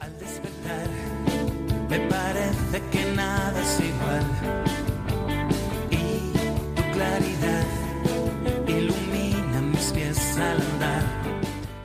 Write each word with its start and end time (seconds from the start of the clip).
Al 0.00 0.18
despertar, 0.18 0.88
me 1.90 1.98
parece 2.08 2.82
que 2.90 3.12
nada 3.14 3.60
es 3.60 3.80
igual. 3.80 4.24
Y 5.90 6.32
tu 6.74 6.82
claridad 6.92 7.66
ilumina 8.66 9.60
mis 9.60 9.92
pies 9.92 10.38
al 10.38 10.56
andar. 10.56 11.02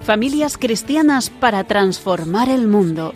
Familias 0.03 0.57
cristianas 0.57 1.29
para 1.29 1.65
transformar 1.65 2.47
el 2.47 2.67
mundo. 2.67 3.13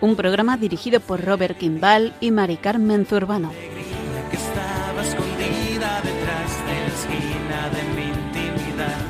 Un 0.00 0.14
programa 0.14 0.56
dirigido 0.56 1.00
por 1.00 1.24
Robert 1.24 1.58
Kimball 1.58 2.14
y 2.20 2.30
Mari 2.30 2.58
Carmen 2.58 3.04
Zurbano. 3.04 3.48
Alegría 3.48 4.30
que 4.30 4.36
estaba 4.36 5.02
escondida 5.02 6.00
detrás 6.02 6.52
de 6.68 6.74
la 6.82 6.92
esquina 6.94 7.68
de 7.74 7.82
mi 7.96 8.04
intimidad. 8.14 9.00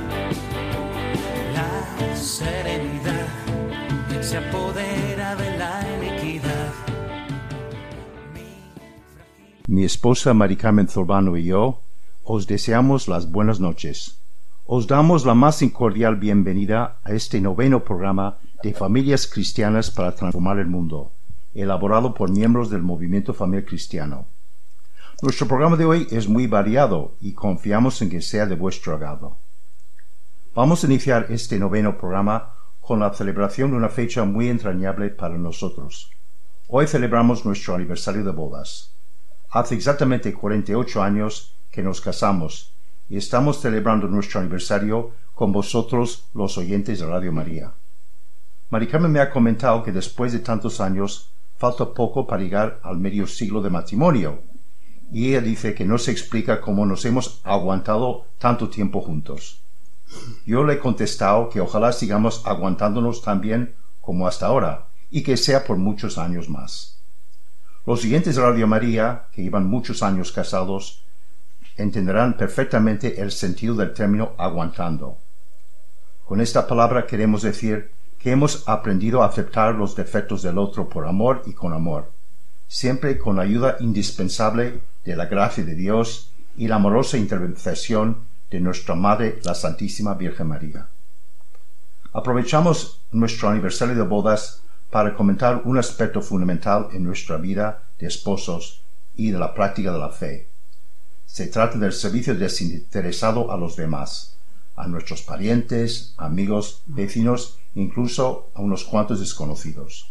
La 1.53 2.16
serenidad 2.16 3.27
se 4.23 4.39
apodera 4.39 5.05
Mi 9.68 9.82
esposa 9.82 10.32
Mari 10.32 10.54
Carmen 10.54 10.86
Zurbano 10.86 11.36
y 11.36 11.43
yo 11.43 11.80
os 12.22 12.46
deseamos 12.46 13.08
las 13.08 13.32
buenas 13.32 13.58
noches. 13.58 14.20
Os 14.64 14.86
damos 14.86 15.26
la 15.26 15.34
más 15.34 15.61
cordial 15.72 16.14
bienvenida 16.14 17.00
a 17.02 17.11
este 17.11 17.40
noveno 17.40 17.82
programa 17.82 18.39
de 18.62 18.72
Familias 18.72 19.26
Cristianas 19.26 19.90
para 19.90 20.14
Transformar 20.14 20.61
el 20.61 20.68
Mundo, 20.68 21.11
elaborado 21.52 22.14
por 22.14 22.30
miembros 22.30 22.70
del 22.70 22.82
Movimiento 22.82 23.34
Familiar 23.34 23.64
Cristiano. 23.64 24.26
Nuestro 25.20 25.48
programa 25.48 25.76
de 25.76 25.84
hoy 25.84 26.06
es 26.12 26.28
muy 26.28 26.46
variado 26.46 27.17
y 27.20 27.32
confiamos 27.32 28.00
en 28.03 28.11
que 28.11 28.22
sea 28.22 28.46
de 28.46 28.54
vuestro 28.54 28.94
agrado. 28.94 29.36
Vamos 30.54 30.84
a 30.84 30.86
iniciar 30.86 31.26
este 31.30 31.58
noveno 31.58 31.98
programa 31.98 32.53
con 32.80 33.00
la 33.00 33.12
celebración 33.12 33.72
de 33.72 33.78
una 33.78 33.89
fecha 33.89 34.22
muy 34.22 34.48
entrañable 34.48 35.08
para 35.08 35.36
nosotros. 35.36 36.12
Hoy 36.69 36.86
celebramos 36.86 37.44
nuestro 37.44 37.75
aniversario 37.75 38.22
de 38.22 38.30
bodas. 38.30 38.95
Hace 39.50 39.75
exactamente 39.75 40.34
48 40.34 41.02
años 41.02 41.55
que 41.70 41.83
nos 41.83 42.00
casamos 42.00 42.72
y 43.08 43.16
estamos 43.16 43.61
celebrando 43.61 44.08
nuestro 44.08 44.41
aniversario 44.41 45.12
con 45.34 45.52
vosotros 45.52 46.25
los 46.34 46.58
oyentes 46.58 46.98
de 46.98 47.06
Radio 47.06 47.33
María. 47.33 47.72
Mari 48.70 48.89
Carmen 48.89 49.12
me 49.12 49.20
ha 49.20 49.30
comentado 49.30 49.83
que 49.83 49.92
después 49.92 50.33
de 50.33 50.41
tantos 50.41 50.80
años 50.80 51.30
falta 51.56 51.94
poco 51.94 52.27
para 52.27 52.42
llegar 52.42 52.80
al 52.83 52.98
medio 52.98 53.27
siglo 53.27 53.62
de 53.62 53.70
matrimonio 53.70 54.41
y 55.12 55.28
ella 55.28 55.41
dice 55.41 55.74
que 55.74 55.84
no 55.84 55.98
se 55.98 56.11
explica 56.11 56.61
cómo 56.61 56.84
nos 56.84 57.05
hemos 57.05 57.41
aguantado 57.44 58.27
tanto 58.39 58.69
tiempo 58.69 59.00
juntos. 59.00 59.61
Yo 60.44 60.64
le 60.64 60.74
he 60.74 60.78
contestado 60.78 61.48
que 61.48 61.61
ojalá 61.61 61.92
sigamos 61.92 62.42
aguantándonos 62.44 63.22
tan 63.22 63.41
bien 63.41 63.74
como 64.00 64.27
hasta 64.27 64.47
ahora 64.47 64.86
y 65.11 65.22
que 65.22 65.36
sea 65.36 65.64
por 65.64 65.77
muchos 65.77 66.19
años 66.19 66.48
más. 66.48 66.95
Los 67.87 68.01
siguientes 68.01 68.34
Radio 68.34 68.67
María, 68.67 69.27
que 69.31 69.45
llevan 69.45 69.69
muchos 69.69 70.03
años 70.03 70.33
casados, 70.33 71.05
entenderán 71.77 72.37
perfectamente 72.37 73.20
el 73.20 73.31
sentido 73.31 73.77
del 73.77 73.95
término 73.95 74.33
aguantando. 74.39 75.19
Con 76.25 76.41
esta 76.41 76.67
palabra 76.67 77.07
queremos 77.07 77.42
decir 77.42 77.92
que 78.19 78.33
hemos 78.33 78.69
aprendido 78.69 79.23
a 79.23 79.27
aceptar 79.27 79.77
los 79.77 79.95
defectos 79.95 80.42
del 80.42 80.59
otro 80.59 80.89
por 80.89 81.07
amor 81.07 81.45
y 81.47 81.53
con 81.53 81.73
amor, 81.73 82.11
siempre 82.67 83.19
con 83.19 83.37
la 83.37 83.42
ayuda 83.42 83.77
indispensable 83.79 84.81
de 85.05 85.14
la 85.14 85.27
gracia 85.27 85.64
de 85.64 85.77
Dios 85.77 86.33
y 86.57 86.67
la 86.67 86.77
amorosa 86.77 87.19
intervención 87.19 88.25
de 88.51 88.59
nuestra 88.59 88.97
Madre, 88.97 89.39
la 89.45 89.55
Santísima 89.55 90.14
Virgen 90.14 90.48
María. 90.48 90.89
Aprovechamos 92.12 93.01
nuestro 93.12 93.48
aniversario 93.48 93.95
de 93.95 94.03
bodas 94.03 94.64
para 94.91 95.15
comentar 95.15 95.62
un 95.65 95.79
aspecto 95.79 96.23
fundamental 96.23 96.89
en 96.92 97.05
nuestra 97.05 97.37
vida 97.37 97.83
de 97.98 98.06
esposos 98.06 98.83
y 99.15 99.31
de 99.31 99.39
la 99.39 99.55
práctica 99.55 99.92
de 99.92 99.98
la 99.98 100.11
fe. 100.11 100.48
Se 101.27 101.47
trata 101.47 101.79
del 101.79 101.92
servicio 101.92 102.34
desinteresado 102.34 103.51
a 103.51 103.57
los 103.57 103.77
demás, 103.77 104.36
a 104.77 104.86
nuestros 104.86 105.23
parientes, 105.23 106.14
amigos, 106.17 106.83
vecinos, 106.86 107.58
incluso 107.74 108.51
a 108.55 108.61
unos 108.61 108.85
cuantos 108.85 109.20
desconocidos. 109.20 110.11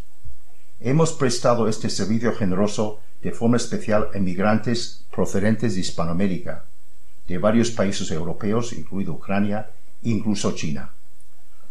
Hemos 0.80 1.12
prestado 1.12 1.68
este 1.68 1.88
servicio 1.88 2.34
generoso 2.34 3.00
de 3.22 3.32
forma 3.32 3.56
especial 3.56 4.10
a 4.12 4.18
emigrantes 4.18 5.06
procedentes 5.10 5.74
de 5.74 5.80
Hispanoamérica, 5.80 6.64
de 7.26 7.38
varios 7.38 7.70
países 7.70 8.10
europeos, 8.10 8.72
incluido 8.72 9.14
Ucrania 9.14 9.70
incluso 10.02 10.52
China. 10.52 10.92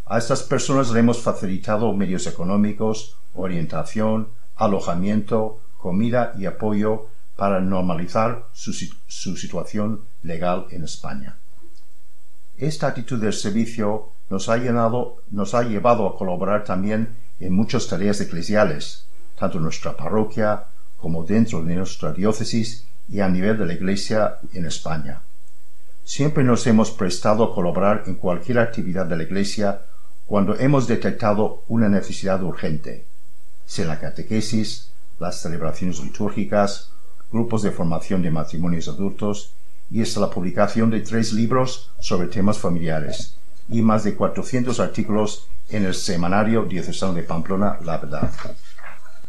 A 0.08 0.20
estas 0.20 0.44
personas 0.44 0.92
le 0.92 1.00
hemos 1.00 1.20
facilitado 1.20 1.92
medios 1.92 2.28
económicos, 2.28 3.18
orientación, 3.34 4.28
alojamiento, 4.56 5.60
comida 5.80 6.34
y 6.38 6.46
apoyo 6.46 7.08
para 7.36 7.60
normalizar 7.60 8.46
su, 8.54 8.72
su, 8.72 9.36
situación 9.36 10.02
legal 10.22 10.68
en 10.70 10.84
España. 10.84 11.38
Esta 12.56 12.88
actitud 12.88 13.20
del 13.20 13.34
servicio 13.34 14.12
nos 14.30 14.48
ha, 14.48 14.58
nos 15.32 15.56
ha 15.56 15.64
llevado 15.64 16.08
a 16.08 16.16
colaborar 16.18 16.64
también 16.64 17.10
en 17.40 17.54
muchas 17.54 17.88
tareas 17.88 18.22
eclesiales, 18.22 19.08
tanto 19.40 19.58
en 19.58 19.64
nuestra 19.64 19.98
parroquia 19.98 20.66
como 20.98 21.24
dentro 21.24 21.64
de 21.64 21.76
nuestra 21.76 22.14
diócesis 22.14 22.86
y 23.10 23.22
a 23.22 23.28
nivel 23.28 23.58
de 23.58 23.66
la 23.66 23.74
Iglesia 23.74 24.38
en 24.54 24.68
España. 24.68 25.22
Siempre 26.04 26.44
nos 26.44 26.68
hemos 26.68 26.92
prestado 26.92 27.44
a 27.44 27.56
colaborar 27.56 28.04
en 28.06 28.16
cualquier 28.16 28.60
actividad 28.60 29.08
de 29.08 29.18
la 29.18 29.24
Iglesia 29.24 29.82
cuando 30.26 30.58
hemos 30.58 30.88
detectado 30.88 31.64
una 31.68 31.88
necesidad 31.88 32.42
urgente, 32.42 33.06
sea 33.66 33.86
la 33.86 34.00
catequesis, 34.00 34.90
las 35.20 35.42
celebraciones 35.42 36.00
litúrgicas, 36.00 36.90
grupos 37.32 37.62
de 37.62 37.72
formación 37.72 38.22
de 38.22 38.32
matrimonios 38.32 38.88
adultos 38.88 39.52
y 39.92 40.02
hasta 40.02 40.20
la 40.20 40.30
publicación 40.30 40.90
de 40.90 41.02
tres 41.02 41.32
libros 41.32 41.92
sobre 42.00 42.28
temas 42.28 42.58
familiares 42.58 43.36
y 43.70 43.82
más 43.82 44.04
de 44.04 44.16
400 44.16 44.80
artículos 44.80 45.48
en 45.70 45.86
el 45.86 45.94
semanario 45.94 46.66
diocesano 46.66 47.14
de 47.14 47.24
Pamplona 47.24 47.78
La 47.84 47.98
Verdad. 47.98 48.32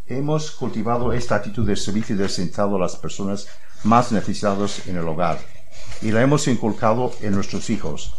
Hemos 0.06 0.50
cultivado 0.50 1.12
esta 1.12 1.36
actitud 1.36 1.66
de 1.66 1.76
servicio 1.76 2.16
descentrado 2.16 2.76
a 2.76 2.80
las 2.80 2.96
personas 2.96 3.48
más 3.84 4.12
necesitadas 4.12 4.86
en 4.86 4.96
el 4.96 5.08
hogar 5.08 5.38
y 6.00 6.10
la 6.10 6.22
hemos 6.22 6.48
inculcado 6.48 7.12
en 7.20 7.34
nuestros 7.34 7.70
hijos, 7.70 8.14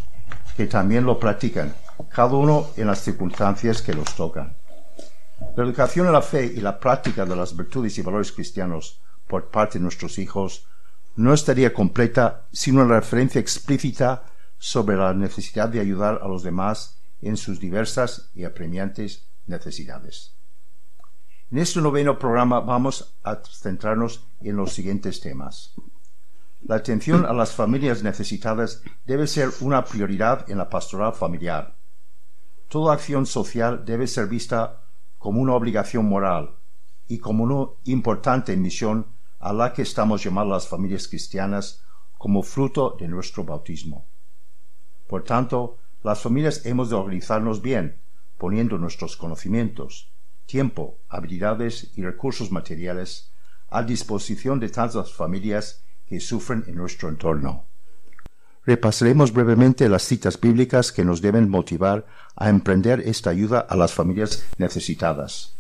que 0.56 0.68
también 0.68 1.06
lo 1.06 1.20
practican, 1.20 1.74
cada 2.10 2.36
uno 2.36 2.68
en 2.78 2.88
las 2.88 3.02
circunstancias 3.02 3.82
que 3.82 3.94
los 3.94 4.16
tocan. 4.16 4.58
La 5.56 5.64
educación 5.64 6.08
en 6.08 6.14
la 6.14 6.22
fe 6.22 6.46
y 6.46 6.62
la 6.62 6.80
práctica 6.80 7.26
de 7.26 7.36
las 7.36 7.56
virtudes 7.56 7.98
y 7.98 8.02
valores 8.02 8.32
cristianos 8.32 9.02
por 9.28 9.50
parte 9.50 9.78
de 9.78 9.84
nuestros 9.84 10.18
hijos 10.20 10.68
no 11.16 11.34
estaría 11.34 11.74
completa 11.74 12.48
sin 12.52 12.78
una 12.78 12.96
referencia 12.96 13.42
explícita 13.42 14.24
sobre 14.60 14.98
la 14.98 15.14
necesidad 15.14 15.70
de 15.70 15.80
ayudar 15.80 16.20
a 16.22 16.28
los 16.28 16.44
demás 16.44 17.00
en 17.22 17.38
sus 17.38 17.60
diversas 17.60 18.30
y 18.36 18.44
apremiantes 18.44 19.28
necesidades. 19.48 20.34
En 21.50 21.60
este 21.60 21.82
noveno 21.82 22.20
programa 22.20 22.60
vamos 22.60 23.16
a 23.24 23.38
centrarnos 23.38 24.28
en 24.42 24.58
los 24.58 24.74
siguientes 24.74 25.22
temas. 25.22 25.74
La 26.64 26.76
atención 26.76 27.26
a 27.26 27.34
las 27.34 27.54
familias 27.54 28.04
necesitadas 28.04 28.82
debe 29.06 29.28
ser 29.28 29.50
una 29.62 29.86
prioridad 29.86 30.50
en 30.50 30.58
la 30.58 30.70
pastoral 30.70 31.14
familiar. 31.14 31.77
Toda 32.68 32.94
acción 32.94 33.26
social 33.26 33.86
debe 33.86 34.08
ser 34.08 34.28
vista 34.28 34.84
como 35.18 35.42
una 35.42 35.54
obligación 35.54 36.06
moral 36.06 36.58
y 37.08 37.20
como 37.20 37.46
una 37.46 37.72
importante 37.86 38.58
misión 38.58 39.08
a 39.40 39.54
la 39.54 39.72
que 39.72 39.84
estamos 39.84 40.24
llamadas 40.24 40.50
las 40.50 40.68
familias 40.68 41.08
cristianas 41.08 41.84
como 42.18 42.44
fruto 42.44 42.98
de 43.00 43.08
nuestro 43.08 43.46
bautismo. 43.46 44.06
Por 45.08 45.24
tanto, 45.24 45.78
las 46.04 46.22
familias 46.22 46.66
hemos 46.66 46.90
de 46.90 46.96
organizarnos 46.96 47.62
bien, 47.62 48.02
poniendo 48.38 48.78
nuestros 48.78 49.16
conocimientos, 49.16 50.12
tiempo, 50.46 50.98
habilidades 51.08 51.92
y 51.96 52.04
recursos 52.04 52.52
materiales 52.52 53.32
a 53.70 53.84
disposición 53.84 54.60
de 54.60 54.70
tantas 54.70 55.14
familias 55.14 55.86
que 56.06 56.20
sufren 56.20 56.66
en 56.68 56.76
nuestro 56.76 57.08
entorno. 57.08 57.67
Repasaremos 58.68 59.32
brevemente 59.32 59.88
las 59.88 60.04
citas 60.04 60.38
bíblicas 60.42 60.92
que 60.92 61.06
nos 61.06 61.22
deben 61.22 61.50
motivar 61.50 62.06
a 62.36 62.50
emprender 62.50 63.00
esta 63.06 63.30
ayuda 63.30 63.60
a 63.60 63.78
las 63.78 63.94
familias 63.94 64.46
necesitadas. 64.58 65.56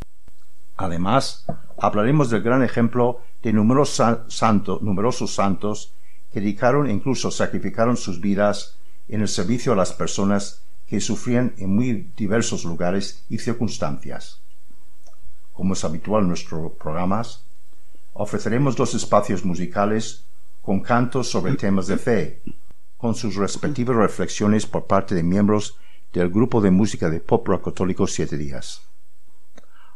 Además, 0.75 1.45
hablaremos 1.79 2.29
del 2.29 2.41
gran 2.41 2.63
ejemplo 2.63 3.21
de 3.41 3.53
numerosos, 3.53 4.23
santo, 4.27 4.79
numerosos 4.81 5.33
santos 5.33 5.93
que 6.33 6.41
dedicaron 6.41 6.89
e 6.89 6.91
incluso 6.91 7.31
sacrificaron 7.31 7.95
sus 7.95 8.19
vidas 8.19 8.75
en 9.07 9.21
el 9.21 9.29
servicio 9.29 9.71
a 9.71 9.77
las 9.77 9.93
personas 9.93 10.63
que 10.85 10.99
sufrían 10.99 11.53
en 11.59 11.73
muy 11.73 12.11
diversos 12.17 12.65
lugares 12.65 13.23
y 13.29 13.37
circunstancias. 13.37 14.41
Como 15.53 15.75
es 15.75 15.85
habitual 15.85 16.23
en 16.23 16.27
nuestros 16.27 16.73
programas, 16.73 17.45
ofreceremos 18.11 18.75
dos 18.75 18.93
espacios 18.95 19.45
musicales 19.45 20.25
con 20.61 20.81
cantos 20.81 21.31
sobre 21.31 21.55
temas 21.55 21.87
de 21.87 21.97
fe, 21.97 22.41
con 22.97 23.15
sus 23.15 23.35
respectivas 23.35 23.95
reflexiones 23.95 24.65
por 24.65 24.87
parte 24.87 25.15
de 25.15 25.23
miembros 25.23 25.77
del 26.13 26.29
grupo 26.29 26.61
de 26.61 26.71
música 26.71 27.09
de 27.09 27.19
pop 27.19 27.47
rock 27.47 27.65
católico 27.65 28.07
Siete 28.07 28.37
Días. 28.37 28.81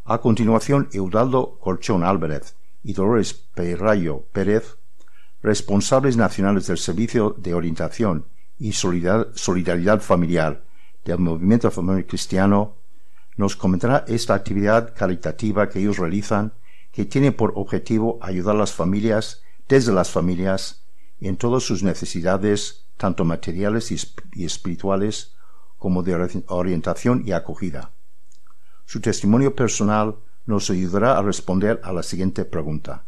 A 0.06 0.20
continuación, 0.20 0.90
Eudaldo 0.94 1.58
Colchón 1.60 2.04
Álvarez 2.04 2.56
y 2.84 2.94
Dolores 2.94 3.34
Peirrayo 3.34 4.26
Pérez, 4.32 4.78
responsables 5.42 6.18
nacionales 6.18 6.68
del 6.68 6.78
Servicio 6.78 7.36
de 7.38 7.54
Orientación 7.54 8.26
y 8.60 8.74
Solidaridad 8.74 10.02
Familiar 10.02 10.64
del 11.06 11.20
Movimiento 11.20 11.72
Familiar 11.72 12.06
Cristiano, 12.06 12.76
nos 13.38 13.56
comentará 13.56 14.06
esta 14.08 14.36
actividad 14.36 14.94
caritativa 14.96 15.70
que 15.70 15.80
ellos 15.80 15.98
realizan 15.98 16.54
que 16.92 17.06
tiene 17.06 17.32
por 17.32 17.54
objetivo 17.56 18.20
ayudar 18.22 18.56
a 18.56 18.60
las 18.60 18.74
familias 18.74 19.42
desde 19.68 19.94
las 19.94 20.12
familias 20.12 20.84
en 21.22 21.38
todas 21.38 21.64
sus 21.64 21.84
necesidades, 21.84 22.81
tanto 23.02 23.26
materiales 23.26 23.92
y 23.92 24.46
espirituales 24.46 25.34
como 25.80 26.04
de 26.04 26.14
orientación 26.46 27.24
y 27.26 27.32
acogida. 27.32 27.90
Su 28.86 29.02
testimonio 29.02 29.56
personal 29.56 30.18
nos 30.46 30.70
ayudará 30.70 31.18
a 31.18 31.24
responder 31.24 31.82
a 31.84 31.94
la 31.94 32.04
siguiente 32.04 32.46
pregunta. 32.46 33.06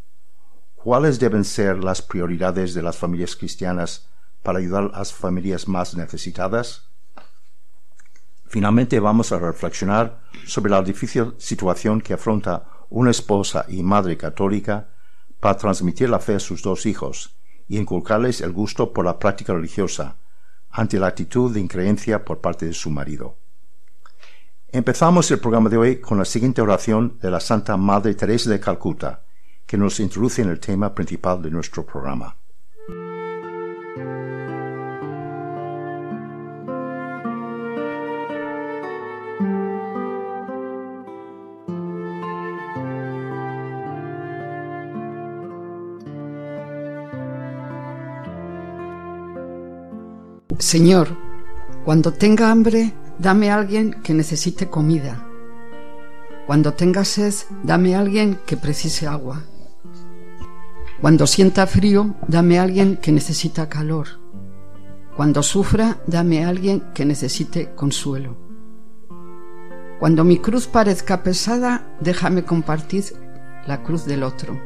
¿Cuáles 0.73 1.19
deben 1.19 1.43
ser 1.43 1.83
las 1.83 2.01
prioridades 2.01 2.73
de 2.73 2.81
las 2.81 2.97
familias 2.97 3.35
cristianas 3.35 4.07
para 4.41 4.57
ayudar 4.57 4.89
a 4.95 4.97
las 4.97 5.13
familias 5.13 5.67
más 5.67 5.95
necesitadas? 5.95 6.87
Finalmente 8.47 8.99
vamos 8.99 9.31
a 9.31 9.37
reflexionar 9.37 10.21
sobre 10.47 10.71
la 10.71 10.81
difícil 10.81 11.35
situación 11.37 12.01
que 12.01 12.15
afronta 12.15 12.63
una 12.89 13.11
esposa 13.11 13.65
y 13.67 13.83
madre 13.83 14.17
católica 14.17 14.89
para 15.39 15.55
transmitir 15.55 16.09
la 16.09 16.19
fe 16.19 16.33
a 16.33 16.39
sus 16.39 16.63
dos 16.63 16.87
hijos 16.87 17.35
y 17.73 17.79
inculcarles 17.79 18.41
el 18.41 18.51
gusto 18.51 18.93
por 18.93 19.03
la 19.03 19.17
práctica 19.17 19.51
religiosa 19.51 20.17
ante 20.69 20.99
la 20.99 21.07
actitud 21.07 21.51
de 21.51 21.59
increencia 21.59 22.23
por 22.23 22.39
parte 22.39 22.67
de 22.67 22.73
su 22.73 22.91
marido. 22.91 23.37
Empezamos 24.71 25.31
el 25.31 25.39
programa 25.39 25.69
de 25.69 25.77
hoy 25.77 25.99
con 25.99 26.19
la 26.19 26.25
siguiente 26.25 26.61
oración 26.61 27.17
de 27.19 27.31
la 27.31 27.39
Santa 27.39 27.75
Madre 27.75 28.13
Teresa 28.13 28.51
de 28.51 28.59
Calcuta, 28.59 29.23
que 29.65 29.77
nos 29.77 29.99
introduce 29.99 30.43
en 30.43 30.49
el 30.49 30.59
tema 30.59 30.93
principal 30.93 31.41
de 31.41 31.49
nuestro 31.49 31.83
programa. 31.83 32.37
Señor, 50.63 51.17
cuando 51.83 52.13
tenga 52.13 52.49
hambre, 52.49 52.93
dame 53.19 53.51
a 53.51 53.55
alguien 53.55 54.01
que 54.01 54.13
necesite 54.13 54.69
comida. 54.69 55.27
Cuando 56.47 56.73
tenga 56.73 57.03
sed, 57.03 57.33
dame 57.63 57.95
a 57.95 57.99
alguien 57.99 58.39
que 58.45 58.55
precise 58.55 59.05
agua. 59.05 59.43
Cuando 61.01 61.27
sienta 61.27 61.67
frío, 61.67 62.15
dame 62.29 62.59
a 62.59 62.63
alguien 62.63 62.95
que 62.95 63.11
necesita 63.11 63.67
calor. 63.67 64.07
Cuando 65.17 65.43
sufra, 65.43 65.97
dame 66.07 66.45
a 66.45 66.47
alguien 66.47 66.81
que 66.93 67.03
necesite 67.03 67.75
consuelo. 67.75 68.37
Cuando 69.99 70.23
mi 70.23 70.37
cruz 70.37 70.67
parezca 70.67 71.23
pesada, 71.23 71.93
déjame 71.99 72.45
compartir 72.45 73.03
la 73.67 73.83
cruz 73.83 74.05
del 74.05 74.23
otro. 74.23 74.57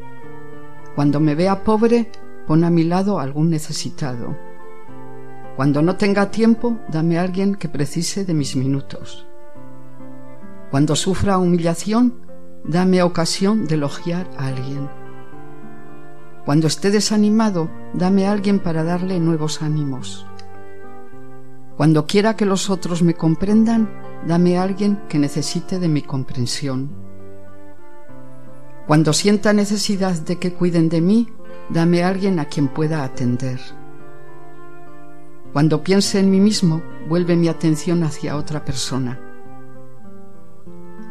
Cuando 0.94 1.18
me 1.18 1.34
vea 1.34 1.64
pobre, 1.64 2.08
pon 2.46 2.62
a 2.62 2.70
mi 2.70 2.84
lado 2.84 3.18
algún 3.18 3.50
necesitado. 3.50 4.47
Cuando 5.58 5.82
no 5.82 5.96
tenga 5.96 6.30
tiempo, 6.30 6.78
dame 6.88 7.18
a 7.18 7.22
alguien 7.22 7.56
que 7.56 7.68
precise 7.68 8.24
de 8.24 8.32
mis 8.32 8.54
minutos. 8.54 9.26
Cuando 10.70 10.94
sufra 10.94 11.38
humillación, 11.38 12.14
dame 12.62 13.02
ocasión 13.02 13.66
de 13.66 13.74
elogiar 13.74 14.30
a 14.38 14.46
alguien. 14.46 14.88
Cuando 16.44 16.68
esté 16.68 16.92
desanimado, 16.92 17.68
dame 17.92 18.28
a 18.28 18.30
alguien 18.30 18.60
para 18.60 18.84
darle 18.84 19.18
nuevos 19.18 19.60
ánimos. 19.60 20.28
Cuando 21.76 22.06
quiera 22.06 22.36
que 22.36 22.46
los 22.46 22.70
otros 22.70 23.02
me 23.02 23.14
comprendan, 23.14 23.90
dame 24.28 24.58
a 24.58 24.62
alguien 24.62 25.00
que 25.08 25.18
necesite 25.18 25.80
de 25.80 25.88
mi 25.88 26.02
comprensión. 26.02 26.92
Cuando 28.86 29.12
sienta 29.12 29.52
necesidad 29.52 30.14
de 30.20 30.38
que 30.38 30.54
cuiden 30.54 30.88
de 30.88 31.00
mí, 31.00 31.28
dame 31.68 32.04
a 32.04 32.08
alguien 32.10 32.38
a 32.38 32.44
quien 32.44 32.68
pueda 32.68 33.02
atender. 33.02 33.58
Cuando 35.52 35.82
piense 35.82 36.20
en 36.20 36.30
mí 36.30 36.40
mismo, 36.40 36.82
vuelve 37.08 37.34
mi 37.36 37.48
atención 37.48 38.04
hacia 38.04 38.36
otra 38.36 38.64
persona. 38.64 39.18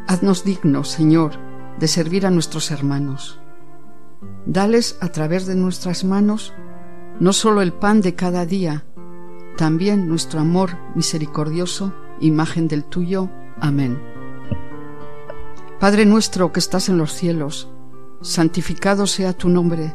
Haznos 0.06 0.44
dignos, 0.44 0.88
Señor, 0.88 1.32
de 1.78 1.88
servir 1.88 2.24
a 2.24 2.30
nuestros 2.30 2.70
hermanos. 2.70 3.40
Dales 4.46 4.96
a 5.00 5.08
través 5.08 5.46
de 5.46 5.56
nuestras 5.56 6.04
manos 6.04 6.54
no 7.20 7.32
solo 7.32 7.62
el 7.62 7.72
pan 7.72 8.00
de 8.00 8.14
cada 8.14 8.46
día, 8.46 8.84
también 9.56 10.08
nuestro 10.08 10.38
amor 10.40 10.78
misericordioso, 10.94 11.92
imagen 12.20 12.68
del 12.68 12.84
tuyo. 12.84 13.28
Amén. 13.60 14.00
Padre 15.80 16.06
nuestro 16.06 16.52
que 16.52 16.60
estás 16.60 16.88
en 16.88 16.96
los 16.96 17.12
cielos, 17.12 17.68
santificado 18.20 19.06
sea 19.08 19.32
tu 19.32 19.48
nombre, 19.48 19.94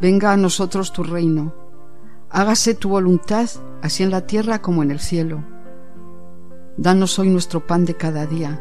venga 0.00 0.32
a 0.32 0.38
nosotros 0.38 0.92
tu 0.92 1.02
reino 1.02 1.63
Hágase 2.30 2.74
tu 2.74 2.88
voluntad, 2.88 3.48
así 3.82 4.02
en 4.02 4.10
la 4.10 4.26
tierra 4.26 4.60
como 4.60 4.82
en 4.82 4.90
el 4.90 5.00
cielo. 5.00 5.44
Danos 6.76 7.18
hoy 7.18 7.28
nuestro 7.28 7.66
pan 7.66 7.84
de 7.84 7.94
cada 7.94 8.26
día. 8.26 8.60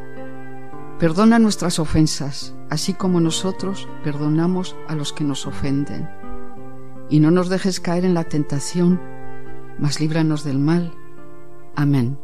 Perdona 0.99 1.39
nuestras 1.39 1.79
ofensas, 1.79 2.55
así 2.69 2.93
como 2.93 3.19
nosotros 3.19 3.89
perdonamos 4.03 4.75
a 4.87 4.95
los 4.95 5.11
que 5.11 5.23
nos 5.23 5.47
ofenden. 5.47 6.09
Y 7.09 7.19
no 7.19 7.31
nos 7.31 7.49
dejes 7.49 7.79
caer 7.79 8.05
en 8.05 8.13
la 8.13 8.23
tentación, 8.23 9.01
mas 9.79 9.99
líbranos 9.99 10.43
del 10.43 10.59
mal. 10.59 10.93
Amén. 11.75 12.17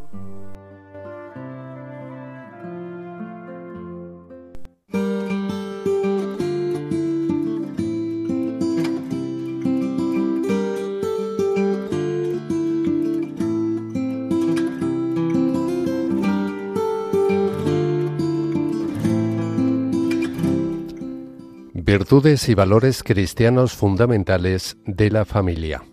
Virtudes 22.12 22.50
y 22.50 22.56
valores 22.56 23.04
cristianos 23.04 23.74
fundamentales 23.74 24.78
de 24.84 25.12
la 25.12 25.26
familia. 25.26 25.84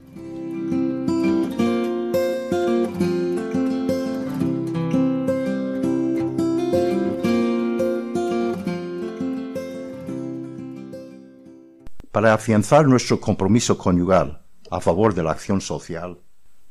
Para 12.10 12.32
afianzar 12.32 12.86
nuestro 12.86 13.20
compromiso 13.20 13.76
conyugal 13.76 14.46
a 14.70 14.80
favor 14.80 15.12
de 15.12 15.22
la 15.22 15.32
acción 15.32 15.60
social, 15.60 16.20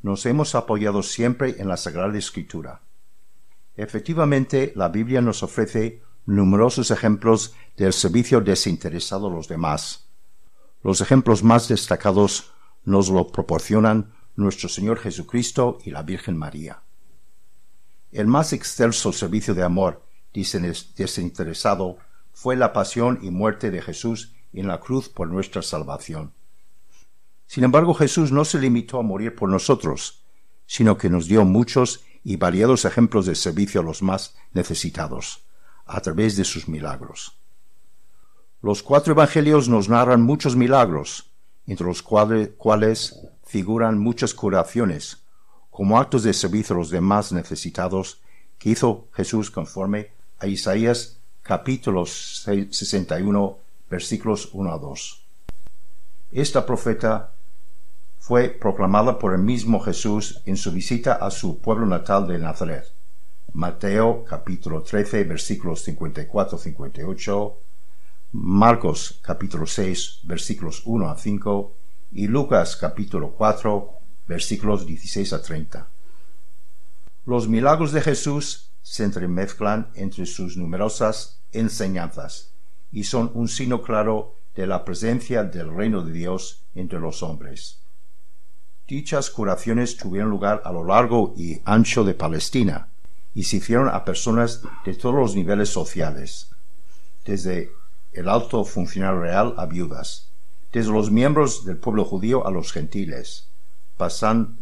nos 0.01 0.25
hemos 0.25 0.55
apoyado 0.55 1.03
siempre 1.03 1.57
en 1.59 1.67
la 1.67 1.77
Sagrada 1.77 2.17
Escritura. 2.17 2.81
Efectivamente, 3.75 4.73
la 4.75 4.89
Biblia 4.89 5.21
nos 5.21 5.43
ofrece 5.43 6.01
numerosos 6.25 6.91
ejemplos 6.91 7.53
del 7.77 7.93
servicio 7.93 8.41
desinteresado 8.41 9.27
a 9.27 9.31
los 9.31 9.47
demás. 9.47 10.07
Los 10.81 11.01
ejemplos 11.01 11.43
más 11.43 11.67
destacados 11.67 12.51
nos 12.83 13.09
lo 13.09 13.27
proporcionan 13.27 14.13
nuestro 14.35 14.69
Señor 14.69 14.99
Jesucristo 14.99 15.79
y 15.83 15.91
la 15.91 16.03
Virgen 16.03 16.37
María. 16.37 16.81
El 18.11 18.27
más 18.27 18.53
excelso 18.53 19.11
servicio 19.11 19.53
de 19.53 19.63
amor 19.63 20.03
desinteresado 20.33 21.97
fue 22.33 22.55
la 22.55 22.73
pasión 22.73 23.19
y 23.21 23.29
muerte 23.29 23.71
de 23.71 23.81
Jesús 23.81 24.33
en 24.53 24.67
la 24.67 24.79
cruz 24.79 25.09
por 25.09 25.27
nuestra 25.27 25.61
salvación. 25.61 26.33
Sin 27.47 27.63
embargo, 27.63 27.93
Jesús 27.93 28.31
no 28.31 28.43
se 28.45 28.59
limitó 28.59 28.99
a 28.99 29.03
morir 29.03 29.35
por 29.35 29.49
nosotros, 29.49 30.23
sino 30.65 30.97
que 30.97 31.09
nos 31.09 31.27
dio 31.27 31.45
muchos 31.45 32.03
y 32.23 32.37
variados 32.37 32.85
ejemplos 32.85 33.25
de 33.25 33.35
servicio 33.35 33.81
a 33.81 33.83
los 33.83 34.01
más 34.01 34.35
necesitados 34.53 35.45
a 35.85 36.01
través 36.01 36.35
de 36.35 36.43
sus 36.43 36.67
milagros. 36.67 37.37
Los 38.61 38.81
cuatro 38.81 39.13
evangelios 39.13 39.69
nos 39.69 39.89
narran 39.89 40.21
muchos 40.21 40.55
milagros, 40.55 41.29
entre 41.67 41.85
los 41.85 42.01
cuales 42.01 43.19
figuran 43.43 43.99
muchas 43.99 44.33
curaciones, 44.33 45.23
como 45.69 45.99
actos 45.99 46.23
de 46.23 46.33
servicio 46.33 46.75
a 46.75 46.79
los 46.79 46.89
demás 46.89 47.31
necesitados 47.31 48.21
que 48.57 48.71
hizo 48.71 49.07
Jesús 49.13 49.51
conforme 49.51 50.11
a 50.39 50.47
Isaías 50.47 51.17
capítulo 51.43 52.05
61 52.05 53.59
versículos 53.89 54.49
1 54.53 54.71
a 54.71 54.77
2. 54.79 55.25
Esta 56.31 56.65
profeta 56.65 57.33
fue 58.17 58.49
proclamada 58.49 59.19
por 59.19 59.33
el 59.33 59.41
mismo 59.41 59.79
Jesús 59.79 60.41
en 60.45 60.57
su 60.57 60.71
visita 60.71 61.13
a 61.13 61.29
su 61.29 61.59
pueblo 61.59 61.85
natal 61.85 62.27
de 62.27 62.39
Nazaret 62.39 62.94
Mateo 63.55 64.25
capítulo 64.25 64.83
13 64.83 65.23
versículos 65.23 65.87
54-58, 65.87 67.55
Marcos 68.33 69.21
capítulo 69.23 69.65
6 69.65 70.23
versículos 70.25 70.81
1 70.83 71.09
a 71.09 71.17
5 71.17 71.73
y 72.11 72.27
Lucas 72.27 72.75
capítulo 72.75 73.31
4 73.31 73.93
versículos 74.27 74.85
16 74.85 75.31
a 75.31 75.41
30. 75.41 75.87
Los 77.25 77.47
milagros 77.47 77.93
de 77.93 78.01
Jesús 78.01 78.71
se 78.81 79.05
entremezclan 79.05 79.87
entre 79.95 80.25
sus 80.25 80.57
numerosas 80.57 81.39
enseñanzas 81.53 82.51
y 82.91 83.05
son 83.05 83.31
un 83.35 83.47
signo 83.47 83.81
claro 83.81 84.35
de 84.53 84.67
la 84.67 84.83
presencia 84.83 85.45
del 85.45 85.73
reino 85.73 86.01
de 86.01 86.11
Dios 86.11 86.65
entre 86.75 86.99
los 86.99 87.23
hombres. 87.23 87.79
Dichas 88.85 89.29
curaciones 89.29 89.95
tuvieron 89.95 90.29
lugar 90.29 90.61
a 90.65 90.73
lo 90.73 90.83
largo 90.83 91.33
y 91.37 91.61
ancho 91.63 92.03
de 92.03 92.15
Palestina 92.15 92.89
y 93.35 93.43
se 93.43 93.57
hicieron 93.57 93.89
a 93.89 94.05
personas 94.05 94.61
de 94.85 94.95
todos 94.95 95.13
los 95.13 95.35
niveles 95.35 95.69
sociales, 95.69 96.49
desde 97.25 97.69
el 98.13 98.29
alto 98.29 98.63
funcionario 98.63 99.19
real 99.19 99.53
a 99.57 99.65
viudas, 99.65 100.31
desde 100.71 100.91
los 100.91 101.11
miembros 101.11 101.65
del 101.65 101.77
pueblo 101.77 102.05
judío 102.05 102.47
a 102.47 102.51
los 102.51 102.71
gentiles, 102.71 103.49
pasando 103.97 104.55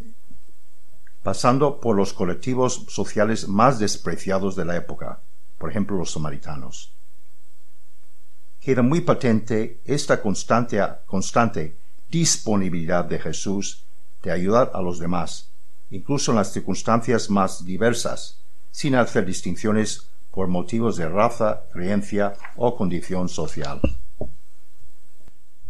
por 1.80 1.96
los 1.96 2.13
colectivos 2.13 2.88
sociales 2.89 3.48
más 3.48 3.77
despreciados 3.77 4.56
de 4.56 4.65
la 4.65 4.75
época, 4.75 5.22
por 5.60 5.70
ejemplo 5.70 5.96
los 5.96 6.12
samaritanos. 6.12 6.94
Queda 8.60 8.82
muy 8.82 9.01
patente 9.01 9.82
esta 9.86 10.20
constante, 10.20 10.82
constante 11.06 11.77
disponibilidad 12.10 13.06
de 13.06 13.20
Jesús 13.20 13.86
de 14.24 14.32
ayudar 14.32 14.72
a 14.74 14.82
los 14.82 14.98
demás, 14.98 15.51
incluso 15.92 16.32
en 16.32 16.38
las 16.38 16.51
circunstancias 16.53 17.30
más 17.30 17.65
diversas, 17.65 18.42
sin 18.74 18.96
hacer 18.96 19.24
distinciones 19.25 20.10
por 20.32 20.48
motivos 20.48 20.98
de 20.98 21.08
raza, 21.08 21.62
creencia 21.72 22.34
o 22.56 22.75
condición 22.75 23.30
social. 23.30 23.80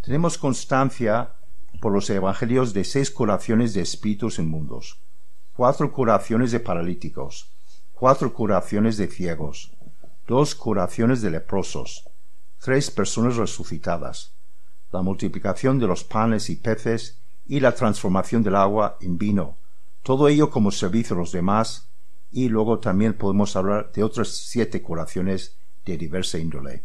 Tenemos 0.02 0.38
constancia 0.38 1.34
por 1.82 1.92
los 1.92 2.10
evangelios 2.10 2.74
de 2.74 2.86
seis 2.86 3.12
curaciones 3.12 3.74
de 3.74 3.82
espíritus 3.82 4.40
inmundos, 4.40 5.02
cuatro 5.54 5.92
curaciones 5.92 6.52
de 6.54 6.62
paralíticos, 6.62 7.52
cuatro 7.92 8.34
curaciones 8.34 8.96
de 8.96 9.08
ciegos, 9.08 9.74
dos 10.26 10.56
curaciones 10.56 11.22
de 11.22 11.32
leprosos, 11.32 12.08
tres 12.58 12.90
personas 12.90 13.36
resucitadas, 13.36 14.32
la 14.94 15.02
multiplicación 15.02 15.78
de 15.78 15.88
los 15.88 16.06
panes 16.06 16.50
y 16.50 16.56
peces 16.56 17.18
y 17.46 17.60
la 17.60 17.76
transformación 17.76 18.44
del 18.44 18.56
agua 18.56 18.98
en 19.02 19.18
vino, 19.18 19.58
todo 20.04 20.30
ello 20.30 20.50
como 20.50 20.72
servicio 20.72 21.18
a 21.18 21.20
los 21.20 21.34
demás, 21.34 21.90
y 22.34 22.50
luego 22.50 22.80
también 22.80 23.14
podemos 23.14 23.56
hablar 23.56 23.92
de 23.94 24.04
otras 24.04 24.30
siete 24.30 24.82
curaciones 24.82 25.56
de 25.86 25.98
diversa 25.98 26.40
índole. 26.40 26.84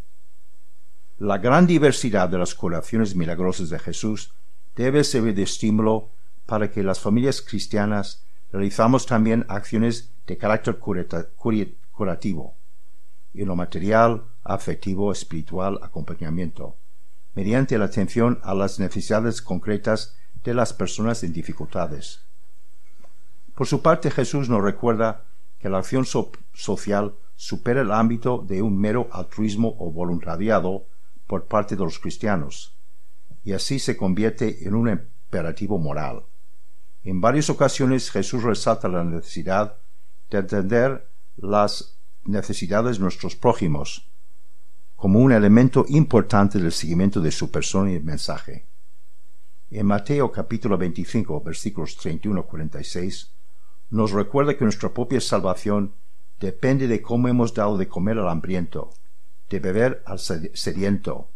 La 1.18 1.38
gran 1.38 1.66
diversidad 1.66 2.28
de 2.28 2.38
las 2.38 2.54
curaciones 2.54 3.16
milagrosas 3.16 3.70
de 3.70 3.78
Jesús 3.78 4.34
debe 4.76 5.02
servir 5.02 5.34
de 5.34 5.44
estímulo 5.44 6.10
para 6.44 6.70
que 6.70 6.82
las 6.82 7.00
familias 7.00 7.40
cristianas 7.40 8.24
realizamos 8.52 9.06
también 9.06 9.46
acciones 9.48 10.12
de 10.26 10.36
carácter 10.36 10.78
curativo, 10.78 12.54
en 13.32 13.48
lo 13.48 13.56
material, 13.56 14.24
afectivo, 14.44 15.12
espiritual, 15.12 15.78
acompañamiento, 15.82 16.76
mediante 17.34 17.78
la 17.78 17.86
atención 17.86 18.38
a 18.42 18.54
las 18.54 18.78
necesidades 18.78 19.40
concretas 19.40 20.14
de 20.44 20.52
las 20.52 20.74
personas 20.74 21.24
en 21.24 21.32
dificultades. 21.32 22.20
Por 23.54 23.66
su 23.66 23.80
parte, 23.82 24.10
Jesús 24.10 24.48
nos 24.48 24.62
recuerda 24.62 25.24
que 25.58 25.68
la 25.68 25.78
acción 25.78 26.04
social 26.04 27.14
supera 27.34 27.82
el 27.82 27.92
ámbito 27.92 28.44
de 28.46 28.62
un 28.62 28.78
mero 28.78 29.08
altruismo 29.12 29.76
o 29.78 29.90
voluntariado 29.90 30.86
por 31.26 31.46
parte 31.46 31.76
de 31.76 31.84
los 31.84 31.98
cristianos, 31.98 32.76
y 33.44 33.52
así 33.52 33.78
se 33.78 33.96
convierte 33.96 34.66
en 34.66 34.74
un 34.74 34.88
imperativo 34.88 35.78
moral. 35.78 36.24
En 37.04 37.20
varias 37.20 37.48
ocasiones 37.50 38.10
Jesús 38.10 38.42
resalta 38.42 38.88
la 38.88 39.04
necesidad 39.04 39.76
de 40.30 40.38
entender 40.38 41.08
las 41.36 41.98
necesidades 42.24 42.96
de 42.96 43.02
nuestros 43.02 43.36
prójimos 43.36 44.10
como 44.96 45.20
un 45.20 45.30
elemento 45.30 45.84
importante 45.88 46.58
del 46.58 46.72
seguimiento 46.72 47.20
de 47.20 47.30
su 47.30 47.52
persona 47.52 47.92
y 47.92 48.00
mensaje. 48.00 48.66
En 49.70 49.86
Mateo 49.86 50.32
capítulo 50.32 50.76
25 50.76 51.40
versículos 51.40 51.96
31 51.96 52.44
46 52.44 53.30
nos 53.90 54.12
recuerda 54.12 54.56
que 54.56 54.64
nuestra 54.64 54.92
propia 54.92 55.20
salvación 55.20 55.94
depende 56.40 56.86
de 56.86 57.02
cómo 57.02 57.28
hemos 57.28 57.54
dado 57.54 57.78
de 57.78 57.88
comer 57.88 58.18
al 58.18 58.28
hambriento, 58.28 58.90
de 59.48 59.60
beber 59.60 60.02
al 60.06 60.18
sediento, 60.18 61.28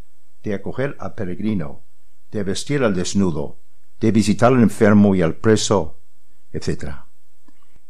de 0.43 0.55
acoger 0.55 0.97
al 0.99 1.15
peregrino, 1.15 1.83
de 2.31 2.43
vestir 2.43 2.83
al 2.85 2.95
desnudo, 2.95 3.57
de 4.01 4.13
visitar 4.13 4.53
al 4.53 4.63
enfermo 4.63 5.15
y 5.15 5.23
al 5.23 5.37
preso, 5.37 5.99
etc. 6.53 6.97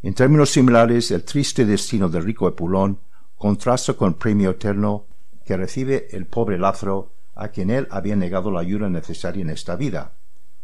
En 0.02 0.14
términos 0.14 0.50
similares, 0.50 1.11
el 1.11 1.25
triste 1.25 1.64
destino 1.64 2.09
del 2.09 2.25
rico 2.25 2.49
Epulón 2.49 3.00
contrasta 3.37 3.95
con 3.95 4.11
el 4.11 4.14
premio 4.14 4.50
eterno 4.50 5.07
que 5.45 5.57
recibe 5.57 6.09
el 6.12 6.26
pobre 6.26 6.59
Lázaro, 6.59 7.12
a 7.35 7.49
quien 7.49 7.71
él 7.71 7.88
había 7.90 8.14
negado 8.14 8.50
la 8.50 8.61
ayuda 8.61 8.88
necesaria 8.88 9.42
en 9.42 9.50
esta 9.50 9.75
vida. 9.75 10.12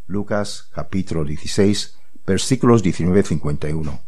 Lucas 0.06 0.70
capítulo 0.72 1.24
16 1.24 1.97
versículos 2.28 2.84
19-51. 2.84 4.00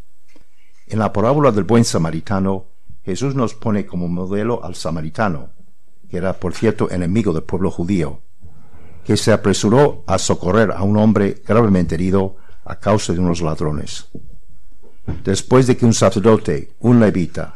En 0.88 0.98
la 0.98 1.10
parábola 1.10 1.52
del 1.52 1.64
buen 1.64 1.86
samaritano, 1.86 2.66
Jesús 3.02 3.34
nos 3.34 3.54
pone 3.54 3.86
como 3.86 4.08
modelo 4.08 4.62
al 4.62 4.74
samaritano, 4.74 5.48
que 6.08 6.18
era 6.18 6.34
por 6.34 6.52
cierto 6.54 6.90
enemigo 6.90 7.32
del 7.32 7.44
pueblo 7.44 7.70
judío, 7.70 8.20
que 9.04 9.16
se 9.16 9.32
apresuró 9.32 10.04
a 10.06 10.18
socorrer 10.18 10.70
a 10.70 10.82
un 10.82 10.98
hombre 10.98 11.42
gravemente 11.46 11.94
herido 11.94 12.36
a 12.66 12.78
causa 12.78 13.14
de 13.14 13.20
unos 13.20 13.40
ladrones. 13.40 14.08
Después 15.24 15.66
de 15.66 15.78
que 15.78 15.86
un 15.86 15.94
sacerdote, 15.94 16.74
un 16.80 17.00
levita, 17.00 17.54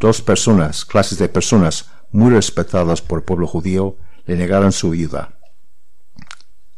dos 0.00 0.20
personas, 0.20 0.84
clases 0.84 1.18
de 1.18 1.28
personas 1.28 1.88
muy 2.10 2.32
respetadas 2.32 3.00
por 3.00 3.20
el 3.20 3.24
pueblo 3.24 3.46
judío, 3.46 3.96
le 4.26 4.36
negaran 4.36 4.72
su 4.72 4.90
ayuda. 4.90 5.38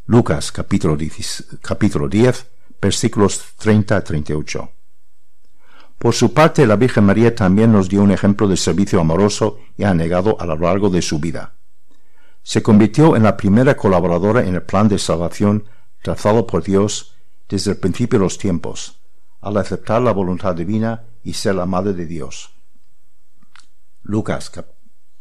Lucas 0.05 0.53
capítulo 0.53 0.97
10, 0.97 1.61
capítulo 1.63 2.09
10 2.09 2.52
versículos 2.83 3.55
30 3.59 3.97
a 3.97 4.05
38. 4.05 4.71
Por 5.99 6.15
su 6.15 6.35
parte, 6.35 6.67
la 6.67 6.75
Virgen 6.75 7.05
María 7.05 7.33
también 7.33 7.71
nos 7.71 7.89
dio 7.89 8.03
un 8.03 8.11
ejemplo 8.11 8.49
de 8.49 8.57
servicio 8.57 9.01
amoroso 9.01 9.61
y 9.77 9.85
anegado 9.85 10.37
a 10.41 10.47
lo 10.47 10.57
largo 10.57 10.91
de 10.91 11.01
su 11.01 11.21
vida. 11.21 11.55
Se 12.43 12.61
convirtió 12.61 13.15
en 13.15 13.23
la 13.23 13.37
primera 13.37 13.77
colaboradora 13.77 14.45
en 14.45 14.57
el 14.57 14.63
plan 14.63 14.89
de 14.89 14.99
salvación 14.99 15.65
trazado 16.03 16.45
por 16.45 16.65
Dios 16.65 17.15
desde 17.49 17.71
el 17.71 17.77
principio 17.77 18.19
de 18.19 18.25
los 18.25 18.37
tiempos, 18.37 19.01
al 19.41 19.57
aceptar 19.59 20.03
la 20.03 20.11
voluntad 20.11 20.57
divina 20.57 21.05
y 21.23 21.35
ser 21.35 21.55
la 21.55 21.67
madre 21.67 21.93
de 21.93 22.07
Dios. 22.07 22.51
Lucas 24.03 24.51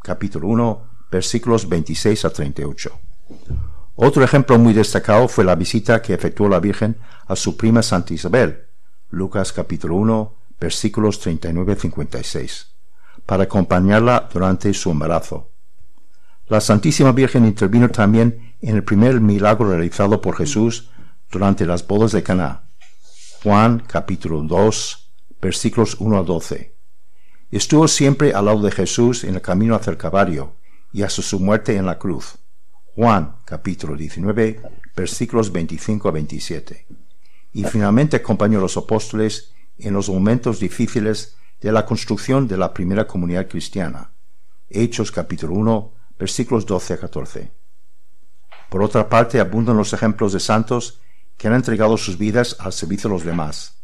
capítulo 0.01 0.47
1 0.47 0.89
versículos 1.11 1.69
26 1.69 2.25
a 2.25 2.29
38. 2.31 2.99
Otro 4.03 4.23
ejemplo 4.23 4.57
muy 4.57 4.73
destacado 4.73 5.27
fue 5.27 5.43
la 5.43 5.53
visita 5.53 6.01
que 6.01 6.15
efectuó 6.15 6.49
la 6.49 6.59
Virgen 6.59 6.97
a 7.27 7.35
su 7.35 7.55
prima 7.55 7.83
Santa 7.83 8.15
Isabel, 8.15 8.65
Lucas 9.11 9.53
capítulo 9.53 9.93
1, 9.93 10.35
versículos 10.59 11.23
39-56, 11.23 12.65
para 13.27 13.43
acompañarla 13.43 14.27
durante 14.33 14.73
su 14.73 14.89
embarazo. 14.89 15.51
La 16.47 16.59
Santísima 16.61 17.11
Virgen 17.11 17.45
intervino 17.45 17.89
también 17.89 18.55
en 18.59 18.75
el 18.75 18.83
primer 18.83 19.21
milagro 19.21 19.69
realizado 19.69 20.19
por 20.19 20.35
Jesús 20.35 20.89
durante 21.31 21.67
las 21.67 21.85
bodas 21.85 22.11
de 22.11 22.23
Caná. 22.23 22.63
Juan 23.43 23.83
capítulo 23.85 24.41
2, 24.41 25.11
versículos 25.39 25.95
1 25.99 26.17
a 26.17 26.23
12. 26.23 26.75
Estuvo 27.51 27.87
siempre 27.87 28.33
al 28.33 28.45
lado 28.45 28.61
de 28.61 28.71
Jesús 28.71 29.23
en 29.23 29.35
el 29.35 29.41
camino 29.41 29.75
hacia 29.75 29.91
el 29.91 29.97
Calvario 29.97 30.55
y 30.91 31.03
hasta 31.03 31.21
su 31.21 31.39
muerte 31.39 31.75
en 31.75 31.85
la 31.85 31.99
cruz. 31.99 32.40
Juan 32.93 33.37
capítulo 33.45 33.95
19 33.95 34.61
versículos 34.93 35.49
25 35.53 36.09
a 36.09 36.11
27. 36.11 36.87
Y 37.53 37.63
finalmente 37.63 38.17
acompañó 38.17 38.59
a 38.59 38.61
los 38.61 38.75
apóstoles 38.75 39.53
en 39.77 39.93
los 39.93 40.09
momentos 40.09 40.59
difíciles 40.59 41.37
de 41.61 41.71
la 41.71 41.85
construcción 41.85 42.49
de 42.49 42.57
la 42.57 42.73
primera 42.73 43.07
comunidad 43.07 43.47
cristiana. 43.47 44.11
Hechos 44.69 45.09
capítulo 45.09 45.53
1 45.53 45.93
versículos 46.19 46.65
12 46.65 46.93
a 46.95 46.97
14. 46.97 47.51
Por 48.69 48.83
otra 48.83 49.07
parte, 49.07 49.39
abundan 49.39 49.77
los 49.77 49.93
ejemplos 49.93 50.33
de 50.33 50.41
santos 50.41 50.99
que 51.37 51.47
han 51.47 51.53
entregado 51.53 51.95
sus 51.95 52.17
vidas 52.17 52.57
al 52.59 52.73
servicio 52.73 53.09
de 53.09 53.15
los 53.15 53.23
demás. 53.23 53.77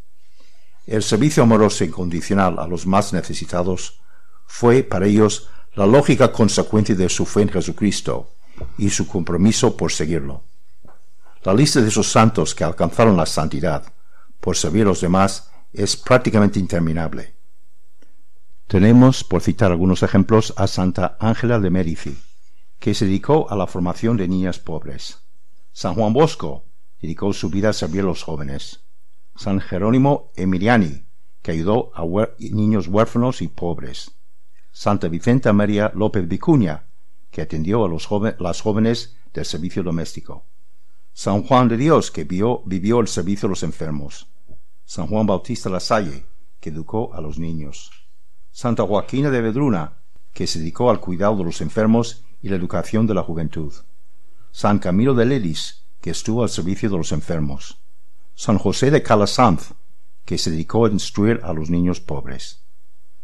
El 0.85 1.01
servicio 1.01 1.43
amoroso 1.43 1.85
e 1.85 1.87
incondicional 1.87 2.59
a 2.59 2.67
los 2.67 2.85
más 2.85 3.13
necesitados 3.13 4.01
fue 4.45 4.83
para 4.83 5.05
ellos 5.05 5.49
la 5.75 5.85
lógica 5.85 6.33
consecuencia 6.33 6.93
de 6.95 7.07
su 7.07 7.25
fe 7.25 7.43
en 7.43 7.49
Jesucristo, 7.49 8.33
y 8.77 8.89
su 8.89 9.07
compromiso 9.07 9.75
por 9.77 9.91
seguirlo. 9.91 10.43
La 11.43 11.53
lista 11.53 11.81
de 11.81 11.87
esos 11.87 12.11
santos 12.11 12.53
que 12.53 12.63
alcanzaron 12.63 13.15
la 13.15 13.25
santidad 13.25 13.93
por 14.39 14.57
servir 14.57 14.83
a 14.83 14.89
los 14.89 15.01
demás 15.01 15.51
es 15.73 15.95
prácticamente 15.95 16.59
interminable. 16.59 17.35
Tenemos, 18.67 19.23
por 19.23 19.41
citar 19.41 19.71
algunos 19.71 20.03
ejemplos, 20.03 20.53
a 20.57 20.67
Santa 20.67 21.17
Ángela 21.19 21.59
de 21.59 21.69
Merici, 21.69 22.17
que 22.79 22.93
se 22.93 23.05
dedicó 23.05 23.49
a 23.49 23.55
la 23.55 23.67
formación 23.67 24.17
de 24.17 24.27
niñas 24.27 24.59
pobres. 24.59 25.19
San 25.71 25.93
Juan 25.95 26.11
Bosco 26.13 26.65
dedicó 27.01 27.31
su 27.33 27.49
vida 27.49 27.69
a 27.69 27.73
servir 27.73 28.01
a 28.01 28.05
los 28.05 28.23
jóvenes. 28.23 28.81
San 29.35 29.61
Jerónimo 29.61 30.31
Emiliani, 30.35 31.05
que 31.41 31.51
ayudó 31.51 31.91
a 31.95 32.03
niños 32.39 32.87
huérfanos 32.87 33.41
y 33.41 33.47
pobres. 33.47 34.11
Santa 34.71 35.07
Vicenta 35.07 35.53
María 35.53 35.91
López 35.95 36.27
Vicuña, 36.27 36.86
que 37.37 37.43
atendió 37.43 37.85
a 37.85 37.87
los 37.87 38.09
las 38.39 38.61
jóvenes 38.61 39.15
del 39.31 39.45
servicio 39.45 39.83
doméstico. 39.83 40.43
San 41.13 41.43
Juan 41.43 41.67
de 41.67 41.77
Dios, 41.77 42.09
que 42.09 42.23
vivió 42.23 42.99
el 42.99 43.07
servicio 43.07 43.47
de 43.47 43.51
los 43.51 43.61
enfermos. 43.61 44.25
San 44.85 45.05
Juan 45.05 45.27
Bautista 45.27 45.69
La 45.69 45.79
Salle, 45.79 46.25
que 46.59 46.69
educó 46.69 47.13
a 47.13 47.21
los 47.21 47.37
niños. 47.37 47.91
Santa 48.51 48.81
Joaquina 48.81 49.29
de 49.29 49.41
Vedruna, 49.41 49.99
que 50.33 50.47
se 50.47 50.57
dedicó 50.57 50.89
al 50.89 50.99
cuidado 50.99 51.37
de 51.37 51.43
los 51.43 51.61
enfermos 51.61 52.23
y 52.41 52.49
la 52.49 52.55
educación 52.55 53.05
de 53.05 53.13
la 53.13 53.21
juventud. 53.21 53.71
San 54.49 54.79
Camilo 54.79 55.13
de 55.13 55.27
Lelis, 55.27 55.83
que 56.01 56.09
estuvo 56.09 56.41
al 56.41 56.49
servicio 56.49 56.89
de 56.89 56.97
los 56.97 57.11
enfermos. 57.11 57.77
San 58.33 58.57
José 58.57 58.89
de 58.89 59.03
Calasanz, 59.03 59.75
que 60.25 60.39
se 60.39 60.49
dedicó 60.49 60.87
a 60.87 60.89
instruir 60.89 61.39
a 61.43 61.53
los 61.53 61.69
niños 61.69 62.01
pobres. 62.01 62.63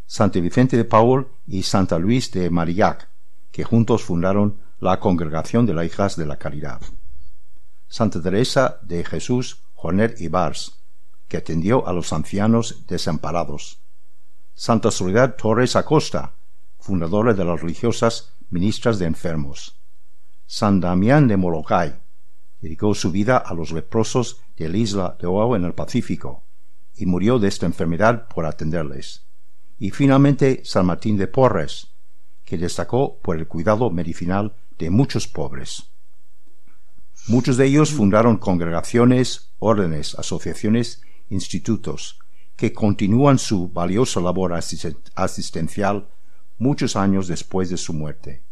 Santa 0.06 0.40
Vicente 0.40 0.78
de 0.78 0.86
Paul 0.86 1.30
y 1.48 1.64
Santa 1.64 1.98
Luis 1.98 2.32
de 2.32 2.52
Marillac, 2.52 3.10
que 3.54 3.64
juntos 3.64 4.04
fundaron 4.04 4.58
la 4.80 5.00
Congregación 5.00 5.68
de 5.68 5.76
las 5.76 5.86
Hijas 5.86 6.18
de 6.18 6.26
la 6.26 6.38
Caridad. 6.38 6.82
Santa 7.88 8.20
Teresa 8.20 8.80
de 8.82 9.06
Jesús 9.06 9.62
Jonet 9.76 10.20
y 10.20 10.28
Bars, 10.28 10.80
que 11.28 11.38
atendió 11.38 11.88
a 11.88 11.94
los 11.94 12.12
ancianos 12.14 12.88
desamparados. 12.88 13.80
Santa 14.56 14.90
Soledad 14.90 15.36
Torres 15.36 15.76
Acosta, 15.76 16.34
fundadora 16.80 17.36
de 17.36 17.46
las 17.46 17.62
religiosas 17.62 18.34
ministras 18.50 18.98
de 18.98 19.06
enfermos. 19.06 19.80
San 20.48 20.80
Damián 20.80 21.28
de 21.28 21.38
Molokai, 21.38 21.94
dedicó 22.60 22.96
su 22.96 23.12
vida 23.12 23.38
a 23.38 23.54
los 23.54 23.72
leprosos 23.72 24.42
de 24.58 24.68
la 24.68 24.78
isla 24.78 25.18
de 25.20 25.28
Oahu 25.28 25.54
en 25.54 25.66
el 25.66 25.76
Pacífico, 25.76 26.44
y 26.96 27.06
murió 27.06 27.38
de 27.38 27.50
esta 27.50 27.68
enfermedad 27.68 28.28
por 28.28 28.48
atenderles. 28.48 29.28
Y 29.78 29.92
finalmente 29.92 30.62
San 30.66 30.88
Martín 30.88 31.18
de 31.18 31.28
Porres, 31.28 31.93
que 32.46 32.58
destacó 32.58 33.18
por 33.20 33.38
el 33.38 33.48
cuidado 33.48 33.90
medicinal 33.90 34.54
de 34.78 34.90
muchos 34.90 35.28
pobres. 35.28 35.90
Muchos 37.28 37.56
de 37.58 37.66
ellos 37.68 37.92
fundaron 37.92 38.38
congregaciones, 38.38 39.52
órdenes, 39.60 40.16
asociaciones, 40.16 41.02
institutos, 41.30 42.20
que 42.56 42.74
continúan 42.74 43.40
su 43.40 43.70
valiosa 43.70 44.20
labor 44.20 44.54
asistencial 44.54 46.08
muchos 46.58 46.96
años 46.96 47.28
después 47.28 47.70
de 47.70 47.78
su 47.78 47.94
muerte. 47.94 48.44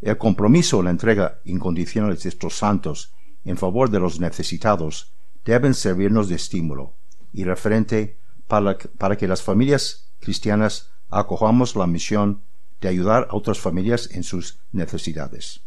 El 0.00 0.16
compromiso 0.16 0.78
o 0.78 0.82
la 0.82 0.90
entrega 0.90 1.40
incondicional 1.44 2.16
de 2.16 2.28
estos 2.28 2.56
santos 2.56 3.12
en 3.44 3.56
favor 3.56 3.90
de 3.90 4.00
los 4.00 4.20
necesitados 4.20 5.12
deben 5.44 5.74
servirnos 5.74 6.28
de 6.28 6.36
estímulo 6.36 6.94
y 7.32 7.44
referente 7.44 8.18
para 8.46 9.16
que 9.16 9.28
las 9.28 9.42
familias 9.42 10.10
cristianas 10.20 10.90
acojamos 11.10 11.76
la 11.76 11.86
misión 11.86 12.42
de 12.80 12.88
ayudar 12.88 13.28
a 13.30 13.36
otras 13.36 13.58
familias 13.58 14.08
en 14.12 14.22
sus 14.22 14.58
necesidades. 14.72 15.62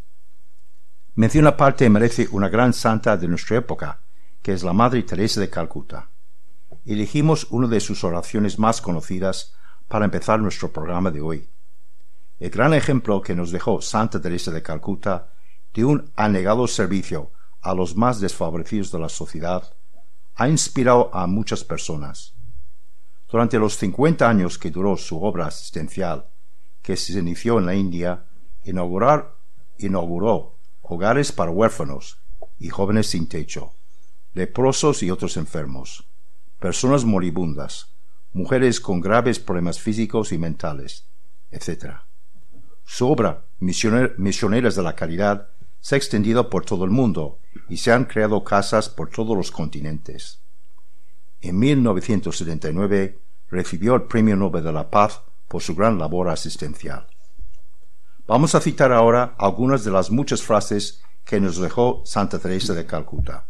Mención 1.15 1.45
aparte 1.45 1.89
merece 1.89 2.27
una 2.31 2.49
gran 2.49 2.73
santa 2.73 3.17
de 3.17 3.27
nuestra 3.27 3.57
época, 3.57 4.01
que 4.41 4.53
es 4.53 4.63
la 4.63 4.73
Madre 4.73 5.03
Teresa 5.03 5.39
de 5.39 5.49
Calcuta. 5.49 6.09
Elegimos 6.85 7.47
una 7.51 7.67
de 7.67 7.79
sus 7.79 8.03
oraciones 8.03 8.57
más 8.57 8.81
conocidas 8.81 9.53
para 9.87 10.05
empezar 10.05 10.39
nuestro 10.39 10.71
programa 10.71 11.11
de 11.11 11.21
hoy. 11.21 11.49
El 12.39 12.49
gran 12.49 12.73
ejemplo 12.73 13.21
que 13.21 13.35
nos 13.35 13.51
dejó 13.51 13.79
Santa 13.81 14.19
Teresa 14.19 14.51
de 14.51 14.63
Calcuta 14.63 15.29
de 15.73 15.85
un 15.85 16.11
anegado 16.15 16.67
servicio 16.67 17.31
a 17.61 17.73
los 17.73 17.95
más 17.95 18.19
desfavorecidos 18.19 18.91
de 18.91 18.99
la 18.99 19.09
sociedad 19.09 19.71
ha 20.35 20.49
inspirado 20.49 21.09
a 21.13 21.27
muchas 21.27 21.63
personas. 21.63 22.33
Durante 23.31 23.59
los 23.59 23.77
cincuenta 23.77 24.27
años 24.27 24.57
que 24.57 24.71
duró 24.71 24.97
su 24.97 25.23
obra 25.23 25.45
asistencial, 25.45 26.27
que 26.83 26.97
se 26.97 27.17
inició 27.17 27.57
en 27.57 27.65
la 27.65 27.73
India, 27.73 28.25
inaugurar, 28.63 29.35
inauguró 29.79 30.59
hogares 30.81 31.31
para 31.31 31.49
huérfanos 31.49 32.19
y 32.59 32.69
jóvenes 32.69 33.07
sin 33.07 33.27
techo, 33.27 33.71
leprosos 34.33 35.01
y 35.01 35.09
otros 35.09 35.37
enfermos, 35.37 36.05
personas 36.59 37.05
moribundas, 37.05 37.87
mujeres 38.33 38.79
con 38.79 38.99
graves 38.99 39.39
problemas 39.39 39.79
físicos 39.79 40.31
y 40.33 40.37
mentales, 40.37 41.07
etc. 41.51 41.95
Su 42.83 43.09
obra, 43.09 43.45
Misioneras 43.59 44.75
de 44.75 44.83
la 44.83 44.95
Caridad, 44.95 45.49
se 45.79 45.95
ha 45.95 45.97
extendido 45.97 46.49
por 46.49 46.65
todo 46.65 46.83
el 46.83 46.91
mundo 46.91 47.39
y 47.69 47.77
se 47.77 47.91
han 47.91 48.05
creado 48.05 48.43
casas 48.43 48.89
por 48.89 49.09
todos 49.09 49.37
los 49.37 49.51
continentes. 49.51 50.39
En 51.39 51.59
1979 51.59 53.19
recibió 53.49 53.95
el 53.95 54.03
Premio 54.03 54.35
Nobel 54.35 54.63
de 54.63 54.73
la 54.73 54.89
Paz 54.89 55.21
por 55.53 55.61
su 55.61 55.75
gran 55.75 55.99
labor 55.99 56.29
asistencial. 56.29 57.05
Vamos 58.25 58.55
a 58.55 58.59
citar 58.59 58.91
ahora 58.91 59.35
algunas 59.37 59.83
de 59.83 59.91
las 59.91 60.09
muchas 60.09 60.41
frases 60.41 61.03
que 61.23 61.39
nos 61.39 61.59
dejó 61.59 62.01
Santa 62.05 62.39
Teresa 62.39 62.73
de 62.73 62.87
Calcuta. 62.87 63.45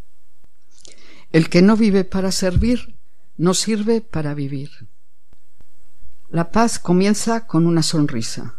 El 1.31 1.47
que 1.47 1.61
no 1.61 1.77
vive 1.77 2.03
para 2.03 2.33
servir 2.33 2.97
no 3.37 3.53
sirve 3.53 4.01
para 4.01 4.33
vivir. 4.33 4.89
La 6.29 6.51
paz 6.51 6.77
comienza 6.77 7.47
con 7.47 7.65
una 7.65 7.83
sonrisa. 7.83 8.55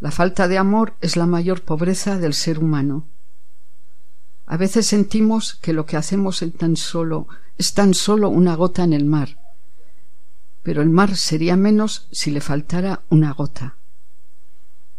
La 0.00 0.10
falta 0.10 0.48
de 0.48 0.56
amor 0.56 0.94
es 1.02 1.18
la 1.18 1.26
mayor 1.26 1.60
pobreza 1.60 2.16
del 2.16 2.32
ser 2.32 2.58
humano. 2.58 3.06
A 4.46 4.56
veces 4.56 4.86
sentimos 4.86 5.56
que 5.56 5.74
lo 5.74 5.84
que 5.84 5.98
hacemos 5.98 6.40
es 6.40 6.56
tan 6.56 6.76
solo, 6.76 7.28
es 7.58 7.74
tan 7.74 7.92
solo 7.92 8.30
una 8.30 8.54
gota 8.54 8.82
en 8.82 8.94
el 8.94 9.04
mar, 9.04 9.36
pero 10.62 10.82
el 10.82 10.90
mar 10.90 11.16
sería 11.16 11.56
menos 11.56 12.06
si 12.10 12.30
le 12.30 12.40
faltara 12.40 13.02
una 13.08 13.32
gota. 13.32 13.76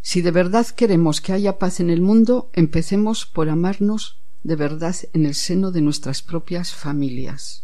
Si 0.02 0.22
de 0.22 0.32
verdad 0.32 0.66
queremos 0.68 1.22
que 1.22 1.34
haya 1.34 1.60
paz 1.60 1.80
en 1.80 1.90
el 1.90 2.02
mundo, 2.02 2.50
empecemos 2.54 3.26
por 3.26 3.50
amarnos 3.50 4.18
de 4.44 4.56
verdad 4.56 4.96
en 5.14 5.26
el 5.26 5.36
seno 5.36 5.72
de 5.72 5.82
nuestras 5.82 6.22
propias 6.24 6.74
familias. 6.74 7.64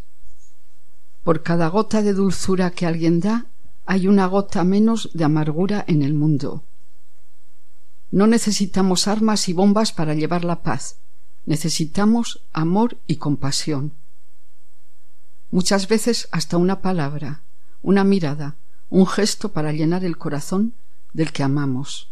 Por 1.24 1.42
cada 1.42 1.68
gota 1.68 2.04
de 2.04 2.14
dulzura 2.14 2.72
que 2.72 2.86
alguien 2.86 3.20
da, 3.20 3.48
hay 3.86 4.08
una 4.08 4.28
gota 4.28 4.64
menos 4.64 5.10
de 5.14 5.24
amargura 5.24 5.84
en 5.88 6.04
el 6.04 6.14
mundo. 6.14 6.64
No 8.12 8.28
necesitamos 8.28 9.08
armas 9.08 9.50
y 9.50 9.54
bombas 9.54 9.92
para 9.92 10.14
llevar 10.14 10.46
la 10.46 10.62
paz, 10.62 10.98
necesitamos 11.46 12.42
amor 12.54 12.98
y 13.08 13.16
compasión. 13.16 13.94
Muchas 15.50 15.88
veces 15.88 16.28
hasta 16.32 16.58
una 16.58 16.82
palabra, 16.82 17.42
una 17.82 18.04
mirada, 18.04 18.56
un 18.90 19.06
gesto 19.06 19.52
para 19.54 19.72
llenar 19.72 20.04
el 20.04 20.18
corazón 20.18 20.74
del 21.13 21.32
que 21.32 21.44
amamos. 21.44 22.12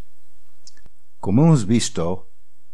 Como 1.20 1.44
hemos 1.44 1.66
visto, 1.66 2.28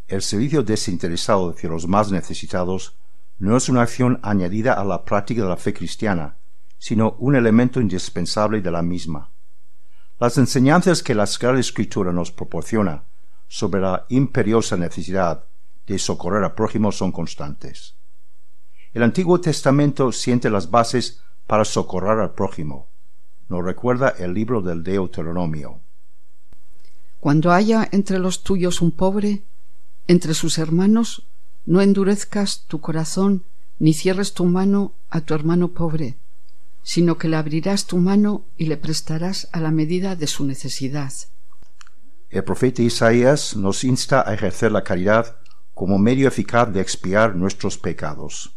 el 0.08 0.22
servicio 0.22 0.62
desinteresado 0.62 1.50
hacia 1.50 1.70
los 1.70 1.86
más 1.86 2.10
necesitados 2.10 2.96
no 3.38 3.56
es 3.56 3.68
una 3.68 3.82
acción 3.82 4.20
añadida 4.22 4.74
a 4.74 4.84
la 4.84 5.04
práctica 5.04 5.42
de 5.42 5.48
la 5.48 5.56
fe 5.56 5.72
cristiana, 5.72 6.36
sino 6.78 7.16
un 7.18 7.34
elemento 7.34 7.80
indispensable 7.80 8.60
de 8.60 8.70
la 8.70 8.82
misma. 8.82 9.30
Las 10.18 10.38
enseñanzas 10.38 11.02
que 11.02 11.14
la 11.14 11.26
Sagrada 11.26 11.58
Escritura 11.58 12.12
nos 12.12 12.30
proporciona 12.30 13.04
sobre 13.48 13.80
la 13.80 14.06
imperiosa 14.08 14.76
necesidad 14.76 15.44
de 15.86 15.98
socorrer 15.98 16.44
al 16.44 16.54
prójimo 16.54 16.92
son 16.92 17.10
constantes. 17.10 17.96
El 18.92 19.02
Antiguo 19.02 19.40
Testamento 19.40 20.12
siente 20.12 20.50
las 20.50 20.70
bases 20.70 21.20
para 21.52 21.66
socorrer 21.66 22.18
al 22.18 22.32
prójimo. 22.32 22.88
Nos 23.50 23.62
recuerda 23.62 24.08
el 24.08 24.32
libro 24.32 24.62
del 24.62 24.82
Deuteronomio. 24.82 25.80
Cuando 27.20 27.52
haya 27.52 27.86
entre 27.92 28.18
los 28.18 28.42
tuyos 28.42 28.80
un 28.80 28.90
pobre, 28.90 29.42
entre 30.06 30.32
sus 30.32 30.56
hermanos, 30.56 31.26
no 31.66 31.82
endurezcas 31.82 32.64
tu 32.68 32.80
corazón 32.80 33.44
ni 33.78 33.92
cierres 33.92 34.32
tu 34.32 34.46
mano 34.46 34.94
a 35.10 35.20
tu 35.20 35.34
hermano 35.34 35.72
pobre, 35.72 36.16
sino 36.82 37.18
que 37.18 37.28
le 37.28 37.36
abrirás 37.36 37.84
tu 37.84 37.98
mano 37.98 38.46
y 38.56 38.64
le 38.64 38.78
prestarás 38.78 39.50
a 39.52 39.60
la 39.60 39.70
medida 39.70 40.16
de 40.16 40.28
su 40.28 40.46
necesidad. 40.46 41.12
El 42.30 42.44
profeta 42.44 42.80
Isaías 42.80 43.56
nos 43.56 43.84
insta 43.84 44.26
a 44.26 44.32
ejercer 44.32 44.72
la 44.72 44.84
caridad 44.84 45.36
como 45.74 45.98
medio 45.98 46.28
eficaz 46.28 46.72
de 46.72 46.80
expiar 46.80 47.36
nuestros 47.36 47.76
pecados. 47.76 48.54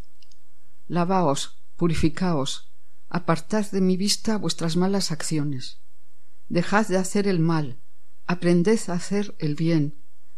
Lavaos, 0.88 1.58
purificaos, 1.76 2.65
apartad 3.08 3.70
de 3.70 3.80
mi 3.80 3.96
vista 3.96 4.36
vuestras 4.38 4.76
malas 4.76 5.12
acciones. 5.12 5.80
Dejad 6.48 6.86
de 6.88 6.96
hacer 6.96 7.28
el 7.28 7.40
mal, 7.40 7.78
aprended 8.26 8.78
a 8.88 8.94
hacer 8.94 9.34
el 9.38 9.54
bien, 9.54 9.94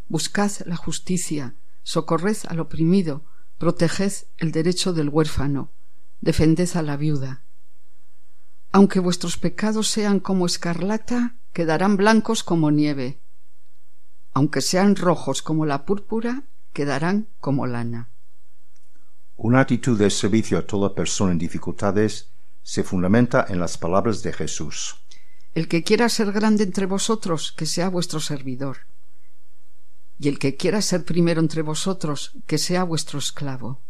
buscad 0.09 0.51
la 0.65 0.77
justicia, 0.77 1.55
socorred 1.83 2.37
al 2.49 2.61
oprimido, 2.61 3.25
proteged 3.59 4.13
el 4.37 4.53
derecho 4.53 4.93
del 4.93 5.09
huérfano, 5.09 5.73
defended 6.21 6.69
a 6.77 6.83
la 6.83 6.97
viuda. 6.97 7.43
Aunque 8.71 9.01
vuestros 9.01 9.39
pecados 9.39 9.89
sean 9.89 10.21
como 10.21 10.47
escarlata, 10.47 11.37
quedarán 11.53 11.97
blancos 11.97 12.45
como 12.45 12.71
nieve. 12.71 13.21
Aunque 14.35 14.61
sean 14.61 14.95
rojos 14.95 15.43
como 15.43 15.65
la 15.67 15.85
púrpura, 15.85 16.45
quedarán 16.73 17.29
como 17.41 17.67
lana. 17.67 18.11
Una 19.37 19.61
actitud 19.61 19.99
de 19.99 20.11
servicio 20.11 20.59
a 20.59 20.67
toda 20.67 20.95
persona 20.95 21.33
en 21.33 21.39
dificultades 21.39 22.31
se 22.69 22.85
fundamenta 22.85 23.47
en 23.49 23.61
las 23.61 23.79
palabras 23.79 24.23
de 24.23 24.31
Jesús. 24.31 24.97
El 25.55 25.69
que 25.69 25.83
quiera 25.83 26.11
ser 26.11 26.33
grande 26.33 26.65
entre 26.65 26.85
vosotros, 26.85 27.51
que 27.53 27.65
sea 27.65 27.89
vuestro 27.89 28.21
servidor. 28.21 28.81
Y 30.19 30.29
el 30.29 30.39
que 30.39 30.57
quiera 30.57 30.83
ser 30.83 31.07
primero 31.07 31.41
entre 31.41 31.63
vosotros, 31.63 32.33
que 32.47 32.59
sea 32.59 32.85
vuestro 32.85 33.19
esclavo. 33.19 33.81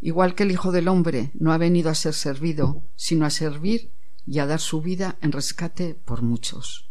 Igual 0.00 0.36
que 0.36 0.44
el 0.44 0.52
Hijo 0.52 0.70
del 0.70 0.86
Hombre 0.86 1.32
no 1.34 1.52
ha 1.52 1.58
venido 1.58 1.90
a 1.90 1.96
ser 1.96 2.14
servido, 2.14 2.80
sino 2.94 3.26
a 3.26 3.30
servir 3.30 3.90
y 4.24 4.38
a 4.38 4.46
dar 4.46 4.60
su 4.60 4.80
vida 4.82 5.16
en 5.20 5.32
rescate 5.32 5.96
por 5.96 6.22
muchos. 6.22 6.88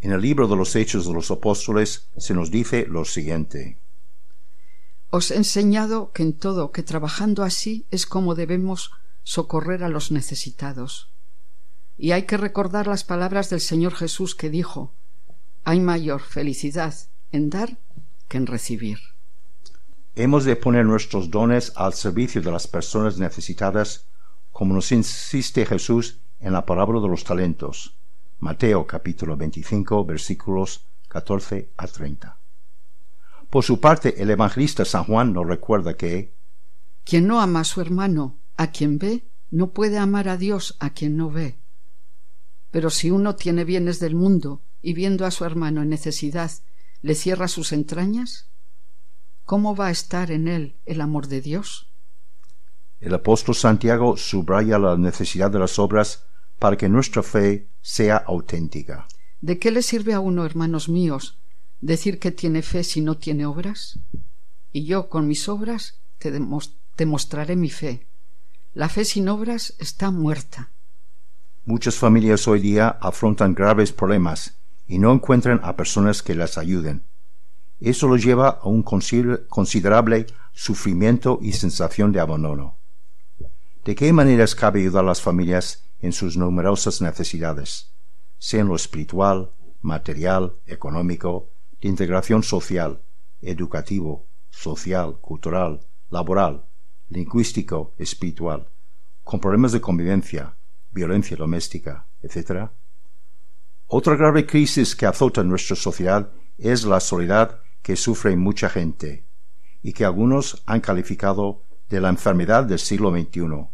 En 0.00 0.12
el 0.12 0.22
libro 0.22 0.48
de 0.48 0.56
los 0.56 0.74
Hechos 0.74 1.06
de 1.06 1.12
los 1.12 1.30
Apóstoles 1.30 2.08
se 2.16 2.32
nos 2.32 2.50
dice 2.50 2.86
lo 2.88 3.04
siguiente. 3.04 3.76
Os 5.10 5.30
he 5.30 5.36
enseñado 5.36 6.12
que 6.12 6.22
en 6.22 6.32
todo, 6.32 6.72
que 6.72 6.82
trabajando 6.82 7.42
así 7.42 7.84
es 7.90 8.06
como 8.06 8.34
debemos 8.34 8.90
socorrer 9.28 9.84
a 9.84 9.90
los 9.90 10.10
necesitados. 10.10 11.10
Y 11.98 12.12
hay 12.12 12.22
que 12.22 12.38
recordar 12.38 12.86
las 12.86 13.04
palabras 13.04 13.50
del 13.50 13.60
Señor 13.60 13.94
Jesús 13.94 14.34
que 14.34 14.48
dijo, 14.48 14.94
hay 15.64 15.80
mayor 15.80 16.22
felicidad 16.22 16.94
en 17.30 17.50
dar 17.50 17.76
que 18.26 18.38
en 18.38 18.46
recibir. 18.46 19.00
Hemos 20.14 20.46
de 20.46 20.56
poner 20.56 20.86
nuestros 20.86 21.30
dones 21.30 21.74
al 21.76 21.92
servicio 21.92 22.40
de 22.40 22.50
las 22.50 22.66
personas 22.66 23.18
necesitadas, 23.18 24.06
como 24.50 24.72
nos 24.72 24.92
insiste 24.92 25.66
Jesús 25.66 26.20
en 26.40 26.54
la 26.54 26.64
parábola 26.64 27.02
de 27.02 27.08
los 27.08 27.24
talentos. 27.24 27.98
Mateo 28.38 28.86
capítulo 28.86 29.36
25 29.36 30.06
versículos 30.06 30.86
14 31.08 31.68
a 31.76 31.86
30. 31.86 32.38
Por 33.50 33.62
su 33.62 33.78
parte, 33.78 34.22
el 34.22 34.30
evangelista 34.30 34.86
San 34.86 35.04
Juan 35.04 35.34
nos 35.34 35.46
recuerda 35.46 35.98
que 35.98 36.32
quien 37.04 37.26
no 37.26 37.42
ama 37.42 37.60
a 37.60 37.64
su 37.64 37.82
hermano, 37.82 38.38
a 38.58 38.70
quien 38.70 38.98
ve, 38.98 39.24
no 39.50 39.70
puede 39.70 39.96
amar 39.96 40.28
a 40.28 40.36
Dios 40.36 40.76
a 40.80 40.90
quien 40.90 41.16
no 41.16 41.30
ve. 41.30 41.58
Pero 42.70 42.90
si 42.90 43.10
uno 43.10 43.36
tiene 43.36 43.64
bienes 43.64 44.00
del 44.00 44.14
mundo 44.14 44.60
y 44.82 44.92
viendo 44.92 45.24
a 45.24 45.30
su 45.30 45.46
hermano 45.46 45.80
en 45.80 45.88
necesidad 45.88 46.50
le 47.00 47.14
cierra 47.14 47.48
sus 47.48 47.72
entrañas, 47.72 48.50
¿cómo 49.44 49.74
va 49.74 49.86
a 49.86 49.90
estar 49.92 50.30
en 50.30 50.48
él 50.48 50.76
el 50.84 51.00
amor 51.00 51.28
de 51.28 51.40
Dios? 51.40 51.88
El 53.00 53.14
apóstol 53.14 53.54
Santiago 53.54 54.16
subraya 54.16 54.78
la 54.78 54.96
necesidad 54.96 55.50
de 55.50 55.60
las 55.60 55.78
obras 55.78 56.24
para 56.58 56.76
que 56.76 56.88
nuestra 56.88 57.22
fe 57.22 57.68
sea 57.80 58.16
auténtica. 58.16 59.06
¿De 59.40 59.60
qué 59.60 59.70
le 59.70 59.82
sirve 59.82 60.14
a 60.14 60.20
uno, 60.20 60.44
hermanos 60.44 60.88
míos, 60.88 61.38
decir 61.80 62.18
que 62.18 62.32
tiene 62.32 62.62
fe 62.62 62.82
si 62.82 63.00
no 63.00 63.16
tiene 63.16 63.46
obras? 63.46 64.00
Y 64.72 64.84
yo 64.84 65.08
con 65.08 65.28
mis 65.28 65.48
obras 65.48 66.00
te, 66.18 66.32
demostraré 66.96 67.54
mi 67.54 67.70
fe. 67.70 68.07
La 68.78 68.88
fe 68.88 69.04
sin 69.04 69.28
obras 69.28 69.74
está 69.80 70.12
muerta. 70.12 70.70
Muchas 71.64 71.96
familias 71.96 72.46
hoy 72.46 72.60
día 72.60 72.96
afrontan 73.00 73.52
graves 73.52 73.90
problemas 73.90 74.54
y 74.86 75.00
no 75.00 75.12
encuentran 75.12 75.60
a 75.64 75.74
personas 75.74 76.22
que 76.22 76.36
las 76.36 76.58
ayuden. 76.58 77.02
Eso 77.80 78.06
los 78.06 78.22
lleva 78.22 78.50
a 78.50 78.68
un 78.68 78.84
considerable 78.84 80.26
sufrimiento 80.52 81.40
y 81.42 81.54
sensación 81.54 82.12
de 82.12 82.20
abandono. 82.20 82.76
¿De 83.84 83.96
qué 83.96 84.12
maneras 84.12 84.54
cabe 84.54 84.78
ayudar 84.78 85.02
a 85.02 85.08
las 85.08 85.22
familias 85.22 85.82
en 86.00 86.12
sus 86.12 86.36
numerosas 86.36 87.00
necesidades, 87.02 87.90
sea 88.38 88.60
en 88.60 88.68
lo 88.68 88.76
espiritual, 88.76 89.50
material, 89.82 90.54
económico, 90.66 91.50
de 91.82 91.88
integración 91.88 92.44
social, 92.44 93.02
educativo, 93.42 94.24
social, 94.50 95.18
cultural, 95.20 95.80
laboral, 96.10 96.67
lingüístico, 97.08 97.94
espiritual, 97.98 98.68
con 99.24 99.40
problemas 99.40 99.72
de 99.72 99.80
convivencia, 99.80 100.56
violencia 100.90 101.36
doméstica, 101.36 102.06
etc. 102.22 102.70
Otra 103.86 104.16
grave 104.16 104.46
crisis 104.46 104.94
que 104.94 105.06
azota 105.06 105.42
nuestra 105.44 105.76
sociedad 105.76 106.30
es 106.58 106.84
la 106.84 107.00
soledad 107.00 107.60
que 107.82 107.96
sufre 107.96 108.36
mucha 108.36 108.68
gente 108.68 109.24
y 109.82 109.92
que 109.92 110.04
algunos 110.04 110.62
han 110.66 110.80
calificado 110.80 111.62
de 111.88 112.00
la 112.00 112.08
enfermedad 112.08 112.64
del 112.64 112.78
siglo 112.78 113.10
XXI. 113.10 113.68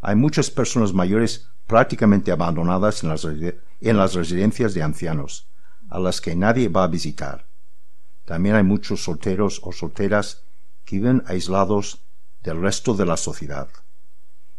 Hay 0.00 0.16
muchas 0.16 0.50
personas 0.50 0.92
mayores 0.92 1.48
prácticamente 1.66 2.30
abandonadas 2.30 3.02
en 3.02 3.08
las, 3.08 3.24
en 3.24 3.96
las 3.96 4.14
residencias 4.14 4.74
de 4.74 4.82
ancianos, 4.82 5.48
a 5.88 5.98
las 5.98 6.20
que 6.20 6.36
nadie 6.36 6.68
va 6.68 6.84
a 6.84 6.88
visitar. 6.88 7.46
También 8.24 8.54
hay 8.54 8.62
muchos 8.62 9.02
solteros 9.04 9.60
o 9.64 9.72
solteras 9.72 10.44
que 10.84 10.96
viven 10.96 11.22
aislados 11.26 12.01
del 12.42 12.60
resto 12.60 12.94
de 12.94 13.06
la 13.06 13.16
sociedad. 13.16 13.68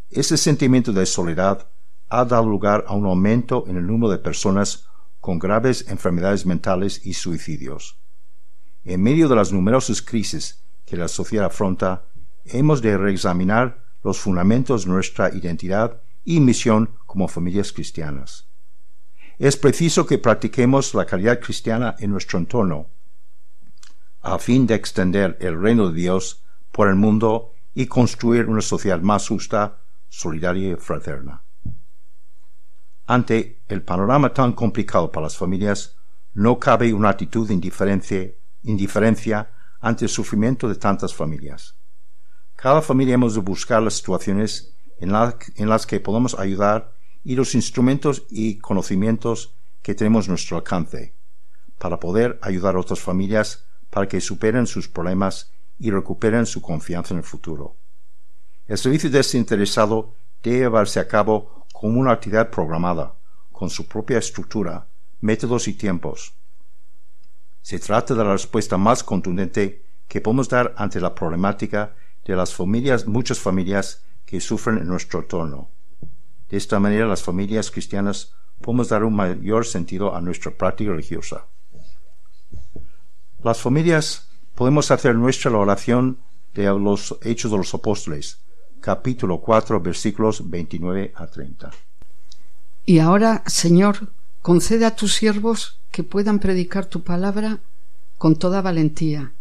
Ese 0.10 0.38
sentimiento 0.38 0.94
de 0.94 1.06
soledad 1.06 1.70
ha 2.10 2.26
dado 2.26 2.46
lugar 2.46 2.86
a 2.88 2.94
un 2.94 3.06
aumento 3.06 3.66
en 3.68 3.78
el 3.78 3.88
número 3.88 4.12
de 4.12 4.20
personas 4.20 4.86
con 5.20 5.40
graves 5.40 5.86
enfermedades 5.88 6.46
mentales 6.46 7.06
y 7.06 7.14
suicidios. 7.14 7.98
En 8.84 9.02
medio 9.02 9.28
de 9.28 9.36
las 9.36 9.52
numerosas 9.52 10.02
crisis 10.02 10.64
que 10.86 10.98
la 10.98 11.08
sociedad 11.08 11.46
afronta, 11.46 12.06
hemos 12.46 12.82
de 12.82 12.98
reexaminar 12.98 13.84
los 14.04 14.20
fundamentos 14.20 14.84
de 14.84 14.92
nuestra 14.92 15.34
identidad 15.34 16.02
y 16.26 16.40
misión 16.40 16.90
como 17.06 17.28
familias 17.28 17.72
cristianas. 17.72 18.48
Es 19.40 19.58
preciso 19.58 20.06
que 20.06 20.18
practiquemos 20.18 20.94
la 20.94 21.06
caridad 21.06 21.40
cristiana 21.40 21.96
en 22.00 22.12
nuestro 22.12 22.38
entorno, 22.38 22.88
a 24.22 24.38
fin 24.40 24.68
de 24.68 24.76
extender 24.76 25.38
el 25.42 25.60
reino 25.60 25.90
de 25.90 25.96
Dios 25.96 26.44
por 26.72 26.88
el 26.88 26.96
mundo 26.96 27.53
y 27.74 27.88
construir 27.88 28.48
una 28.48 28.62
sociedad 28.62 29.02
más 29.02 29.28
justa, 29.28 29.80
solidaria 30.10 30.74
y 30.74 30.76
fraterna. 30.76 31.44
Ante 33.06 33.64
el 33.68 33.82
panorama 33.82 34.34
tan 34.34 34.54
complicado 34.54 35.12
para 35.12 35.26
las 35.26 35.38
familias, 35.38 35.98
no 36.34 36.60
cabe 36.60 36.94
una 36.94 37.10
actitud 37.10 37.48
de 37.48 37.54
indiferencia, 38.64 39.50
ante 39.82 40.06
el 40.06 40.10
sufrimiento 40.10 40.70
de 40.70 40.76
tantas 40.76 41.14
familias. 41.14 41.76
Cada 42.56 42.82
familia 42.82 43.16
hemos 43.16 43.36
de 43.36 43.42
buscar 43.42 43.84
las 43.84 43.96
situaciones 43.96 44.78
en, 44.98 45.12
las 45.70 45.86
que 45.86 46.00
podemos 46.00 46.40
ayudar 46.40 46.94
y 47.24 47.36
los 47.36 47.54
instrumentos 47.56 48.24
y 48.30 48.60
conocimientos 48.60 49.56
que 49.82 49.96
tenemos 49.96 50.28
a 50.28 50.30
nuestro 50.30 50.56
alcance, 50.56 51.14
para 51.78 52.00
poder 52.00 52.40
ayudar 52.42 52.76
a 52.76 52.80
otras 52.80 53.02
familias 53.02 53.66
para 53.90 54.08
que 54.08 54.22
superen 54.22 54.66
sus 54.66 54.88
problemas 54.88 55.52
y 55.84 55.92
recuperen 55.92 56.46
su 56.46 56.62
confianza 56.62 57.14
en 57.14 57.18
el 57.18 57.26
futuro. 57.26 57.76
El 58.68 58.78
servicio 58.78 59.10
desinteresado 59.10 60.14
debe 60.42 60.60
llevarse 60.60 61.02
a 61.02 61.10
cabo 61.10 61.66
como 61.74 62.00
una 62.00 62.14
actividad 62.14 62.50
programada, 62.50 63.16
con 63.52 63.70
su 63.70 63.86
propia 63.86 64.18
estructura, 64.18 64.88
métodos 65.20 65.68
y 65.68 65.74
tiempos. 65.74 66.36
Se 67.62 67.80
trata 67.80 68.16
de 68.16 68.24
la 68.24 68.32
respuesta 68.32 68.78
más 68.78 69.04
contundente 69.04 69.86
que 70.08 70.22
podemos 70.22 70.48
dar 70.48 70.74
ante 70.78 71.02
la 71.02 71.14
problemática 71.14 71.96
de 72.24 72.38
las 72.38 72.54
familias, 72.54 73.06
muchas 73.06 73.40
familias 73.40 74.06
que 74.26 74.40
sufren 74.40 74.78
en 74.78 74.88
nuestro 74.88 75.20
entorno. 75.20 75.70
De 76.50 76.56
esta 76.56 76.80
manera, 76.80 77.08
las 77.08 77.24
familias 77.24 77.70
cristianas 77.70 78.34
podemos 78.62 78.88
dar 78.88 79.04
un 79.04 79.16
mayor 79.16 79.66
sentido 79.66 80.16
a 80.16 80.22
nuestra 80.22 80.52
práctica 80.52 80.92
religiosa. 80.92 81.46
Las 83.44 83.60
familias 83.60 84.30
podemos 84.56 84.92
hacer 84.92 85.16
nuestra 85.16 85.52
la 85.52 85.58
oración 85.58 86.18
de 86.54 86.66
los 86.66 87.18
Hechos 87.22 87.52
de 87.52 87.58
los 87.58 87.74
Apóstoles, 87.74 88.40
capítulo 88.82 89.40
4, 89.40 89.80
versículos 89.80 90.50
29 90.50 91.14
a 91.16 91.28
30. 91.28 91.72
Y 92.86 93.00
ahora, 93.00 93.44
Señor, 93.48 94.10
concede 94.42 94.86
a 94.86 94.96
tus 94.96 95.14
siervos 95.14 95.80
que 95.92 96.04
puedan 96.04 96.40
predicar 96.40 96.86
tu 96.86 97.04
palabra 97.04 97.60
con 98.18 98.36
toda 98.36 98.62
valentía, 98.62 99.32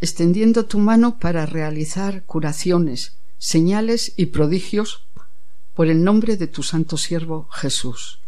extendiendo 0.00 0.64
tu 0.64 0.78
mano 0.78 1.18
para 1.18 1.46
realizar 1.46 2.24
curaciones, 2.24 3.16
señales 3.38 4.12
y 4.16 4.26
prodigios 4.26 5.04
por 5.74 5.88
el 5.88 6.02
nombre 6.02 6.36
de 6.36 6.46
tu 6.46 6.62
santo 6.62 6.96
siervo 6.96 7.48
Jesús. 7.50 8.20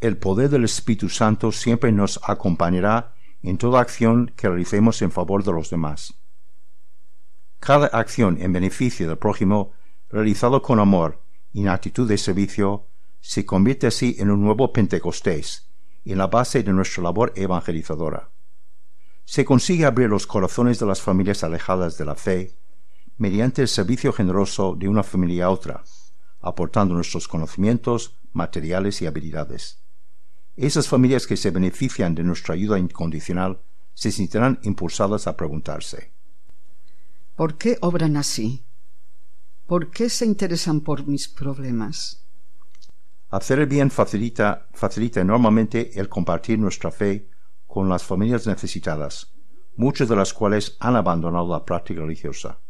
El 0.00 0.16
poder 0.16 0.50
del 0.50 0.64
Espíritu 0.64 1.08
Santo 1.08 1.52
siempre 1.52 1.90
nos 1.90 2.20
acompañará 2.22 3.15
en 3.46 3.58
toda 3.58 3.80
acción 3.80 4.32
que 4.34 4.48
realicemos 4.48 5.00
en 5.02 5.12
favor 5.12 5.44
de 5.44 5.52
los 5.52 5.70
demás. 5.70 6.14
Cada 7.60 7.86
acción 7.86 8.38
en 8.42 8.52
beneficio 8.52 9.06
del 9.06 9.18
prójimo, 9.18 9.70
realizado 10.10 10.62
con 10.62 10.80
amor 10.80 11.22
y 11.52 11.62
en 11.62 11.68
actitud 11.68 12.08
de 12.08 12.18
servicio, 12.18 12.88
se 13.20 13.46
convierte 13.46 13.86
así 13.86 14.16
en 14.18 14.32
un 14.32 14.42
nuevo 14.42 14.72
Pentecostés, 14.72 15.70
en 16.04 16.18
la 16.18 16.26
base 16.26 16.64
de 16.64 16.72
nuestra 16.72 17.04
labor 17.04 17.32
evangelizadora. 17.36 18.30
Se 19.24 19.44
consigue 19.44 19.84
abrir 19.84 20.08
los 20.08 20.26
corazones 20.26 20.80
de 20.80 20.86
las 20.86 21.00
familias 21.00 21.44
alejadas 21.44 21.96
de 21.98 22.04
la 22.04 22.16
fe 22.16 22.58
mediante 23.16 23.62
el 23.62 23.68
servicio 23.68 24.12
generoso 24.12 24.74
de 24.74 24.88
una 24.88 25.04
familia 25.04 25.44
a 25.44 25.50
otra, 25.50 25.84
aportando 26.40 26.94
nuestros 26.94 27.28
conocimientos, 27.28 28.18
materiales 28.32 29.00
y 29.02 29.06
habilidades. 29.06 29.85
Esas 30.56 30.88
familias 30.88 31.26
que 31.26 31.36
se 31.36 31.50
benefician 31.50 32.14
de 32.14 32.24
nuestra 32.24 32.54
ayuda 32.54 32.78
incondicional 32.78 33.60
se 33.92 34.10
sentirán 34.10 34.58
impulsadas 34.62 35.26
a 35.26 35.36
preguntarse 35.36 36.12
¿Por 37.34 37.58
qué 37.58 37.76
obran 37.82 38.16
así? 38.16 38.64
¿Por 39.66 39.90
qué 39.90 40.08
se 40.08 40.24
interesan 40.24 40.80
por 40.80 41.06
mis 41.06 41.28
problemas? 41.28 42.26
Hacer 43.28 43.58
el 43.58 43.66
bien 43.66 43.90
facilita, 43.90 44.68
facilita 44.72 45.20
enormemente 45.20 46.00
el 46.00 46.08
compartir 46.08 46.58
nuestra 46.58 46.90
fe 46.90 47.28
con 47.66 47.90
las 47.90 48.02
familias 48.02 48.46
necesitadas, 48.46 49.34
muchas 49.76 50.08
de 50.08 50.16
las 50.16 50.32
cuales 50.32 50.78
han 50.80 50.96
abandonado 50.96 51.48
la 51.48 51.64
práctica 51.66 52.00
religiosa. 52.00 52.60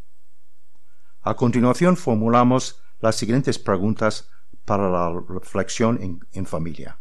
A 1.22 1.36
continuación 1.36 1.96
formulamos 1.96 2.82
las 2.98 3.14
siguientes 3.14 3.60
preguntas 3.60 4.28
para 4.64 4.90
la 4.90 5.22
reflexión 5.28 6.02
en, 6.02 6.20
en 6.32 6.46
familia. 6.46 6.98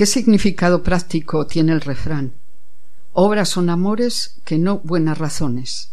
¿Qué 0.00 0.06
significado 0.06 0.82
práctico 0.82 1.46
tiene 1.46 1.72
el 1.72 1.82
refrán? 1.82 2.32
Obras 3.12 3.50
son 3.50 3.68
amores 3.68 4.40
que 4.46 4.56
no 4.56 4.78
buenas 4.78 5.18
razones. 5.18 5.92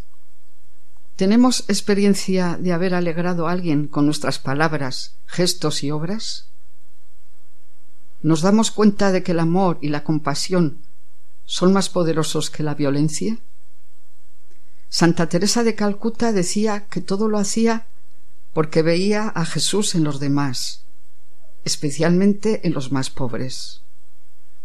¿Tenemos 1.14 1.68
experiencia 1.68 2.56
de 2.58 2.72
haber 2.72 2.94
alegrado 2.94 3.46
a 3.46 3.52
alguien 3.52 3.86
con 3.86 4.06
nuestras 4.06 4.38
palabras, 4.38 5.16
gestos 5.26 5.84
y 5.84 5.90
obras? 5.90 6.48
¿Nos 8.22 8.40
damos 8.40 8.70
cuenta 8.70 9.12
de 9.12 9.22
que 9.22 9.32
el 9.32 9.40
amor 9.40 9.76
y 9.82 9.90
la 9.90 10.04
compasión 10.04 10.78
son 11.44 11.74
más 11.74 11.90
poderosos 11.90 12.48
que 12.48 12.62
la 12.62 12.74
violencia? 12.74 13.36
Santa 14.88 15.28
Teresa 15.28 15.64
de 15.64 15.74
Calcuta 15.74 16.32
decía 16.32 16.86
que 16.86 17.02
todo 17.02 17.28
lo 17.28 17.36
hacía 17.36 17.88
porque 18.54 18.80
veía 18.80 19.28
a 19.28 19.44
Jesús 19.44 19.94
en 19.94 20.04
los 20.04 20.18
demás, 20.18 20.86
especialmente 21.66 22.66
en 22.66 22.72
los 22.72 22.90
más 22.90 23.10
pobres. 23.10 23.82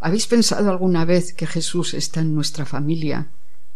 ¿Habéis 0.05 0.27
pensado 0.27 0.69
alguna 0.69 1.05
vez 1.05 1.31
que 1.31 1.47
Jesús 1.47 1.93
está 1.93 2.19
en 2.19 2.35
nuestra 2.35 2.65
familia, 2.65 3.27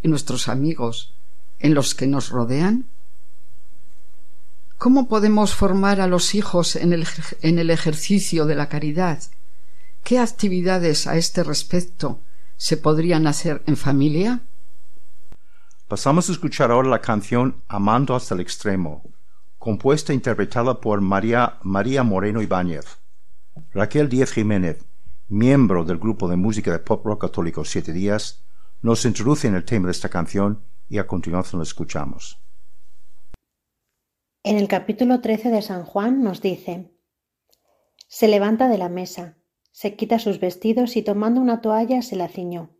en 0.02 0.10
nuestros 0.10 0.48
amigos, 0.48 1.14
en 1.58 1.72
los 1.72 1.94
que 1.94 2.06
nos 2.06 2.28
rodean? 2.28 2.84
¿Cómo 4.76 5.08
podemos 5.08 5.54
formar 5.54 6.02
a 6.02 6.06
los 6.06 6.34
hijos 6.34 6.76
en 6.76 6.92
el, 6.92 7.06
en 7.40 7.58
el 7.58 7.70
ejercicio 7.70 8.44
de 8.44 8.56
la 8.56 8.68
caridad? 8.68 9.22
¿Qué 10.04 10.18
actividades 10.18 11.06
a 11.06 11.16
este 11.16 11.42
respecto 11.44 12.20
se 12.58 12.76
podrían 12.76 13.26
hacer 13.26 13.62
en 13.64 13.78
familia? 13.78 14.40
Pasamos 15.88 16.28
a 16.28 16.32
escuchar 16.32 16.70
ahora 16.70 16.90
la 16.90 17.00
canción 17.00 17.56
Amando 17.68 18.14
hasta 18.14 18.34
el 18.34 18.42
extremo, 18.42 19.02
compuesta 19.58 20.12
e 20.12 20.16
interpretada 20.16 20.78
por 20.78 21.00
María, 21.00 21.54
María 21.62 22.02
Moreno 22.02 22.42
Ibáñez. 22.42 22.98
Raquel 23.72 24.10
Díez 24.10 24.32
Jiménez, 24.32 24.84
miembro 25.28 25.84
del 25.84 25.98
grupo 25.98 26.26
de 26.26 26.36
música 26.36 26.72
de 26.72 26.78
pop 26.78 27.04
rock 27.04 27.20
católico 27.20 27.64
Siete 27.64 27.92
Días, 27.92 28.46
nos 28.80 29.04
introduce 29.04 29.46
en 29.46 29.54
el 29.54 29.64
tema 29.64 29.86
de 29.86 29.92
esta 29.92 30.08
canción 30.08 30.62
y 30.88 30.96
a 30.98 31.06
continuación 31.06 31.58
lo 31.58 31.64
escuchamos. 31.64 32.40
En 34.42 34.56
el 34.56 34.68
capítulo 34.68 35.20
13 35.20 35.50
de 35.50 35.60
San 35.60 35.84
Juan 35.84 36.22
nos 36.22 36.40
dice, 36.40 36.94
se 38.06 38.28
levanta 38.28 38.68
de 38.68 38.78
la 38.78 38.88
mesa, 38.88 39.36
se 39.70 39.96
quita 39.96 40.18
sus 40.18 40.40
vestidos 40.40 40.96
y 40.96 41.02
tomando 41.02 41.42
una 41.42 41.60
toalla 41.60 42.00
se 42.00 42.16
la 42.16 42.28
ciñó. 42.28 42.70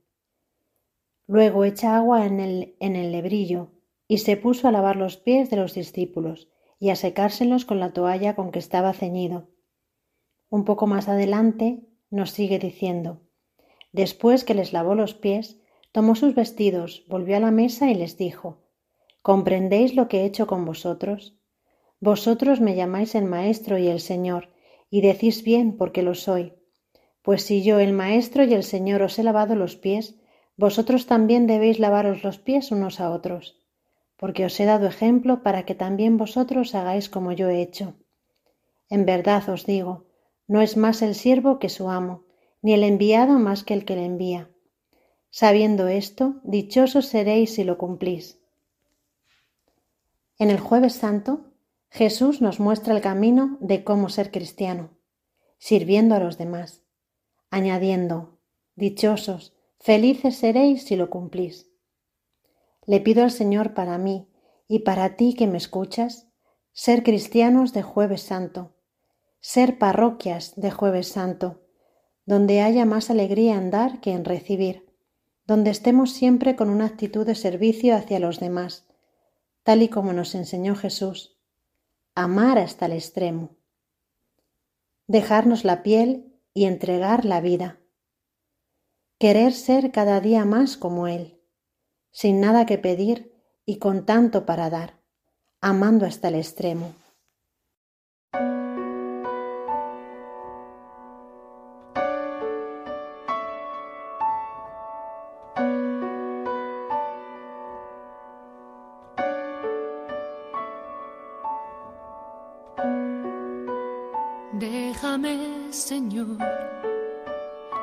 Luego 1.26 1.64
echa 1.64 1.96
agua 1.96 2.24
en 2.24 2.40
el, 2.40 2.76
en 2.80 2.96
el 2.96 3.12
lebrillo 3.12 3.72
y 4.06 4.18
se 4.18 4.38
puso 4.38 4.66
a 4.68 4.72
lavar 4.72 4.96
los 4.96 5.18
pies 5.18 5.50
de 5.50 5.56
los 5.56 5.74
discípulos 5.74 6.48
y 6.80 6.88
a 6.88 6.96
secárselos 6.96 7.66
con 7.66 7.78
la 7.78 7.92
toalla 7.92 8.34
con 8.34 8.52
que 8.52 8.58
estaba 8.58 8.94
ceñido. 8.94 9.50
Un 10.48 10.64
poco 10.64 10.86
más 10.86 11.08
adelante 11.08 11.87
nos 12.10 12.30
sigue 12.30 12.58
diciendo, 12.58 13.22
después 13.92 14.44
que 14.44 14.54
les 14.54 14.72
lavó 14.72 14.94
los 14.94 15.14
pies, 15.14 15.60
tomó 15.92 16.14
sus 16.14 16.34
vestidos, 16.34 17.04
volvió 17.08 17.36
a 17.36 17.40
la 17.40 17.50
mesa 17.50 17.90
y 17.90 17.94
les 17.94 18.16
dijo, 18.16 18.62
¿comprendéis 19.22 19.94
lo 19.94 20.08
que 20.08 20.20
he 20.20 20.24
hecho 20.24 20.46
con 20.46 20.64
vosotros? 20.64 21.38
Vosotros 22.00 22.60
me 22.60 22.76
llamáis 22.76 23.14
el 23.14 23.24
Maestro 23.24 23.78
y 23.78 23.88
el 23.88 24.00
Señor, 24.00 24.50
y 24.90 25.00
decís 25.00 25.42
bien 25.42 25.76
porque 25.76 26.02
lo 26.02 26.14
soy. 26.14 26.54
Pues 27.22 27.42
si 27.42 27.62
yo, 27.62 27.78
el 27.78 27.92
Maestro 27.92 28.44
y 28.44 28.54
el 28.54 28.62
Señor, 28.62 29.02
os 29.02 29.18
he 29.18 29.22
lavado 29.22 29.54
los 29.54 29.76
pies, 29.76 30.18
vosotros 30.56 31.06
también 31.06 31.46
debéis 31.46 31.78
lavaros 31.78 32.24
los 32.24 32.38
pies 32.38 32.72
unos 32.72 33.00
a 33.00 33.10
otros, 33.10 33.60
porque 34.16 34.44
os 34.44 34.58
he 34.58 34.64
dado 34.64 34.86
ejemplo 34.86 35.42
para 35.42 35.64
que 35.64 35.74
también 35.74 36.16
vosotros 36.16 36.74
hagáis 36.74 37.08
como 37.08 37.32
yo 37.32 37.48
he 37.48 37.60
hecho. 37.60 37.94
En 38.88 39.04
verdad 39.04 39.48
os 39.50 39.66
digo, 39.66 40.07
no 40.48 40.62
es 40.62 40.76
más 40.76 41.02
el 41.02 41.14
siervo 41.14 41.58
que 41.58 41.68
su 41.68 41.88
amo, 41.90 42.24
ni 42.62 42.72
el 42.72 42.82
enviado 42.82 43.38
más 43.38 43.62
que 43.62 43.74
el 43.74 43.84
que 43.84 43.94
le 43.94 44.04
envía. 44.04 44.50
Sabiendo 45.30 45.86
esto, 45.88 46.40
dichosos 46.42 47.06
seréis 47.06 47.54
si 47.54 47.64
lo 47.64 47.78
cumplís. 47.78 48.40
En 50.38 50.50
el 50.50 50.58
jueves 50.58 50.94
santo, 50.94 51.44
Jesús 51.90 52.40
nos 52.40 52.60
muestra 52.60 52.94
el 52.94 53.02
camino 53.02 53.58
de 53.60 53.84
cómo 53.84 54.08
ser 54.08 54.30
cristiano, 54.30 54.90
sirviendo 55.58 56.14
a 56.14 56.18
los 56.18 56.38
demás, 56.38 56.82
añadiendo, 57.50 58.38
dichosos, 58.74 59.54
felices 59.78 60.36
seréis 60.36 60.84
si 60.84 60.96
lo 60.96 61.10
cumplís. 61.10 61.70
Le 62.86 63.00
pido 63.00 63.22
al 63.22 63.30
Señor 63.30 63.74
para 63.74 63.98
mí 63.98 64.28
y 64.66 64.80
para 64.80 65.16
ti 65.16 65.34
que 65.34 65.46
me 65.46 65.58
escuchas, 65.58 66.28
ser 66.72 67.02
cristianos 67.02 67.72
de 67.72 67.82
jueves 67.82 68.22
santo, 68.22 68.77
ser 69.40 69.78
parroquias 69.78 70.54
de 70.56 70.70
jueves 70.70 71.08
santo, 71.08 71.62
donde 72.26 72.60
haya 72.60 72.84
más 72.84 73.10
alegría 73.10 73.54
en 73.54 73.70
dar 73.70 74.00
que 74.00 74.12
en 74.12 74.24
recibir, 74.24 74.86
donde 75.46 75.70
estemos 75.70 76.12
siempre 76.12 76.56
con 76.56 76.68
una 76.68 76.86
actitud 76.86 77.24
de 77.24 77.34
servicio 77.34 77.96
hacia 77.96 78.18
los 78.18 78.40
demás, 78.40 78.86
tal 79.62 79.82
y 79.82 79.88
como 79.88 80.12
nos 80.12 80.34
enseñó 80.34 80.76
Jesús, 80.76 81.38
amar 82.14 82.58
hasta 82.58 82.86
el 82.86 82.92
extremo, 82.92 83.56
dejarnos 85.06 85.64
la 85.64 85.82
piel 85.82 86.34
y 86.52 86.66
entregar 86.66 87.24
la 87.24 87.40
vida, 87.40 87.78
querer 89.18 89.52
ser 89.52 89.90
cada 89.90 90.20
día 90.20 90.44
más 90.44 90.76
como 90.76 91.06
Él, 91.06 91.40
sin 92.10 92.40
nada 92.40 92.66
que 92.66 92.78
pedir 92.78 93.32
y 93.64 93.78
con 93.78 94.04
tanto 94.04 94.44
para 94.44 94.68
dar, 94.68 95.00
amando 95.60 96.06
hasta 96.06 96.28
el 96.28 96.34
extremo. 96.34 96.94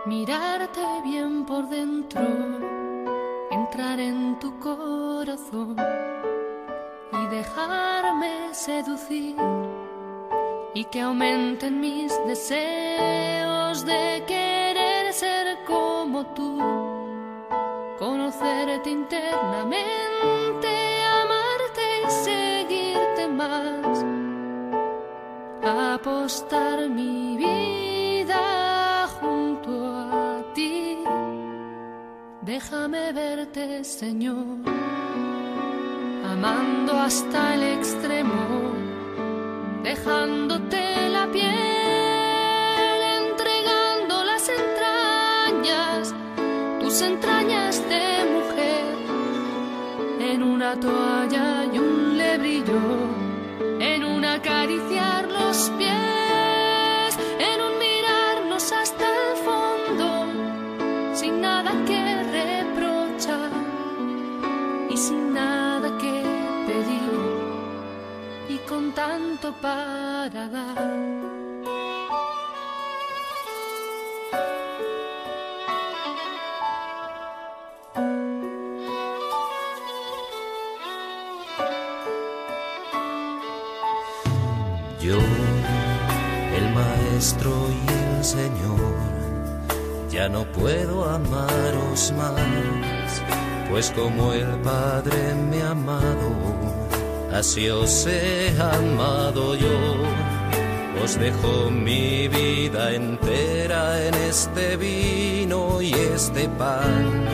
Mirarte 0.06 0.82
bien 1.04 1.46
por 1.46 1.68
dentro, 1.68 2.22
entrar 3.50 4.00
en 4.00 4.38
tu 4.40 4.60
corazón 4.60 5.76
y 7.12 7.28
dejarme 7.28 8.54
seducir 8.54 9.36
y 10.74 10.84
que 10.86 11.02
aumenten 11.02 11.80
mis 11.80 12.14
deseos 12.28 13.86
de 13.86 14.24
querer 14.28 15.14
ser 15.14 15.64
como 15.66 16.26
tú, 16.34 16.60
conocerte 17.98 18.90
internamente, 18.90 21.04
amarte 21.24 21.82
y 22.06 22.10
seguirte 22.10 23.28
más, 23.28 24.06
apostar 25.64 26.90
mi 26.90 27.38
vida 27.38 27.95
Déjame 32.46 33.12
verte, 33.12 33.84
Señor, 33.84 34.58
amando 36.24 36.94
hasta 36.94 37.56
el 37.56 37.64
extremo, 37.64 38.72
dejándote 39.84 41.10
la 41.10 41.28
piel, 41.32 41.52
entregando 43.22 44.24
las 44.24 44.48
entrañas, 44.48 46.14
tus 46.80 47.02
entrañas 47.02 47.82
de 47.90 48.06
mujer, 48.36 48.86
en 50.32 50.42
una 50.42 50.80
toalla 50.80 51.66
y 51.74 51.78
un 51.78 52.18
lebrillo, 52.18 52.82
en 53.80 54.06
un 54.06 54.24
acariciar 54.24 55.28
los 55.30 55.72
pies. 55.78 56.25
Tanto 68.96 69.54
para 69.62 70.48
dar. 70.48 70.78
Yo, 85.02 85.18
el 86.58 86.74
maestro 86.74 87.52
y 87.70 88.16
el 88.18 88.24
Señor, 88.24 88.96
ya 90.10 90.30
no 90.30 90.46
puedo 90.54 91.06
amaros 91.06 92.14
más, 92.14 93.22
pues 93.70 93.92
como 93.92 94.34
el 94.34 94.48
Padre 94.62 95.36
me 95.52 95.62
ha 95.62 95.72
amado, 95.72 96.75
así 97.36 97.70
os 97.70 98.06
he 98.08 98.54
amado 98.60 99.56
yo. 99.56 99.78
Os 101.04 101.20
dejo 101.20 101.70
mi 101.70 102.28
vida 102.28 102.94
entera 102.94 104.04
en 104.08 104.14
este 104.16 104.78
vino 104.78 105.82
y 105.82 105.94
este 105.94 106.48
pan. 106.50 107.26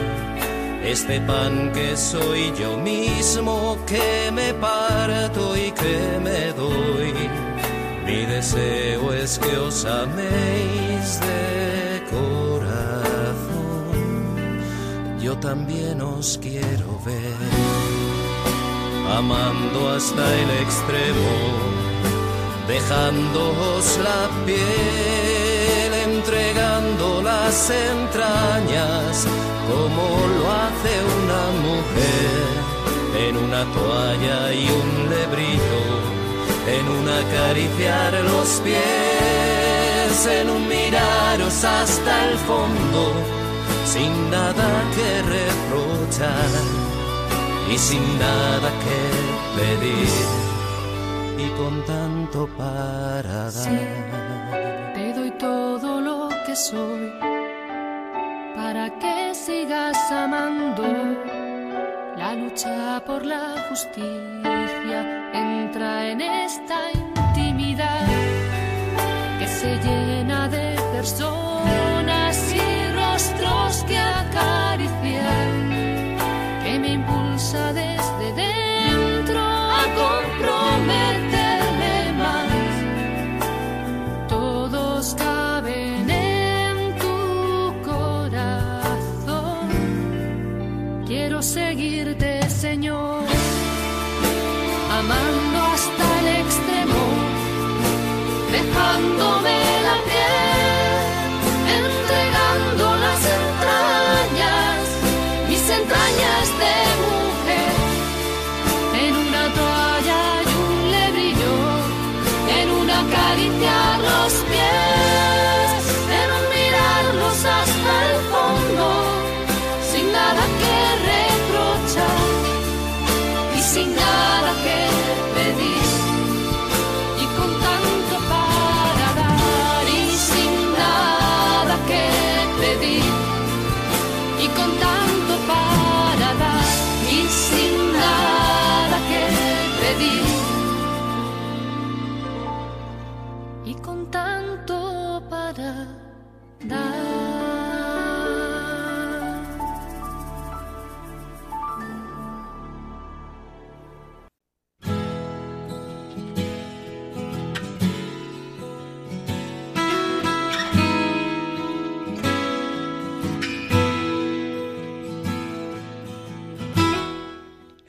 Este 0.84 1.22
pan 1.22 1.72
que 1.74 1.96
soy 1.96 2.52
yo 2.60 2.76
mismo, 2.78 3.78
que 3.86 4.32
me 4.34 4.54
parto 4.56 5.56
y 5.56 5.72
que 5.72 6.20
me 6.22 6.52
doy. 6.54 7.14
Mi 8.06 8.26
deseo 8.26 9.14
es 9.14 9.40
que 9.40 9.58
os 9.58 9.86
améis 9.86 11.20
de 11.28 12.04
corazón. 12.10 13.52
Yo 15.22 15.38
también 15.38 16.02
os 16.02 16.40
quiero 16.42 17.00
ver, 17.06 17.41
amando 19.18 19.90
hasta 19.90 20.24
el 20.42 20.50
extremo, 20.64 21.32
dejándoos 22.68 23.98
la 24.08 24.30
piel, 24.46 25.94
entregando 26.12 27.22
las 27.22 27.70
entrañas, 27.70 29.28
como 29.70 30.06
lo 30.36 30.44
hace 30.52 30.94
una 31.22 31.44
mujer 31.68 32.52
en 33.28 33.38
una 33.38 33.64
toalla 33.74 34.54
y 34.54 34.64
un 34.70 35.10
lebrillo 35.10 36.22
en 36.68 36.88
un 36.88 37.10
acariciar 37.10 38.14
los 38.24 38.62
pies, 38.64 40.26
en 40.28 40.50
un 40.50 40.68
miraros 40.68 41.64
hasta 41.64 42.30
el 42.30 42.38
fondo, 42.38 43.14
sin 43.86 44.30
nada 44.30 44.84
que 44.96 45.22
reprochar 45.24 46.50
y 47.72 47.78
sin 47.78 48.04
nada 48.20 48.70
que 48.84 49.00
pedir 49.58 50.10
y 51.38 51.48
con 51.58 51.86
tanto 51.86 52.48
para 52.58 53.50
dar. 53.50 54.94
Te 54.94 55.14
doy 55.14 55.32
todo 55.32 56.02
lo 56.02 56.30
que 56.46 56.56
soy 56.56 57.12
para 58.56 58.90
que 59.00 59.34
sigas 59.34 59.98
amando. 60.12 60.84
La 62.18 62.34
lucha 62.36 63.02
por 63.06 63.26
la 63.26 63.56
justicia 63.70 65.00
entra 65.34 66.10
en 66.10 66.22
esta 66.22 66.92
intimidad 66.92 68.06
que 69.40 69.48
se 69.48 69.78
llena 69.78 70.50
de 70.50 70.76
personas 70.94 71.51
impulsa 77.52 77.74
desde 77.74 77.91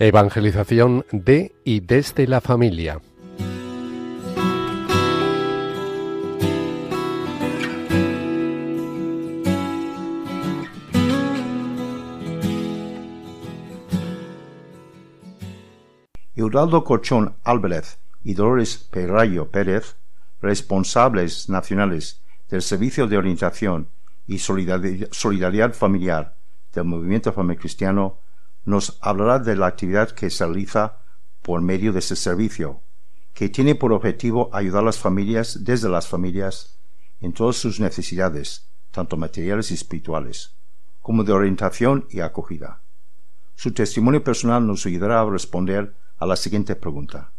Evangelización 0.05 1.07
de 1.12 1.55
y 1.62 1.79
desde 1.79 2.27
la 2.27 2.41
familia. 2.41 3.01
Eudaldo 16.35 16.83
Corchón 16.83 17.37
Álvarez 17.45 18.01
y 18.25 18.35
Dolores 18.35 18.79
Perrayo 18.91 19.53
Pérez, 19.53 19.95
responsables 20.41 21.49
nacionales 21.49 22.21
del 22.51 22.62
Servicio 22.62 23.07
de 23.07 23.19
Orientación 23.19 23.87
y 24.27 24.38
Solidari- 24.38 25.07
Solidaridad 25.12 25.75
Familiar 25.75 26.35
del 26.75 26.87
Movimiento 26.87 27.33
Familiar 27.33 27.61
Cristiano, 27.61 28.19
nos 28.64 28.98
hablará 29.01 29.38
de 29.38 29.57
la 29.57 29.66
actividad 29.66 30.11
que 30.11 30.31
se 30.31 30.44
realiza 30.44 30.98
por 31.42 31.61
medio 31.61 31.92
de 31.92 31.98
ese 31.98 32.16
servicio, 32.16 32.83
que 33.35 33.48
tiene 33.48 33.75
por 33.75 33.92
objetivo 33.92 34.51
ayudar 34.53 34.83
a 34.83 34.87
las 34.87 34.98
familias 34.98 35.64
desde 35.64 35.88
las 35.88 36.07
familias 36.07 36.79
en 37.20 37.33
todas 37.33 37.57
sus 37.57 37.81
necesidades, 37.81 38.68
tanto 38.90 39.16
materiales 39.16 39.70
y 39.70 39.75
espirituales, 39.75 40.57
como 41.01 41.25
de 41.25 41.33
orientación 41.33 42.07
y 42.11 42.20
acogida. 42.20 42.83
Su 43.55 43.72
testimonio 43.72 44.22
personal 44.22 44.66
nos 44.66 44.87
ayudará 44.87 45.20
a 45.20 45.29
responder 45.29 45.94
a 46.18 46.27
la 46.27 46.37
siguiente 46.37 46.77
pregunta. 46.77 47.33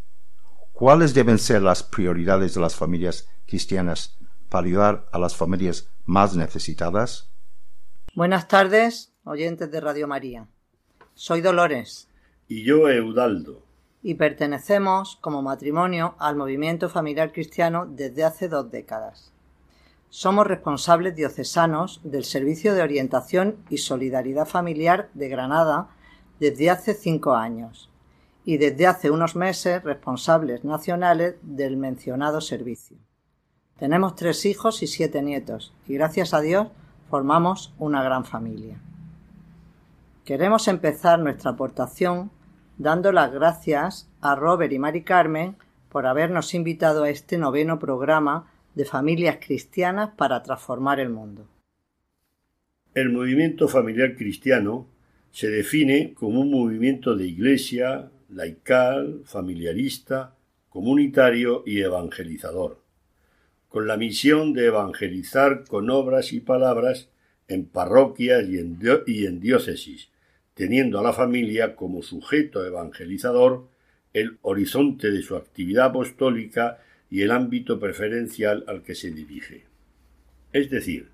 ¿Cuáles 0.72 1.14
deben 1.14 1.38
ser 1.38 1.62
las 1.62 1.84
prioridades 1.84 2.56
de 2.56 2.62
las 2.62 2.76
familias 2.76 3.30
cristianas 3.46 4.18
para 4.50 4.68
ayudar 4.68 5.08
a 5.12 5.20
las 5.20 5.36
familias 5.36 5.90
más 6.06 6.36
necesitadas? 6.36 7.30
Buenas 8.16 8.48
tardes, 8.48 9.14
oyentes 9.24 9.72
de 9.72 9.80
Radio 9.80 10.08
María. 10.08 10.48
Soy 11.16 11.42
Dolores 11.42 12.10
Y 12.48 12.64
yo, 12.64 12.90
Eudaldo. 12.90 13.62
y 14.02 14.16
pertenecemos 14.16 15.18
como 15.22 15.42
matrimonio 15.42 16.16
al 16.20 16.36
movimiento 16.36 16.90
familiar 16.90 17.32
cristiano 17.32 17.86
desde 17.88 18.24
hace 18.24 18.50
dos 18.50 18.70
décadas. 18.72 19.32
Somos 20.10 20.46
responsables 20.46 21.16
diocesanos 21.16 22.02
del 22.04 22.24
Servicio 22.24 22.74
de 22.74 22.82
Orientación 22.82 23.58
y 23.70 23.78
Solidaridad 23.78 24.48
Familiar 24.48 25.10
de 25.14 25.30
Granada 25.30 25.90
desde 26.40 26.70
hace 26.70 26.94
cinco 26.94 27.34
años 27.36 27.90
y 28.44 28.58
desde 28.58 28.88
hace 28.88 29.10
unos 29.10 29.36
meses 29.36 29.82
responsables 29.84 30.64
nacionales 30.66 31.36
del 31.42 31.78
mencionado 31.78 32.42
servicio. 32.42 32.98
Tenemos 33.78 34.16
tres 34.16 34.46
hijos 34.46 34.84
y 34.84 34.88
siete 34.88 35.22
nietos 35.22 35.74
y 35.88 35.94
gracias 35.94 36.34
a 36.34 36.42
Dios 36.42 36.68
formamos 37.10 37.74
una 37.80 38.04
gran 38.04 38.26
familia. 38.26 38.82
Queremos 40.26 40.70
empezar 40.70 41.20
nuestra 41.20 41.52
aportación 41.52 42.32
dando 42.78 43.12
las 43.12 43.34
gracias 43.34 44.10
a 44.22 44.36
Robert 44.36 44.72
y 44.72 44.80
Mari 44.80 45.04
Carmen 45.04 45.58
por 45.90 46.06
habernos 46.06 46.54
invitado 46.54 47.04
a 47.04 47.10
este 47.10 47.38
noveno 47.38 47.78
programa 47.78 48.50
de 48.74 48.86
familias 48.86 49.40
cristianas 49.46 50.12
para 50.16 50.42
transformar 50.42 51.02
el 51.02 51.10
mundo. 51.10 51.50
El 52.94 53.10
movimiento 53.12 53.68
familiar 53.68 54.16
cristiano 54.16 54.88
se 55.32 55.50
define 55.50 56.14
como 56.14 56.40
un 56.40 56.52
movimiento 56.52 57.18
de 57.18 57.28
iglesia, 57.28 58.10
laical, 58.30 59.24
familiarista, 59.26 60.38
comunitario 60.70 61.64
y 61.66 61.82
evangelizador, 61.82 62.82
con 63.68 63.88
la 63.88 63.98
misión 63.98 64.54
de 64.54 64.68
evangelizar 64.68 65.66
con 65.68 65.90
obras 65.90 66.32
y 66.32 66.40
palabras 66.40 67.10
en 67.50 67.66
parroquias 67.66 68.48
y 68.48 68.58
en, 68.58 68.80
y 69.06 69.26
en 69.26 69.42
diócesis, 69.42 70.13
teniendo 70.54 71.00
a 71.00 71.04
la 71.04 71.14
familia 71.14 71.76
como 71.76 72.04
sujeto 72.04 72.66
evangelizador 72.66 73.68
el 74.14 74.38
horizonte 74.42 75.10
de 75.10 75.22
su 75.22 75.36
actividad 75.36 75.88
apostólica 75.88 76.80
y 77.10 77.22
el 77.22 77.32
ámbito 77.32 77.80
preferencial 77.80 78.64
al 78.68 78.84
que 78.84 78.96
se 78.96 79.12
dirige. 79.12 79.66
Es 80.52 80.70
decir, 80.70 81.10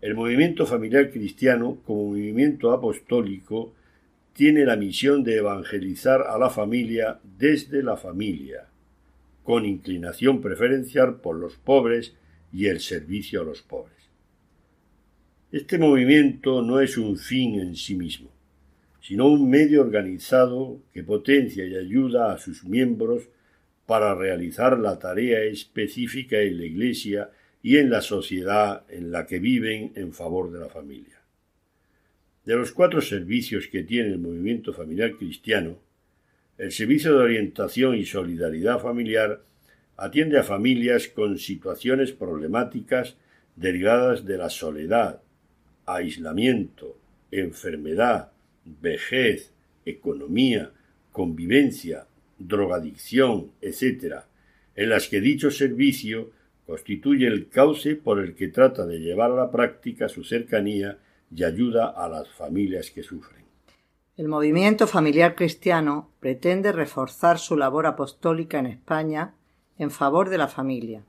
el 0.00 0.14
movimiento 0.14 0.64
familiar 0.64 1.10
cristiano, 1.10 1.78
como 1.84 2.08
movimiento 2.08 2.72
apostólico, 2.72 3.74
tiene 4.32 4.64
la 4.64 4.76
misión 4.76 5.22
de 5.22 5.36
evangelizar 5.36 6.22
a 6.22 6.38
la 6.38 6.48
familia 6.48 7.20
desde 7.38 7.82
la 7.82 7.98
familia, 7.98 8.68
con 9.42 9.66
inclinación 9.66 10.40
preferencial 10.40 11.20
por 11.20 11.36
los 11.36 11.56
pobres 11.56 12.14
y 12.52 12.66
el 12.66 12.80
servicio 12.80 13.42
a 13.42 13.44
los 13.44 13.60
pobres. 13.60 13.96
Este 15.52 15.78
movimiento 15.78 16.62
no 16.62 16.80
es 16.80 16.96
un 16.96 17.18
fin 17.18 17.60
en 17.60 17.76
sí 17.76 17.94
mismo, 17.94 18.30
sino 19.10 19.26
un 19.26 19.50
medio 19.50 19.80
organizado 19.80 20.84
que 20.94 21.02
potencia 21.02 21.66
y 21.66 21.74
ayuda 21.74 22.32
a 22.32 22.38
sus 22.38 22.62
miembros 22.62 23.24
para 23.84 24.14
realizar 24.14 24.78
la 24.78 25.00
tarea 25.00 25.40
específica 25.40 26.38
en 26.38 26.58
la 26.58 26.64
Iglesia 26.66 27.30
y 27.60 27.78
en 27.78 27.90
la 27.90 28.02
sociedad 28.02 28.84
en 28.88 29.10
la 29.10 29.26
que 29.26 29.40
viven 29.40 29.90
en 29.96 30.12
favor 30.12 30.52
de 30.52 30.60
la 30.60 30.68
familia. 30.68 31.20
De 32.44 32.54
los 32.54 32.70
cuatro 32.70 33.00
servicios 33.00 33.66
que 33.66 33.82
tiene 33.82 34.10
el 34.10 34.20
movimiento 34.20 34.72
familiar 34.72 35.16
cristiano, 35.16 35.80
el 36.56 36.70
servicio 36.70 37.12
de 37.12 37.24
orientación 37.24 37.96
y 37.96 38.04
solidaridad 38.04 38.78
familiar 38.78 39.42
atiende 39.96 40.38
a 40.38 40.44
familias 40.44 41.08
con 41.08 41.36
situaciones 41.36 42.12
problemáticas 42.12 43.16
derivadas 43.56 44.24
de 44.24 44.38
la 44.38 44.50
soledad, 44.50 45.20
aislamiento, 45.84 46.96
enfermedad, 47.32 48.30
vejez, 48.80 49.52
economía, 49.84 50.72
convivencia, 51.12 52.06
drogadicción, 52.38 53.52
etc., 53.60 54.24
en 54.74 54.88
las 54.88 55.08
que 55.08 55.20
dicho 55.20 55.50
servicio 55.50 56.30
constituye 56.66 57.26
el 57.26 57.48
cauce 57.48 57.96
por 57.96 58.20
el 58.20 58.34
que 58.34 58.48
trata 58.48 58.86
de 58.86 59.00
llevar 59.00 59.32
a 59.32 59.36
la 59.36 59.50
práctica 59.50 60.08
su 60.08 60.24
cercanía 60.24 60.98
y 61.34 61.44
ayuda 61.44 61.88
a 61.88 62.08
las 62.08 62.28
familias 62.28 62.90
que 62.90 63.02
sufren. 63.02 63.44
El 64.16 64.28
movimiento 64.28 64.86
familiar 64.86 65.34
cristiano 65.34 66.10
pretende 66.20 66.72
reforzar 66.72 67.38
su 67.38 67.56
labor 67.56 67.86
apostólica 67.86 68.58
en 68.58 68.66
España 68.66 69.34
en 69.78 69.90
favor 69.90 70.28
de 70.28 70.38
la 70.38 70.48
familia, 70.48 71.04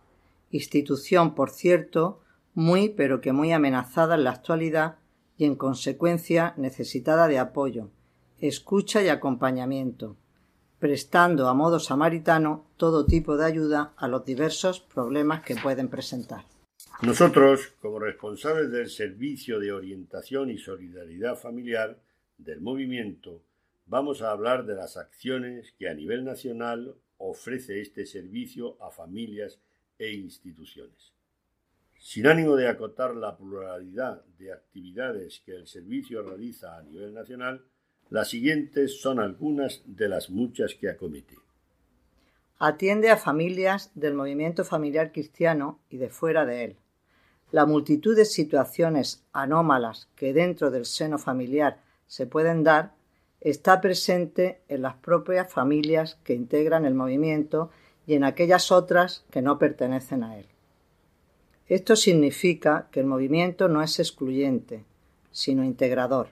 institución, 0.49 1.35
por 1.35 1.49
cierto, 1.49 2.21
muy 2.53 2.89
pero 2.89 3.21
que 3.21 3.33
muy 3.33 3.51
amenazada 3.51 4.15
en 4.15 4.23
la 4.23 4.31
actualidad 4.31 4.95
y 5.41 5.45
en 5.45 5.55
consecuencia 5.55 6.53
necesitada 6.55 7.27
de 7.27 7.39
apoyo, 7.39 7.89
escucha 8.37 9.01
y 9.01 9.07
acompañamiento, 9.07 10.15
prestando 10.77 11.47
a 11.47 11.55
modo 11.55 11.79
samaritano 11.79 12.67
todo 12.77 13.07
tipo 13.07 13.37
de 13.37 13.45
ayuda 13.45 13.91
a 13.97 14.07
los 14.07 14.23
diversos 14.23 14.81
problemas 14.81 15.41
que 15.41 15.55
pueden 15.55 15.87
presentar. 15.87 16.45
Nosotros, 17.01 17.73
como 17.81 17.97
responsables 17.97 18.69
del 18.69 18.87
Servicio 18.87 19.59
de 19.59 19.71
Orientación 19.71 20.51
y 20.51 20.59
Solidaridad 20.59 21.35
Familiar 21.35 21.99
del 22.37 22.61
movimiento, 22.61 23.41
vamos 23.87 24.21
a 24.21 24.29
hablar 24.29 24.67
de 24.67 24.75
las 24.75 24.95
acciones 24.95 25.73
que 25.79 25.89
a 25.89 25.95
nivel 25.95 26.23
nacional 26.23 26.93
ofrece 27.17 27.81
este 27.81 28.05
servicio 28.05 28.77
a 28.79 28.91
familias 28.91 29.59
e 29.97 30.11
instituciones. 30.11 31.10
Sin 32.03 32.25
ánimo 32.25 32.55
de 32.55 32.67
acotar 32.67 33.15
la 33.15 33.37
pluralidad 33.37 34.25
de 34.39 34.51
actividades 34.51 35.43
que 35.45 35.55
el 35.55 35.67
servicio 35.67 36.23
realiza 36.23 36.75
a 36.75 36.81
nivel 36.81 37.13
nacional, 37.13 37.63
las 38.09 38.27
siguientes 38.27 38.99
son 38.99 39.19
algunas 39.19 39.83
de 39.85 40.09
las 40.09 40.31
muchas 40.31 40.73
que 40.73 40.89
acomete. 40.89 41.35
Atiende 42.57 43.11
a 43.11 43.17
familias 43.17 43.91
del 43.93 44.15
movimiento 44.15 44.65
familiar 44.65 45.11
cristiano 45.11 45.79
y 45.91 45.97
de 45.97 46.09
fuera 46.09 46.43
de 46.47 46.63
él. 46.63 46.77
La 47.51 47.67
multitud 47.67 48.15
de 48.15 48.25
situaciones 48.25 49.23
anómalas 49.31 50.09
que 50.15 50.33
dentro 50.33 50.71
del 50.71 50.85
seno 50.85 51.19
familiar 51.19 51.83
se 52.07 52.25
pueden 52.25 52.63
dar 52.63 52.95
está 53.41 53.79
presente 53.79 54.63
en 54.69 54.81
las 54.81 54.95
propias 54.95 55.53
familias 55.53 56.15
que 56.23 56.33
integran 56.33 56.85
el 56.85 56.95
movimiento 56.95 57.69
y 58.07 58.15
en 58.15 58.23
aquellas 58.23 58.71
otras 58.71 59.23
que 59.29 59.43
no 59.43 59.59
pertenecen 59.59 60.23
a 60.23 60.39
él. 60.39 60.47
Esto 61.71 61.95
significa 61.95 62.89
que 62.91 62.99
el 62.99 63.05
movimiento 63.05 63.67
no 63.69 63.81
es 63.81 63.97
excluyente, 63.99 64.83
sino 65.31 65.63
integrador 65.63 66.27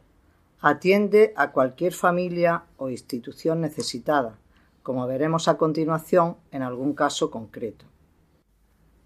atiende 0.62 1.32
a 1.36 1.52
cualquier 1.52 1.94
familia 1.94 2.64
o 2.78 2.90
institución 2.90 3.62
necesitada, 3.62 4.38
como 4.84 5.08
veremos 5.08 5.48
a 5.48 5.58
continuación 5.58 6.36
en 6.52 6.64
algún 6.64 6.94
caso 6.94 7.32
concreto. 7.32 7.86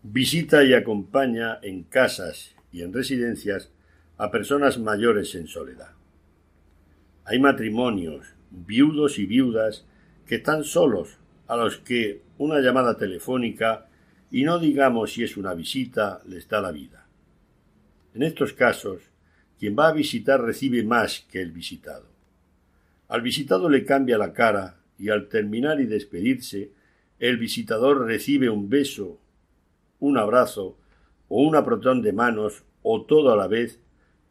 Visita 0.01 0.63
y 0.63 0.73
acompaña 0.73 1.59
en 1.61 1.83
casas 1.83 2.55
y 2.71 2.81
en 2.81 2.91
residencias 2.91 3.69
a 4.17 4.31
personas 4.31 4.79
mayores 4.79 5.35
en 5.35 5.47
soledad. 5.47 5.91
Hay 7.25 7.39
matrimonios, 7.39 8.33
viudos 8.49 9.19
y 9.19 9.25
viudas 9.25 9.85
que 10.25 10.35
están 10.35 10.63
solos, 10.63 11.19
a 11.45 11.57
los 11.57 11.77
que 11.77 12.21
una 12.37 12.59
llamada 12.59 12.97
telefónica 12.97 13.87
y 14.33 14.45
no 14.45 14.57
digamos 14.57 15.13
si 15.13 15.23
es 15.23 15.37
una 15.37 15.53
visita 15.53 16.23
les 16.25 16.49
da 16.49 16.59
la 16.59 16.71
vida. 16.71 17.05
En 18.15 18.23
estos 18.23 18.51
casos, 18.53 19.03
quien 19.59 19.77
va 19.77 19.89
a 19.89 19.93
visitar 19.93 20.41
recibe 20.41 20.81
más 20.83 21.19
que 21.31 21.39
el 21.39 21.51
visitado. 21.51 22.07
Al 23.09 23.21
visitado 23.21 23.69
le 23.69 23.85
cambia 23.85 24.17
la 24.17 24.33
cara 24.33 24.79
y 24.97 25.09
al 25.09 25.29
terminar 25.29 25.79
y 25.79 25.85
despedirse, 25.85 26.71
el 27.19 27.37
visitador 27.37 28.07
recibe 28.07 28.49
un 28.49 28.69
beso, 28.69 29.19
un 29.99 30.17
abrazo 30.17 30.79
o 31.29 31.43
un 31.43 31.55
apretón 31.55 32.01
de 32.01 32.11
manos 32.11 32.63
o 32.81 33.05
todo 33.05 33.31
a 33.31 33.37
la 33.37 33.47
vez 33.47 33.79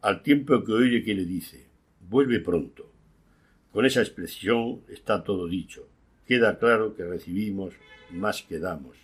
al 0.01 0.21
tiempo 0.21 0.65
que 0.65 0.73
oye 0.73 1.01
que 1.05 1.15
le 1.15 1.23
dice 1.23 1.69
vuelve 2.09 2.41
pronto. 2.41 2.91
Con 3.71 3.85
esa 3.85 4.01
expresión 4.01 4.81
está 4.89 5.23
todo 5.23 5.47
dicho. 5.47 5.87
Queda 6.27 6.59
claro 6.59 6.93
que 6.93 7.05
recibimos 7.05 7.73
más 8.11 8.43
que 8.43 8.59
damos. 8.59 9.02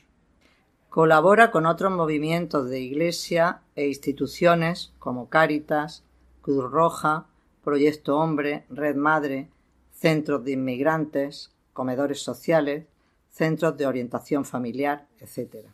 Colabora 0.90 1.52
con 1.52 1.68
otros 1.68 1.92
movimientos 1.92 2.68
de 2.68 2.80
iglesia 2.80 3.62
e 3.76 3.88
instituciones 3.88 4.92
como 4.98 5.30
Cáritas, 5.30 6.04
Cruz 6.42 6.70
Roja, 6.72 7.28
Proyecto 7.64 8.18
Hombre, 8.18 8.66
Red 8.72 8.96
Madre, 8.96 9.50
centros 9.92 10.44
de 10.44 10.54
inmigrantes, 10.54 11.54
comedores 11.74 12.22
sociales, 12.22 12.88
centros 13.30 13.78
de 13.78 13.86
orientación 13.86 14.46
familiar, 14.46 15.06
etc. 15.20 15.68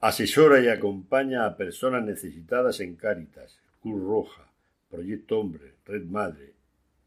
Asesora 0.00 0.58
y 0.60 0.68
acompaña 0.68 1.44
a 1.44 1.54
personas 1.54 2.02
necesitadas 2.02 2.80
en 2.80 2.96
Cáritas, 2.96 3.58
Cruz 3.82 4.02
Roja, 4.02 4.50
Proyecto 4.88 5.38
Hombre, 5.38 5.74
Red 5.84 6.06
Madre, 6.06 6.54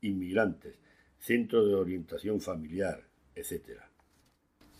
inmigrantes, 0.01 0.75
centros 1.17 1.67
de 1.67 1.73
orientación 1.73 2.41
familiar, 2.41 3.01
etc. 3.33 3.88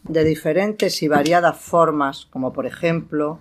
De 0.04 0.24
diferentes 0.24 1.04
y 1.04 1.08
variadas 1.08 1.58
formas, 1.58 2.26
como 2.26 2.54
por 2.54 2.66
ejemplo 2.66 3.39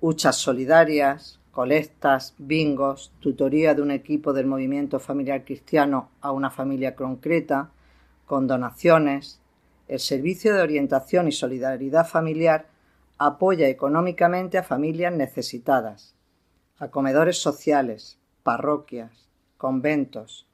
huchas 0.00 0.36
solidarias, 0.36 1.40
colectas, 1.52 2.34
bingos, 2.38 3.12
tutoría 3.20 3.74
de 3.74 3.82
un 3.82 3.90
equipo 3.90 4.32
del 4.32 4.46
movimiento 4.46 4.98
familiar 4.98 5.44
cristiano 5.44 6.10
a 6.20 6.32
una 6.32 6.50
familia 6.50 6.96
concreta, 6.96 7.70
con 8.26 8.46
donaciones. 8.46 9.40
El 9.88 10.00
Servicio 10.00 10.54
de 10.54 10.62
Orientación 10.62 11.28
y 11.28 11.32
Solidaridad 11.32 12.06
Familiar 12.06 12.66
apoya 13.18 13.68
económicamente 13.68 14.58
a 14.58 14.62
familias 14.62 15.12
necesitadas, 15.12 16.14
a 16.78 16.88
comedores 16.88 17.38
sociales, 17.38 18.18
parroquias, 18.42 19.28
conventos, 19.58 20.46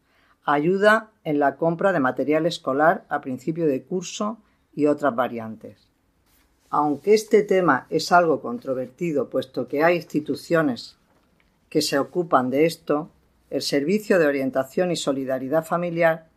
ayuda 0.44 1.10
en 1.24 1.38
la 1.38 1.56
compra 1.56 1.92
de 1.92 2.00
material 2.00 2.44
escolar 2.46 3.06
a 3.08 3.20
principio 3.20 3.66
de 3.66 3.82
curso 3.84 4.38
y 4.78 4.86
otras 4.86 5.16
variantes. 5.16 5.88
Aunque 6.70 7.12
este 7.12 7.42
tema 7.42 7.88
es 7.90 8.12
algo 8.12 8.40
controvertido, 8.40 9.28
puesto 9.28 9.66
que 9.66 9.82
hay 9.82 9.96
instituciones 9.96 10.96
que 11.68 11.82
se 11.82 11.98
ocupan 11.98 12.48
de 12.48 12.64
esto, 12.64 13.10
el 13.50 13.62
Servicio 13.62 14.20
de 14.20 14.28
Orientación 14.28 14.92
y 14.92 14.96
Solidaridad 14.96 15.66
Familiar 15.66 16.28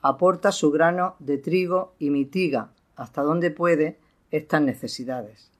aporta 0.00 0.52
su 0.52 0.70
grano 0.70 1.16
de 1.18 1.38
trigo 1.38 1.92
y 1.98 2.10
mitiga, 2.10 2.68
hasta 2.94 3.22
donde 3.22 3.50
puede, 3.50 3.98
estas 4.30 4.62
necesidades. 4.62 5.50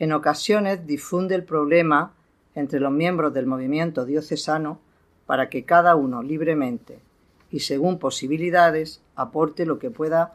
En 0.00 0.12
ocasiones 0.12 0.84
difunde 0.84 1.36
el 1.36 1.44
problema 1.44 2.12
entre 2.56 2.80
los 2.80 2.90
miembros 2.90 3.32
del 3.32 3.46
movimiento 3.46 4.04
diocesano 4.04 4.80
para 5.26 5.48
que 5.48 5.64
cada 5.64 5.94
uno 5.94 6.24
libremente 6.24 6.98
y 7.52 7.60
según 7.60 8.00
posibilidades 8.00 9.00
aporte 9.14 9.64
lo 9.64 9.78
que 9.78 9.92
pueda 9.92 10.34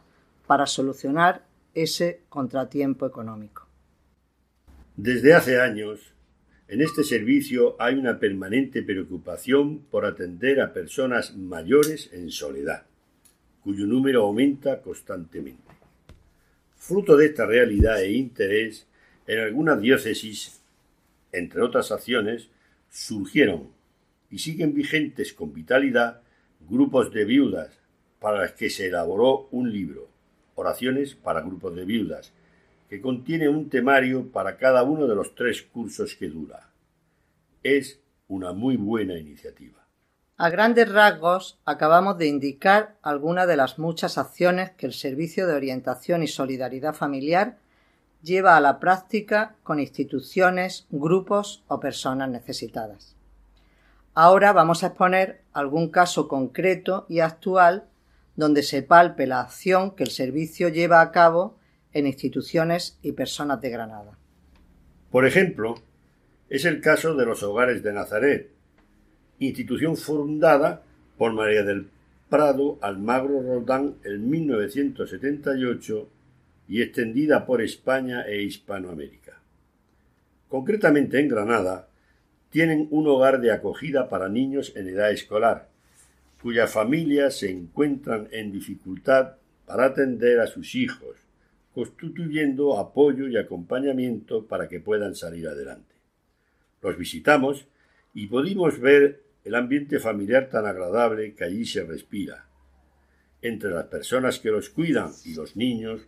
para 0.51 0.67
solucionar 0.67 1.45
ese 1.73 2.23
contratiempo 2.27 3.07
económico. 3.07 3.69
Desde 4.97 5.33
hace 5.33 5.61
años, 5.61 6.13
en 6.67 6.81
este 6.81 7.05
servicio 7.05 7.77
hay 7.79 7.95
una 7.95 8.19
permanente 8.19 8.83
preocupación 8.83 9.79
por 9.89 10.05
atender 10.05 10.59
a 10.59 10.73
personas 10.73 11.37
mayores 11.37 12.09
en 12.11 12.31
soledad, 12.31 12.83
cuyo 13.63 13.85
número 13.85 14.23
aumenta 14.23 14.81
constantemente. 14.81 15.71
Fruto 16.75 17.15
de 17.15 17.27
esta 17.27 17.45
realidad 17.45 18.01
e 18.01 18.11
interés, 18.11 18.87
en 19.27 19.39
algunas 19.39 19.79
diócesis, 19.79 20.59
entre 21.31 21.61
otras 21.61 21.93
acciones, 21.93 22.49
surgieron 22.89 23.69
y 24.29 24.39
siguen 24.39 24.73
vigentes 24.73 25.31
con 25.31 25.53
vitalidad 25.53 26.23
grupos 26.69 27.13
de 27.13 27.23
viudas 27.23 27.79
para 28.19 28.41
las 28.41 28.51
que 28.51 28.69
se 28.69 28.87
elaboró 28.87 29.47
un 29.51 29.71
libro, 29.71 30.10
Oraciones 30.55 31.15
para 31.15 31.41
grupos 31.41 31.75
de 31.75 31.85
viudas, 31.85 32.33
que 32.89 33.01
contiene 33.01 33.47
un 33.47 33.69
temario 33.69 34.31
para 34.31 34.57
cada 34.57 34.83
uno 34.83 35.07
de 35.07 35.15
los 35.15 35.33
tres 35.35 35.61
cursos 35.61 36.15
que 36.15 36.27
dura. 36.27 36.69
Es 37.63 37.99
una 38.27 38.53
muy 38.53 38.77
buena 38.77 39.17
iniciativa. 39.17 39.81
A 40.37 40.49
grandes 40.49 40.91
rasgos, 40.91 41.59
acabamos 41.65 42.17
de 42.17 42.27
indicar 42.27 42.95
algunas 43.03 43.47
de 43.47 43.55
las 43.55 43.77
muchas 43.77 44.17
acciones 44.17 44.71
que 44.71 44.87
el 44.87 44.93
Servicio 44.93 45.45
de 45.45 45.53
Orientación 45.53 46.23
y 46.23 46.27
Solidaridad 46.27 46.95
Familiar 46.95 47.57
lleva 48.23 48.57
a 48.57 48.61
la 48.61 48.79
práctica 48.79 49.55
con 49.63 49.79
instituciones, 49.79 50.87
grupos 50.89 51.63
o 51.67 51.79
personas 51.79 52.29
necesitadas. 52.29 53.15
Ahora 54.13 54.51
vamos 54.51 54.83
a 54.83 54.87
exponer 54.87 55.41
algún 55.53 55.89
caso 55.89 56.27
concreto 56.27 57.05
y 57.07 57.19
actual 57.19 57.85
donde 58.41 58.63
se 58.63 58.81
palpe 58.81 59.27
la 59.27 59.39
acción 59.39 59.91
que 59.95 60.01
el 60.01 60.09
servicio 60.09 60.67
lleva 60.69 60.99
a 61.01 61.11
cabo 61.11 61.59
en 61.93 62.07
instituciones 62.07 62.97
y 63.03 63.11
personas 63.11 63.61
de 63.61 63.69
Granada. 63.69 64.17
Por 65.11 65.27
ejemplo, 65.27 65.75
es 66.49 66.65
el 66.65 66.81
caso 66.81 67.13
de 67.13 67.27
los 67.27 67.43
Hogares 67.43 67.83
de 67.83 67.93
Nazaret, 67.93 68.49
institución 69.37 69.95
fundada 69.95 70.81
por 71.19 71.33
María 71.33 71.61
del 71.61 71.91
Prado 72.29 72.79
Almagro 72.81 73.43
Roldán 73.43 73.97
en 74.03 74.27
1978 74.27 76.09
y 76.67 76.81
extendida 76.81 77.45
por 77.45 77.61
España 77.61 78.23
e 78.23 78.41
Hispanoamérica. 78.41 79.39
Concretamente 80.49 81.19
en 81.19 81.27
Granada, 81.27 81.89
tienen 82.49 82.87
un 82.89 83.07
hogar 83.07 83.39
de 83.39 83.51
acogida 83.51 84.09
para 84.09 84.29
niños 84.29 84.73
en 84.75 84.87
edad 84.87 85.11
escolar, 85.11 85.70
cuyas 86.41 86.71
familias 86.71 87.37
se 87.37 87.51
encuentran 87.51 88.27
en 88.31 88.51
dificultad 88.51 89.35
para 89.65 89.85
atender 89.85 90.39
a 90.39 90.47
sus 90.47 90.75
hijos, 90.75 91.15
constituyendo 91.73 92.77
apoyo 92.77 93.27
y 93.27 93.37
acompañamiento 93.37 94.47
para 94.47 94.67
que 94.67 94.79
puedan 94.79 95.15
salir 95.15 95.47
adelante. 95.47 95.95
Los 96.81 96.97
visitamos 96.97 97.67
y 98.13 98.27
pudimos 98.27 98.79
ver 98.79 99.23
el 99.43 99.55
ambiente 99.55 99.99
familiar 99.99 100.49
tan 100.49 100.65
agradable 100.65 101.33
que 101.35 101.43
allí 101.43 101.65
se 101.65 101.83
respira. 101.83 102.47
Entre 103.41 103.69
las 103.69 103.85
personas 103.85 104.39
que 104.39 104.51
los 104.51 104.69
cuidan 104.69 105.11
y 105.25 105.35
los 105.35 105.55
niños 105.55 106.01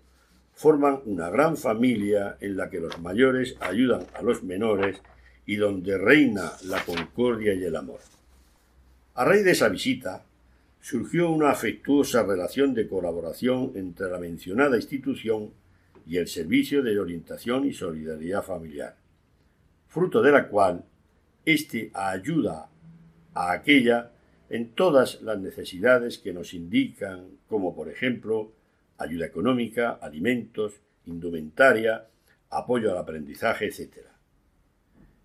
forman 0.52 1.02
una 1.06 1.30
gran 1.30 1.58
familia 1.58 2.38
en 2.40 2.58
la 2.58 2.70
que 2.70 2.80
los 2.80 3.00
mayores 3.00 3.56
ayudan 3.60 4.06
a 4.14 4.22
los 4.22 4.44
menores 4.44 5.02
y 5.46 5.56
donde 5.56 5.98
reina 5.98 6.52
la 6.66 6.84
concordia 6.84 7.54
y 7.54 7.64
el 7.64 7.76
amor. 7.76 8.00
A 9.16 9.26
raíz 9.26 9.44
de 9.44 9.52
esa 9.52 9.70
visita, 9.70 10.26
surgió 10.82 11.30
una 11.30 11.52
afectuosa 11.52 12.24
relación 12.24 12.74
de 12.74 12.88
colaboración 12.88 13.72
entre 13.76 14.10
la 14.10 14.18
mencionada 14.18 14.76
institución 14.76 15.52
y 16.08 16.18
el 16.18 16.28
Servicio 16.28 16.82
de 16.82 17.00
Orientación 17.00 17.66
y 17.66 17.74
Solidaridad 17.74 18.44
Familiar, 18.44 18.96
fruto 19.88 20.20
de 20.24 20.32
la 20.32 20.48
cual 20.48 20.84
éste 21.46 21.92
ayuda 21.94 22.70
a 23.36 23.52
aquella 23.52 24.12
en 24.50 24.72
todas 24.72 25.22
las 25.22 25.40
necesidades 25.40 26.18
que 26.18 26.34
nos 26.34 26.56
indican, 26.56 27.28
como 27.48 27.76
por 27.76 27.90
ejemplo 27.90 28.52
ayuda 28.98 29.28
económica, 29.28 29.92
alimentos, 30.02 30.74
indumentaria, 31.06 32.08
apoyo 32.50 32.92
al 32.92 32.98
aprendizaje, 32.98 33.68
etc. 33.68 34.08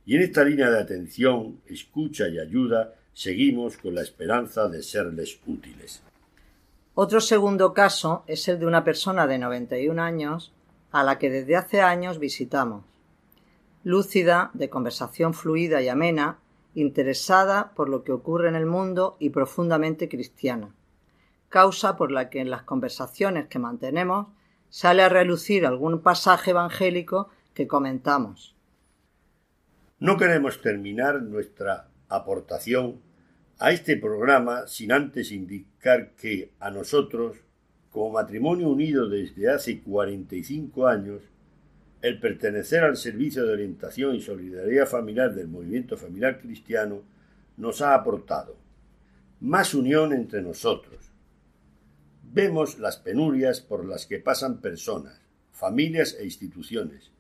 Y 0.05 0.17
en 0.17 0.23
esta 0.23 0.45
línea 0.45 0.71
de 0.71 0.79
atención, 0.79 1.63
escucha 1.67 2.29
y 2.29 2.39
ayuda, 2.39 2.98
seguimos 3.19 3.77
con 3.79 3.97
la 3.97 4.03
esperanza 4.03 4.69
de 4.69 4.81
serles 4.81 5.41
útiles. 5.45 6.05
Otro 6.95 7.21
segundo 7.21 7.75
caso 7.75 8.23
es 8.29 8.47
el 8.47 8.61
de 8.61 8.67
una 8.67 8.85
persona 8.85 9.27
de 9.27 9.39
91 9.39 10.01
años 10.01 10.53
a 10.93 11.03
la 11.03 11.19
que 11.19 11.29
desde 11.29 11.57
hace 11.57 11.81
años 11.81 12.21
visitamos. 12.21 12.85
Lúcida, 13.83 14.53
de 14.55 14.71
conversación 14.71 15.35
fluida 15.35 15.83
y 15.83 15.89
amena, 15.89 16.39
interesada 16.77 17.73
por 17.75 17.89
lo 17.89 18.05
que 18.05 18.13
ocurre 18.13 18.51
en 18.51 18.55
el 18.55 18.67
mundo 18.67 19.17
y 19.19 19.31
profundamente 19.31 20.09
cristiana. 20.09 20.73
Causa 21.49 21.97
por 21.97 22.13
la 22.13 22.31
que 22.31 22.39
en 22.39 22.51
las 22.51 22.63
conversaciones 22.63 23.49
que 23.49 23.59
mantenemos 23.59 24.29
sale 24.71 25.03
a 25.03 25.09
relucir 25.09 25.67
algún 25.67 26.03
pasaje 26.03 26.53
evangélico 26.53 27.31
que 27.53 27.67
comentamos. 27.67 28.55
No 29.99 30.17
queremos 30.17 30.63
terminar 30.63 31.21
nuestra 31.21 31.89
aportación 32.09 33.08
a 33.59 33.73
este 33.73 33.97
programa 33.97 34.67
sin 34.69 34.93
antes 34.93 35.33
indicar 35.33 36.13
que 36.13 36.53
a 36.61 36.71
nosotros, 36.71 37.39
como 37.91 38.13
matrimonio 38.13 38.69
unido 38.69 39.09
desde 39.09 39.51
hace 39.51 39.81
45 39.81 40.87
años, 40.87 41.23
el 42.01 42.21
pertenecer 42.21 42.85
al 42.85 42.97
Servicio 42.97 43.45
de 43.45 43.55
Orientación 43.55 44.15
y 44.15 44.21
Solidaridad 44.21 44.87
Familiar 44.87 45.35
del 45.35 45.49
Movimiento 45.49 45.97
Familiar 45.97 46.39
Cristiano 46.41 47.03
nos 47.57 47.83
ha 47.83 47.95
aportado 47.95 48.57
más 49.41 49.75
unión 49.75 50.13
entre 50.13 50.41
nosotros. 50.41 51.11
Vemos 52.23 52.79
las 52.79 52.99
penurias 52.99 53.61
por 53.61 53.85
las 53.85 54.07
que 54.07 54.21
pasan 54.21 54.61
personas, 54.61 55.21
familias 55.51 56.17
e 56.21 56.25
instituciones, 56.25 57.11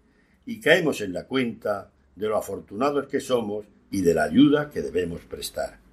y 0.47 0.61
caemos 0.61 1.01
en 1.01 1.13
la 1.13 1.27
cuenta 1.27 1.91
de 2.15 2.29
lo 2.29 2.37
afortunados 2.37 3.09
que 3.09 3.21
somos 3.21 3.67
y 3.91 4.03
de 4.03 4.15
la 4.15 4.25
ayuda 4.25 4.71
que 4.71 4.83
debemos 4.83 5.23
prestar. 5.23 5.88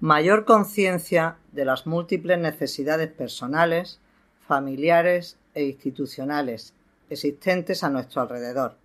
Mayor 0.00 0.44
conciencia 0.44 1.38
de 1.50 1.64
las 1.64 1.86
múltiples 1.86 2.38
necesidades 2.38 3.10
personales, 3.10 3.98
familiares 4.46 5.38
e 5.54 5.64
institucionales 5.64 6.72
existentes 7.10 7.82
a 7.82 7.90
nuestro 7.90 8.22
alrededor, 8.22 8.76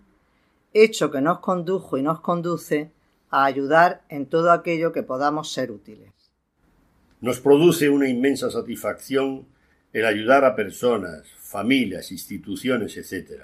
hecho 0.73 1.11
que 1.11 1.21
nos 1.21 1.39
condujo 1.39 1.99
y 1.99 2.01
nos 2.01 2.19
conduce 2.21 2.89
a 3.29 3.45
ayudar 3.45 4.01
en 4.09 4.25
todo 4.25 4.51
aquello 4.51 4.91
que 4.91 5.03
podamos 5.03 5.51
ser 5.51 5.69
útiles. 5.71 6.11
Nos 7.21 7.39
produce 7.39 7.89
una 7.89 8.09
inmensa 8.09 8.49
satisfacción 8.49 9.45
el 9.93 10.05
ayudar 10.05 10.43
a 10.45 10.55
personas, 10.55 11.27
familias, 11.37 12.11
instituciones, 12.11 12.97
etc. 12.97 13.43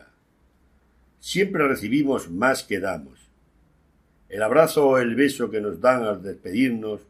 Siempre 1.20 1.68
recibimos 1.68 2.32
más 2.32 2.64
que 2.64 2.80
damos 2.80 3.30
el 4.30 4.44
abrazo 4.44 4.88
o 4.88 4.98
el 5.00 5.16
beso 5.16 5.50
que 5.50 5.60
nos 5.60 5.82
dan 5.82 6.04
al 6.04 6.22
despedirnos, 6.22 7.02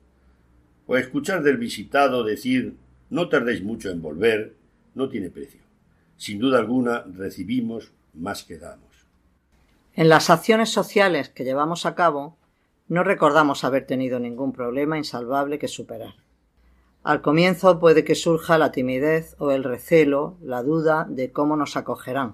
o 0.90 0.98
escuchar 0.98 1.44
del 1.44 1.58
visitado 1.58 2.24
decir 2.24 2.76
no 3.12 3.30
tardéis 3.30 3.64
mucho 3.64 3.92
en 3.92 4.02
volver, 4.02 4.56
no 4.96 5.08
tiene 5.08 5.30
precio. 5.30 5.62
Sin 6.18 6.40
duda 6.40 6.58
alguna 6.58 7.04
recibimos 7.16 7.92
más 8.16 8.44
que 8.44 8.58
damos. 8.58 9.06
En 9.94 10.10
las 10.10 10.32
acciones 10.32 10.72
sociales 10.72 11.30
que 11.30 11.44
llevamos 11.44 11.86
a 11.86 11.94
cabo, 11.94 12.38
no 12.88 13.04
recordamos 13.04 13.64
haber 13.64 13.86
tenido 13.86 14.20
ningún 14.20 14.52
problema 14.52 14.98
insalvable 14.98 15.60
que 15.60 15.68
superar. 15.68 16.16
Al 17.04 17.22
comienzo 17.22 17.80
puede 17.80 18.04
que 18.04 18.16
surja 18.16 18.58
la 18.58 18.72
timidez 18.72 19.36
o 19.38 19.52
el 19.52 19.64
recelo, 19.64 20.38
la 20.42 20.64
duda 20.64 21.06
de 21.08 21.32
cómo 21.32 21.56
nos 21.56 21.78
acogerán, 21.78 22.34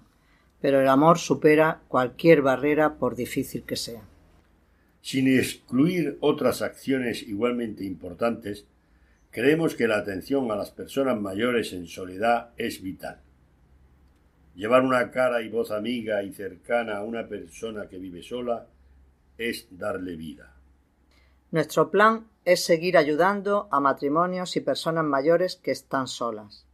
pero 0.62 0.80
el 0.80 0.88
amor 0.88 1.20
supera 1.20 1.82
cualquier 1.90 2.42
barrera 2.42 2.96
por 2.96 3.18
difícil 3.18 3.64
que 3.64 3.76
sea 3.76 4.04
sin 5.06 5.28
excluir 5.28 6.18
otras 6.20 6.64
acciones 6.64 7.22
igualmente 7.22 7.84
importantes, 7.84 8.66
creemos 9.30 9.76
que 9.76 9.88
la 9.88 9.98
atención 9.98 10.50
a 10.50 10.56
las 10.56 10.72
personas 10.72 11.22
mayores 11.22 11.74
en 11.74 11.86
soledad 11.86 12.50
es 12.58 12.82
vital. 12.82 13.22
Llevar 14.56 14.82
una 14.82 15.12
cara 15.12 15.44
y 15.44 15.50
voz 15.50 15.70
amiga 15.70 16.24
y 16.24 16.34
cercana 16.34 16.98
a 16.98 17.04
una 17.04 17.28
persona 17.28 17.88
que 17.88 18.00
vive 18.00 18.24
sola 18.24 18.66
es 19.38 19.68
darle 19.70 20.16
vida. 20.16 20.56
Nuestro 21.52 21.92
plan 21.92 22.26
es 22.44 22.66
seguir 22.66 22.98
ayudando 22.98 23.68
a 23.70 23.80
matrimonios 23.80 24.56
y 24.56 24.62
personas 24.62 25.06
mayores 25.06 25.56
que 25.56 25.70
están 25.70 26.08
solas. 26.08 26.66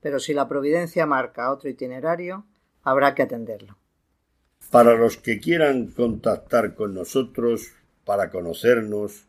Pero 0.00 0.18
si 0.18 0.34
la 0.34 0.48
providencia 0.48 1.06
marca 1.06 1.52
otro 1.52 1.70
itinerario, 1.70 2.46
habrá 2.82 3.14
que 3.14 3.22
atenderlo. 3.22 3.78
Para 4.70 4.96
los 4.96 5.16
que 5.16 5.38
quieran 5.38 5.86
contactar 5.86 6.74
con 6.74 6.94
nosotros 6.94 7.72
para 8.04 8.30
conocernos, 8.30 9.26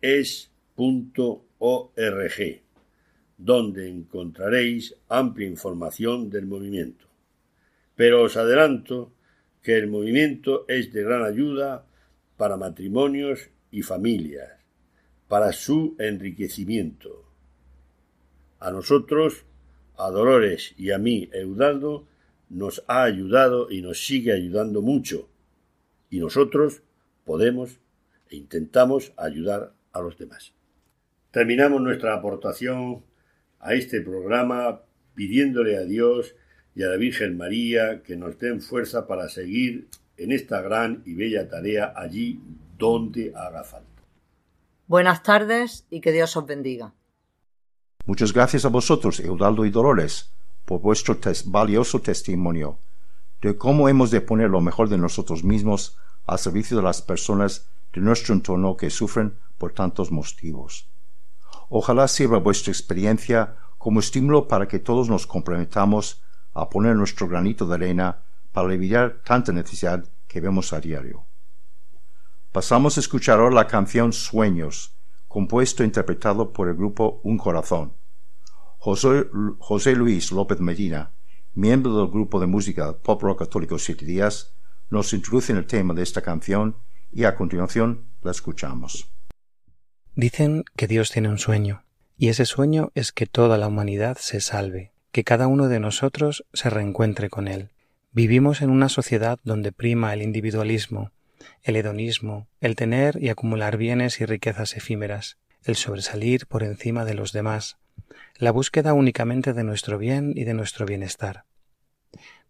es.org, 0.00 1.30
donde 3.36 3.88
encontraréis 3.88 4.96
amplia 5.08 5.46
información 5.46 6.30
del 6.30 6.46
movimiento. 6.46 7.04
Pero 7.96 8.22
os 8.22 8.38
adelanto 8.38 9.12
que 9.62 9.76
el 9.76 9.88
movimiento 9.88 10.64
es 10.68 10.90
de 10.92 11.02
gran 11.02 11.22
ayuda 11.22 11.84
para 12.40 12.56
matrimonios 12.56 13.50
y 13.70 13.82
familias, 13.82 14.48
para 15.28 15.52
su 15.52 15.94
enriquecimiento. 15.98 17.30
A 18.58 18.70
nosotros, 18.70 19.44
a 19.98 20.08
Dolores 20.08 20.72
y 20.78 20.90
a 20.90 20.96
mí, 20.96 21.28
Eudaldo, 21.34 22.06
nos 22.48 22.82
ha 22.86 23.02
ayudado 23.02 23.70
y 23.70 23.82
nos 23.82 24.06
sigue 24.06 24.32
ayudando 24.32 24.80
mucho. 24.80 25.28
Y 26.08 26.18
nosotros 26.18 26.82
podemos 27.26 27.78
e 28.30 28.36
intentamos 28.36 29.12
ayudar 29.18 29.74
a 29.92 30.00
los 30.00 30.16
demás. 30.16 30.54
Terminamos 31.32 31.82
nuestra 31.82 32.14
aportación 32.14 33.04
a 33.58 33.74
este 33.74 34.00
programa 34.00 34.80
pidiéndole 35.14 35.76
a 35.76 35.84
Dios 35.84 36.34
y 36.74 36.84
a 36.84 36.88
la 36.88 36.96
Virgen 36.96 37.36
María 37.36 38.02
que 38.02 38.16
nos 38.16 38.38
den 38.38 38.62
fuerza 38.62 39.06
para 39.06 39.28
seguir 39.28 39.88
en 40.20 40.32
esta 40.32 40.60
gran 40.60 41.02
y 41.06 41.14
bella 41.14 41.48
tarea 41.48 41.94
allí 41.96 42.40
donde 42.78 43.32
haga 43.34 43.64
falta. 43.64 44.02
Buenas 44.86 45.22
tardes 45.22 45.86
y 45.90 46.00
que 46.00 46.12
Dios 46.12 46.36
os 46.36 46.46
bendiga. 46.46 46.92
Muchas 48.04 48.32
gracias 48.32 48.64
a 48.64 48.68
vosotros, 48.68 49.20
Eudaldo 49.20 49.64
y 49.64 49.70
Dolores, 49.70 50.30
por 50.66 50.80
vuestro 50.80 51.18
valioso 51.46 52.00
testimonio 52.00 52.78
de 53.40 53.56
cómo 53.56 53.88
hemos 53.88 54.10
de 54.10 54.20
poner 54.20 54.50
lo 54.50 54.60
mejor 54.60 54.90
de 54.90 54.98
nosotros 54.98 55.42
mismos 55.42 55.96
al 56.26 56.38
servicio 56.38 56.76
de 56.76 56.82
las 56.82 57.00
personas 57.00 57.66
de 57.94 58.02
nuestro 58.02 58.34
entorno 58.34 58.76
que 58.76 58.90
sufren 58.90 59.34
por 59.56 59.72
tantos 59.72 60.12
motivos. 60.12 60.86
Ojalá 61.70 62.08
sirva 62.08 62.38
vuestra 62.38 62.72
experiencia 62.72 63.56
como 63.78 64.00
estímulo 64.00 64.48
para 64.48 64.68
que 64.68 64.78
todos 64.78 65.08
nos 65.08 65.26
comprometamos 65.26 66.22
a 66.52 66.68
poner 66.68 66.96
nuestro 66.96 67.28
granito 67.28 67.66
de 67.66 67.74
arena 67.74 68.18
para 68.52 68.68
aliviar 68.68 69.22
tanta 69.24 69.52
necesidad 69.52 70.04
que 70.26 70.40
vemos 70.40 70.72
a 70.72 70.80
diario. 70.80 71.26
Pasamos 72.52 72.96
a 72.96 73.00
escuchar 73.00 73.38
ahora 73.38 73.54
la 73.54 73.66
canción 73.66 74.12
Sueños, 74.12 74.96
compuesto 75.28 75.82
e 75.82 75.86
interpretado 75.86 76.52
por 76.52 76.68
el 76.68 76.74
grupo 76.74 77.20
Un 77.22 77.38
Corazón. 77.38 77.94
José, 78.78 79.26
José 79.58 79.94
Luis 79.94 80.32
López 80.32 80.60
Medina, 80.60 81.12
miembro 81.54 81.96
del 81.98 82.08
grupo 82.08 82.40
de 82.40 82.46
música 82.46 82.98
Pop 82.98 83.22
Rock 83.22 83.40
Católico 83.40 83.78
Siete 83.78 84.04
Días, 84.04 84.54
nos 84.88 85.12
introduce 85.12 85.52
en 85.52 85.58
el 85.58 85.66
tema 85.66 85.94
de 85.94 86.02
esta 86.02 86.22
canción 86.22 86.76
y 87.12 87.24
a 87.24 87.36
continuación 87.36 88.06
la 88.22 88.30
escuchamos. 88.30 89.08
Dicen 90.14 90.64
que 90.76 90.88
Dios 90.88 91.10
tiene 91.10 91.28
un 91.28 91.38
sueño, 91.38 91.84
y 92.16 92.28
ese 92.28 92.44
sueño 92.44 92.90
es 92.94 93.12
que 93.12 93.26
toda 93.26 93.58
la 93.58 93.68
humanidad 93.68 94.18
se 94.18 94.40
salve, 94.40 94.92
que 95.12 95.24
cada 95.24 95.46
uno 95.46 95.68
de 95.68 95.80
nosotros 95.80 96.44
se 96.52 96.68
reencuentre 96.70 97.30
con 97.30 97.48
Él. 97.48 97.70
Vivimos 98.12 98.60
en 98.60 98.70
una 98.70 98.88
sociedad 98.88 99.38
donde 99.44 99.70
prima 99.70 100.12
el 100.12 100.22
individualismo, 100.22 101.12
el 101.62 101.76
hedonismo, 101.76 102.48
el 102.60 102.74
tener 102.74 103.16
y 103.22 103.28
acumular 103.28 103.76
bienes 103.76 104.20
y 104.20 104.24
riquezas 104.24 104.76
efímeras, 104.76 105.38
el 105.62 105.76
sobresalir 105.76 106.48
por 106.48 106.64
encima 106.64 107.04
de 107.04 107.14
los 107.14 107.30
demás, 107.30 107.78
la 108.36 108.50
búsqueda 108.50 108.94
únicamente 108.94 109.52
de 109.52 109.62
nuestro 109.62 109.96
bien 109.96 110.32
y 110.34 110.42
de 110.42 110.54
nuestro 110.54 110.86
bienestar. 110.86 111.44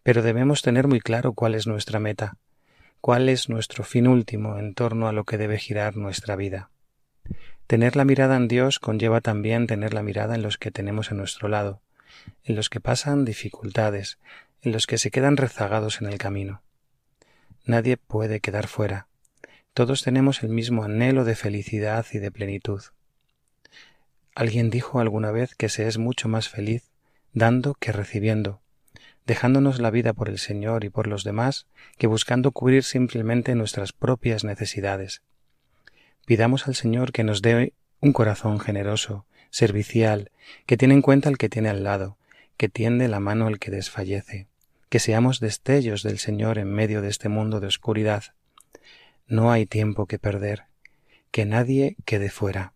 Pero 0.03 0.23
debemos 0.23 0.63
tener 0.63 0.89
muy 0.89 1.01
claro 1.01 1.35
cuál 1.35 1.55
es 1.55 1.67
nuestra 1.67 2.01
meta, 2.01 2.39
cuál 3.03 3.29
es 3.29 3.51
nuestro 3.51 3.85
fin 3.85 4.09
último 4.09 4.59
en 4.59 4.73
torno 4.73 5.09
a 5.09 5.13
lo 5.13 5.25
que 5.25 5.37
debe 5.37 5.59
girar 5.59 5.95
nuestra 5.95 6.37
vida. 6.37 6.71
Tener 7.67 7.97
la 7.97 8.07
mirada 8.07 8.37
en 8.37 8.49
Dios 8.49 8.79
conlleva 8.79 9.21
también 9.21 9.67
tener 9.67 9.93
la 9.93 10.03
mirada 10.03 10.35
en 10.37 10.43
los 10.43 10.57
que 10.57 10.71
tenemos 10.71 11.13
a 11.13 11.15
nuestro 11.15 11.49
lado, 11.49 11.83
en 12.45 12.57
los 12.57 12.71
que 12.71 12.81
pasan 12.81 13.27
dificultades, 13.27 14.19
en 14.63 14.73
los 14.73 14.87
que 14.87 14.99
se 14.99 15.11
quedan 15.11 15.37
rezagados 15.37 16.01
en 16.01 16.09
el 16.09 16.19
camino. 16.19 16.63
Nadie 17.65 17.97
puede 17.97 18.41
quedar 18.41 18.67
fuera. 18.67 19.09
Todos 19.75 20.03
tenemos 20.03 20.43
el 20.43 20.49
mismo 20.49 20.85
anhelo 20.85 21.25
de 21.25 21.37
felicidad 21.37 22.05
y 22.13 22.19
de 22.19 22.31
plenitud. 22.31 22.83
Alguien 24.35 24.71
dijo 24.71 25.01
alguna 25.01 25.31
vez 25.31 25.55
que 25.55 25.69
se 25.69 25.87
es 25.87 25.99
mucho 25.99 26.29
más 26.29 26.49
feliz 26.49 26.91
dando 27.33 27.75
que 27.75 27.93
recibiendo, 27.93 28.61
dejándonos 29.27 29.81
la 29.81 29.91
vida 29.91 30.13
por 30.13 30.29
el 30.29 30.39
Señor 30.39 30.85
y 30.85 30.91
por 30.91 31.07
los 31.07 31.25
demás 31.25 31.67
que 31.99 32.07
buscando 32.07 32.53
cubrir 32.53 32.83
simplemente 32.83 33.55
nuestras 33.55 33.93
propias 33.93 34.45
necesidades. 34.45 35.23
Pidamos 36.27 36.67
al 36.67 36.75
Señor 36.75 37.13
que 37.13 37.25
nos 37.25 37.43
dé 37.43 37.75
un 38.01 38.13
corazón 38.13 38.61
generoso, 38.61 39.27
servicial, 39.51 40.31
que 40.67 40.77
tiene 40.77 40.95
en 40.95 41.03
cuenta 41.03 41.29
al 41.29 41.39
que 41.39 41.49
tiene 41.49 41.69
al 41.69 41.85
lado, 41.85 42.19
que 42.61 42.69
tiende 42.69 43.09
la 43.09 43.21
mano 43.21 43.47
al 43.47 43.59
que 43.59 43.71
desfallece, 43.71 44.47
que 44.91 44.99
seamos 44.99 45.41
destellos 45.41 46.03
del 46.03 46.19
Señor 46.19 46.59
en 46.59 46.71
medio 46.71 47.01
de 47.01 47.09
este 47.09 47.31
mundo 47.31 47.59
de 47.59 47.67
oscuridad. 47.67 48.35
No 49.27 49.51
hay 49.51 49.65
tiempo 49.65 50.05
que 50.05 50.19
perder, 50.19 50.65
que 51.31 51.47
nadie 51.47 51.97
quede 52.05 52.29
fuera. 52.29 52.75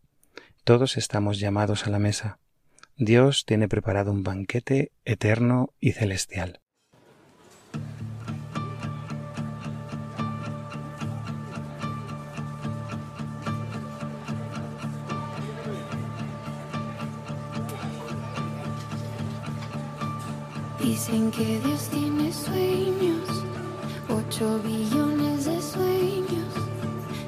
Todos 0.65 0.97
estamos 0.97 1.39
llamados 1.39 1.87
a 1.87 1.91
la 1.91 1.99
mesa. 1.99 2.39
Dios 2.97 3.45
tiene 3.45 3.69
preparado 3.69 4.11
un 4.11 4.23
banquete 4.23 4.91
eterno 5.05 5.75
y 5.81 5.93
celestial. 5.93 6.63
Dicen 20.85 21.31
que 21.31 21.61
Dios 21.65 21.89
tiene 21.89 22.31
sueños, 22.31 23.27
ocho 24.11 24.61
billones 24.63 25.47
de 25.47 25.63
sueños. 25.63 26.53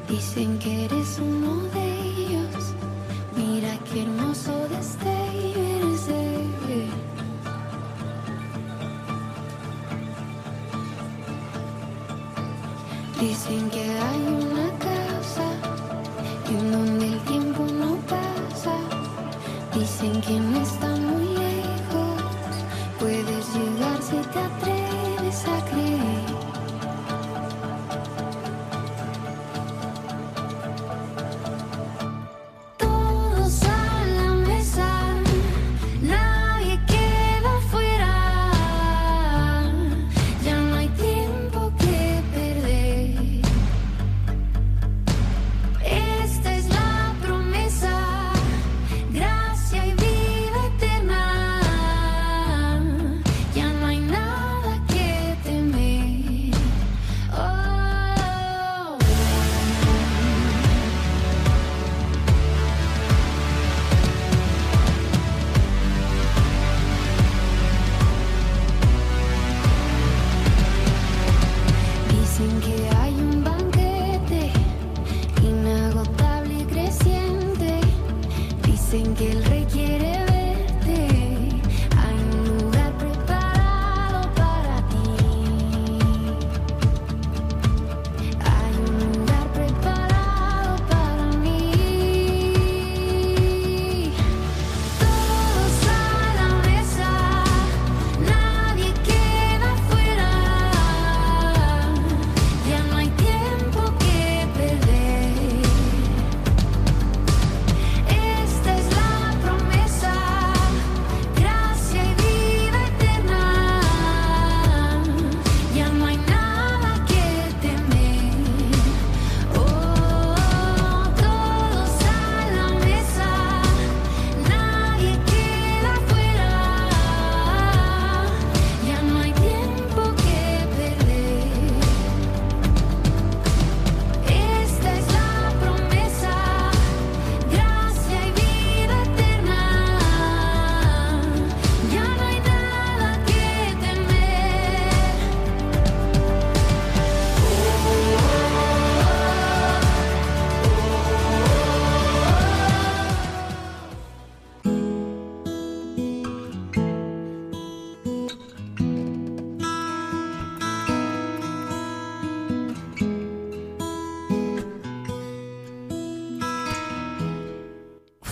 Dicen 0.07 0.59
que 0.59 0.85
eres 0.85 1.19
uno 1.19 1.63
de 1.73 2.01
ellos. 2.03 2.75
Mira 3.35 3.79
qué 3.91 4.03
hermoso 4.03 4.53
destello 4.69 5.63
eres 5.79 6.07
de. 6.07 6.89
Dicen 13.19 13.71
que 13.71 13.85
hay 13.99 14.21
una 14.45 14.56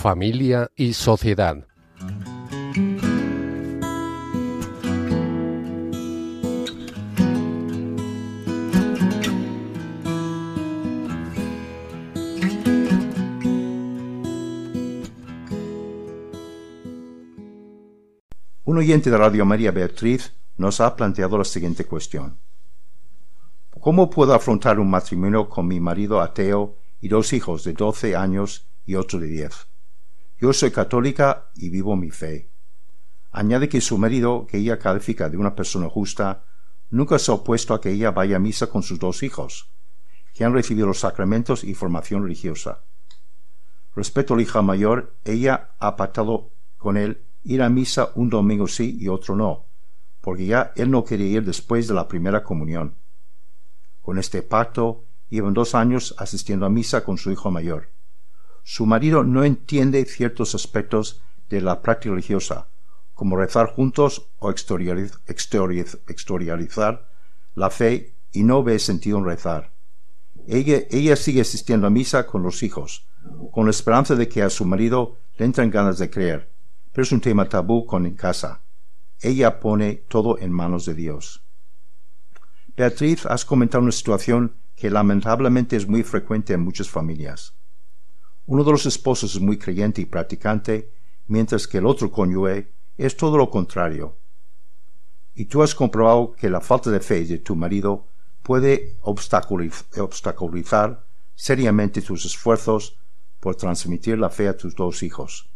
familia 0.05 0.69
y 0.75 0.93
sociedad. 0.93 1.65
Un 18.63 18.77
oyente 18.77 19.09
de 19.09 19.17
Radio 19.17 19.43
María 19.43 19.71
Beatriz 19.71 20.33
nos 20.57 20.81
ha 20.81 20.95
planteado 20.95 21.39
la 21.39 21.43
siguiente 21.43 21.85
cuestión. 21.85 22.37
¿Cómo 23.79 24.11
puedo 24.11 24.35
afrontar 24.35 24.79
un 24.79 24.91
matrimonio 24.91 25.49
con 25.49 25.67
mi 25.67 25.79
marido 25.79 26.21
ateo 26.21 26.77
y 27.01 27.07
dos 27.07 27.33
hijos 27.33 27.63
de 27.63 27.73
12 27.73 28.15
años 28.15 28.67
y 28.85 28.93
otro 28.93 29.19
de 29.19 29.25
10? 29.25 29.74
Yo 30.39 30.51
soy 30.51 30.71
católica 30.71 31.49
y 31.55 31.69
vivo 31.69 31.95
mi 31.95 32.11
fe. 32.11 32.49
Añade 33.31 33.69
que 33.69 33.79
su 33.79 33.97
marido, 33.97 34.45
que 34.47 34.57
ella 34.57 34.79
califica 34.79 35.29
de 35.29 35.37
una 35.37 35.55
persona 35.55 35.89
justa, 35.89 36.43
nunca 36.89 37.19
se 37.19 37.31
ha 37.31 37.35
opuesto 37.35 37.73
a 37.73 37.79
que 37.79 37.91
ella 37.91 38.11
vaya 38.11 38.35
a 38.35 38.39
misa 38.39 38.67
con 38.67 38.83
sus 38.83 38.99
dos 38.99 39.23
hijos, 39.23 39.69
que 40.33 40.43
han 40.43 40.53
recibido 40.53 40.87
los 40.87 40.99
sacramentos 40.99 41.63
y 41.63 41.73
formación 41.73 42.23
religiosa. 42.23 42.81
Respecto 43.95 44.33
al 44.33 44.41
hija 44.41 44.61
mayor, 44.61 45.15
ella 45.23 45.71
ha 45.79 45.95
pactado 45.95 46.51
con 46.77 46.97
él 46.97 47.23
ir 47.43 47.61
a 47.61 47.69
misa 47.69 48.11
un 48.15 48.29
domingo 48.29 48.67
sí 48.67 48.97
y 48.99 49.07
otro 49.07 49.35
no, 49.35 49.65
porque 50.19 50.45
ya 50.45 50.73
él 50.75 50.91
no 50.91 51.05
quería 51.05 51.37
ir 51.37 51.45
después 51.45 51.87
de 51.87 51.93
la 51.93 52.09
primera 52.09 52.43
comunión. 52.43 52.95
Con 54.01 54.17
este 54.17 54.41
pacto 54.41 55.05
llevan 55.29 55.53
dos 55.53 55.75
años 55.75 56.13
asistiendo 56.17 56.65
a 56.65 56.69
misa 56.69 57.03
con 57.05 57.17
su 57.17 57.31
hijo 57.31 57.51
mayor. 57.51 57.94
Su 58.67 58.87
marido 58.87 59.23
no 59.23 59.43
entiende 59.43 60.03
ciertos 60.05 60.55
aspectos 60.55 61.21
de 61.49 61.61
la 61.61 61.83
práctica 61.83 62.15
religiosa, 62.15 62.67
como 63.13 63.37
rezar 63.37 63.67
juntos 63.67 64.31
o 64.39 64.49
exteriorizar 64.49 67.07
la 67.53 67.69
fe 67.69 68.15
y 68.31 68.41
no 68.41 68.63
ve 68.63 68.79
sentido 68.79 69.19
en 69.19 69.25
rezar. 69.25 69.71
Ella, 70.47 71.15
sigue 71.15 71.41
asistiendo 71.41 71.85
a 71.85 71.91
misa 71.91 72.25
con 72.25 72.41
los 72.41 72.63
hijos, 72.63 73.07
con 73.51 73.65
la 73.65 73.71
esperanza 73.71 74.15
de 74.15 74.27
que 74.27 74.41
a 74.41 74.49
su 74.49 74.65
marido 74.65 75.19
le 75.37 75.45
entran 75.45 75.69
ganas 75.69 75.99
de 75.99 76.09
creer, 76.09 76.51
pero 76.91 77.03
es 77.03 77.11
un 77.11 77.21
tema 77.21 77.47
tabú 77.47 77.85
con 77.85 78.07
en 78.07 78.15
casa. 78.15 78.63
Ella 79.21 79.59
pone 79.59 80.05
todo 80.07 80.39
en 80.39 80.51
manos 80.51 80.87
de 80.87 80.95
Dios. 80.95 81.43
Beatriz, 82.75 83.27
has 83.27 83.45
comentado 83.45 83.83
una 83.83 83.91
situación 83.91 84.55
que 84.75 84.89
lamentablemente 84.89 85.75
es 85.75 85.87
muy 85.87 86.01
frecuente 86.01 86.53
en 86.53 86.61
muchas 86.61 86.89
familias. 86.89 87.53
Uno 88.45 88.63
de 88.63 88.71
los 88.71 88.85
esposos 88.85 89.35
es 89.35 89.41
muy 89.41 89.57
creyente 89.57 90.01
y 90.01 90.05
practicante, 90.05 90.91
mientras 91.27 91.67
que 91.67 91.79
el 91.79 91.85
otro 91.85 92.11
cónyuge 92.11 92.71
es 92.97 93.17
todo 93.17 93.37
lo 93.37 93.49
contrario. 93.49 94.17
Y 95.33 95.45
tú 95.45 95.63
has 95.63 95.75
comprobado 95.75 96.33
que 96.33 96.49
la 96.49 96.61
falta 96.61 96.91
de 96.91 96.99
fe 96.99 97.25
de 97.25 97.39
tu 97.39 97.55
marido 97.55 98.07
puede 98.43 98.97
obstaculizar 99.01 101.05
seriamente 101.33 102.01
tus 102.01 102.25
esfuerzos 102.25 102.97
por 103.39 103.55
transmitir 103.55 104.17
la 104.17 104.29
fe 104.29 104.47
a 104.47 104.55
tus 104.55 104.75
dos 104.75 105.03
hijos 105.03 105.49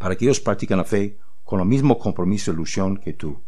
para 0.00 0.16
que 0.16 0.24
ellos 0.24 0.40
practiquen 0.40 0.78
la 0.78 0.84
fe 0.84 1.18
con 1.44 1.60
el 1.60 1.66
mismo 1.66 1.98
compromiso 1.98 2.50
y 2.50 2.54
ilusión 2.54 2.96
que 2.96 3.12
tú. 3.12 3.42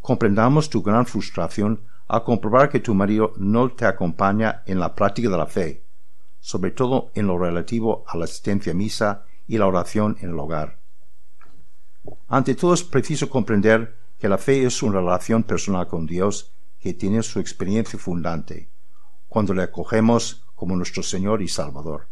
Comprendamos 0.00 0.70
tu 0.70 0.80
gran 0.80 1.06
frustración 1.06 1.82
al 2.06 2.22
comprobar 2.22 2.70
que 2.70 2.78
tu 2.78 2.94
marido 2.94 3.32
no 3.36 3.68
te 3.68 3.84
acompaña 3.84 4.62
en 4.64 4.78
la 4.78 4.94
práctica 4.94 5.28
de 5.28 5.36
la 5.36 5.46
fe, 5.46 5.82
sobre 6.40 6.70
todo 6.70 7.10
en 7.14 7.26
lo 7.26 7.38
relativo 7.38 8.04
a 8.06 8.16
la 8.16 8.24
asistencia 8.24 8.72
a 8.72 8.74
misa 8.74 9.24
y 9.46 9.58
la 9.58 9.66
oración 9.66 10.16
en 10.20 10.30
el 10.30 10.38
hogar. 10.38 10.80
Ante 12.28 12.54
todo 12.54 12.74
es 12.74 12.82
preciso 12.82 13.28
comprender 13.28 13.96
que 14.18 14.28
la 14.28 14.38
fe 14.38 14.64
es 14.64 14.82
una 14.82 15.00
relación 15.00 15.42
personal 15.42 15.86
con 15.86 16.06
Dios 16.06 16.52
que 16.78 16.94
tiene 16.94 17.22
su 17.22 17.40
experiencia 17.40 17.98
fundante, 17.98 18.70
cuando 19.28 19.52
le 19.52 19.62
acogemos 19.62 20.44
como 20.54 20.76
nuestro 20.76 21.02
Señor 21.02 21.42
y 21.42 21.48
Salvador. 21.48 22.08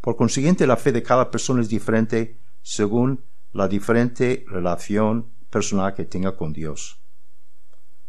Por 0.00 0.16
consiguiente, 0.16 0.66
la 0.66 0.76
fe 0.76 0.92
de 0.92 1.02
cada 1.02 1.30
persona 1.30 1.60
es 1.60 1.68
diferente 1.68 2.38
según 2.62 3.24
la 3.52 3.68
diferente 3.68 4.44
relación 4.48 5.32
personal 5.50 5.94
que 5.94 6.04
tenga 6.04 6.36
con 6.36 6.52
Dios. 6.52 7.00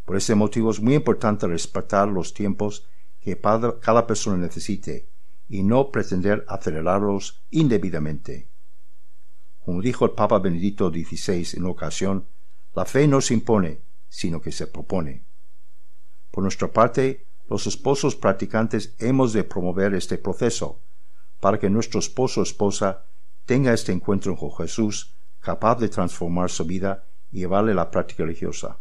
Por 0.05 0.17
ese 0.17 0.35
motivo 0.35 0.71
es 0.71 0.79
muy 0.79 0.95
importante 0.95 1.47
respetar 1.47 2.07
los 2.07 2.33
tiempos 2.33 2.87
que 3.19 3.39
cada 3.39 4.07
persona 4.07 4.37
necesite 4.37 5.08
y 5.49 5.63
no 5.63 5.91
pretender 5.91 6.45
acelerarlos 6.47 7.41
indebidamente. 7.49 8.47
Como 9.65 9.81
dijo 9.81 10.05
el 10.05 10.11
Papa 10.11 10.39
Benedicto 10.39 10.89
XVI 10.89 11.57
en 11.57 11.65
ocasión, 11.65 12.27
la 12.75 12.85
fe 12.85 13.07
no 13.07 13.19
se 13.19 13.33
impone, 13.33 13.81
sino 14.07 14.39
que 14.41 14.51
se 14.51 14.67
propone. 14.67 15.25
Por 16.31 16.43
nuestra 16.43 16.71
parte, 16.71 17.25
los 17.49 17.65
esposos 17.65 18.15
practicantes 18.15 18.95
hemos 18.99 19.33
de 19.33 19.43
promover 19.43 19.95
este 19.95 20.19
proceso, 20.19 20.79
para 21.39 21.59
que 21.59 21.69
nuestro 21.69 21.99
esposo 21.99 22.41
o 22.41 22.43
esposa 22.43 23.05
tenga 23.45 23.73
este 23.73 23.91
encuentro 23.91 24.35
con 24.35 24.51
Jesús 24.55 25.15
capaz 25.39 25.79
de 25.79 25.89
transformar 25.89 26.51
su 26.51 26.65
vida 26.65 27.05
y 27.31 27.39
llevarle 27.39 27.73
la 27.73 27.89
práctica 27.89 28.23
religiosa. 28.23 28.77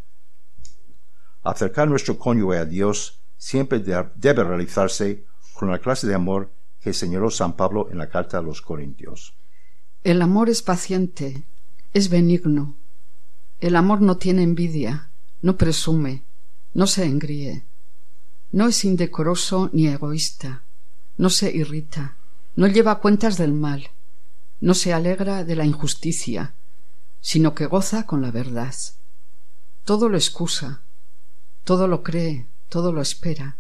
Acercar 1.43 1.89
nuestro 1.89 2.19
cónyuge 2.19 2.59
a 2.59 2.65
Dios 2.67 3.23
siempre 3.39 3.79
debe 3.79 4.45
realizarse 4.45 5.25
con 5.55 5.71
la 5.71 5.79
clase 5.79 6.07
de 6.07 6.15
amor 6.15 6.51
que 6.81 6.93
señaló 6.93 7.31
San 7.31 7.55
Pablo 7.55 7.89
en 7.91 7.99
la 7.99 8.09
carta 8.09 8.39
a 8.39 8.43
los 8.43 8.63
Corintios. 8.63 9.35
El 10.05 10.23
amor 10.23 10.49
es 10.49 10.63
paciente, 10.63 11.45
es 11.93 12.09
benigno. 12.09 12.77
El 13.61 13.77
amor 13.77 14.01
no 14.01 14.17
tiene 14.17 14.43
envidia, 14.43 15.11
no 15.43 15.57
presume, 15.57 16.23
no 16.75 16.87
se 16.87 17.05
engríe. 17.05 17.65
No 18.53 18.69
es 18.69 18.85
indecoroso 18.85 19.71
ni 19.73 19.89
egoísta, 19.89 20.63
no 21.17 21.29
se 21.29 21.55
irrita, 21.55 22.17
no 22.57 22.67
lleva 22.67 23.01
cuentas 23.01 23.37
del 23.37 23.53
mal, 23.53 23.91
no 24.61 24.75
se 24.75 24.93
alegra 24.93 25.45
de 25.45 25.57
la 25.57 25.67
injusticia, 25.67 26.55
sino 27.21 27.55
que 27.55 27.67
goza 27.67 28.07
con 28.07 28.23
la 28.23 28.31
verdad. 28.31 28.75
Todo 29.85 30.09
lo 30.09 30.17
excusa, 30.17 30.83
todo 31.65 31.89
lo 31.89 32.03
cree, 32.03 32.47
todo 32.69 32.93
lo 32.93 33.03
espera, 33.03 33.57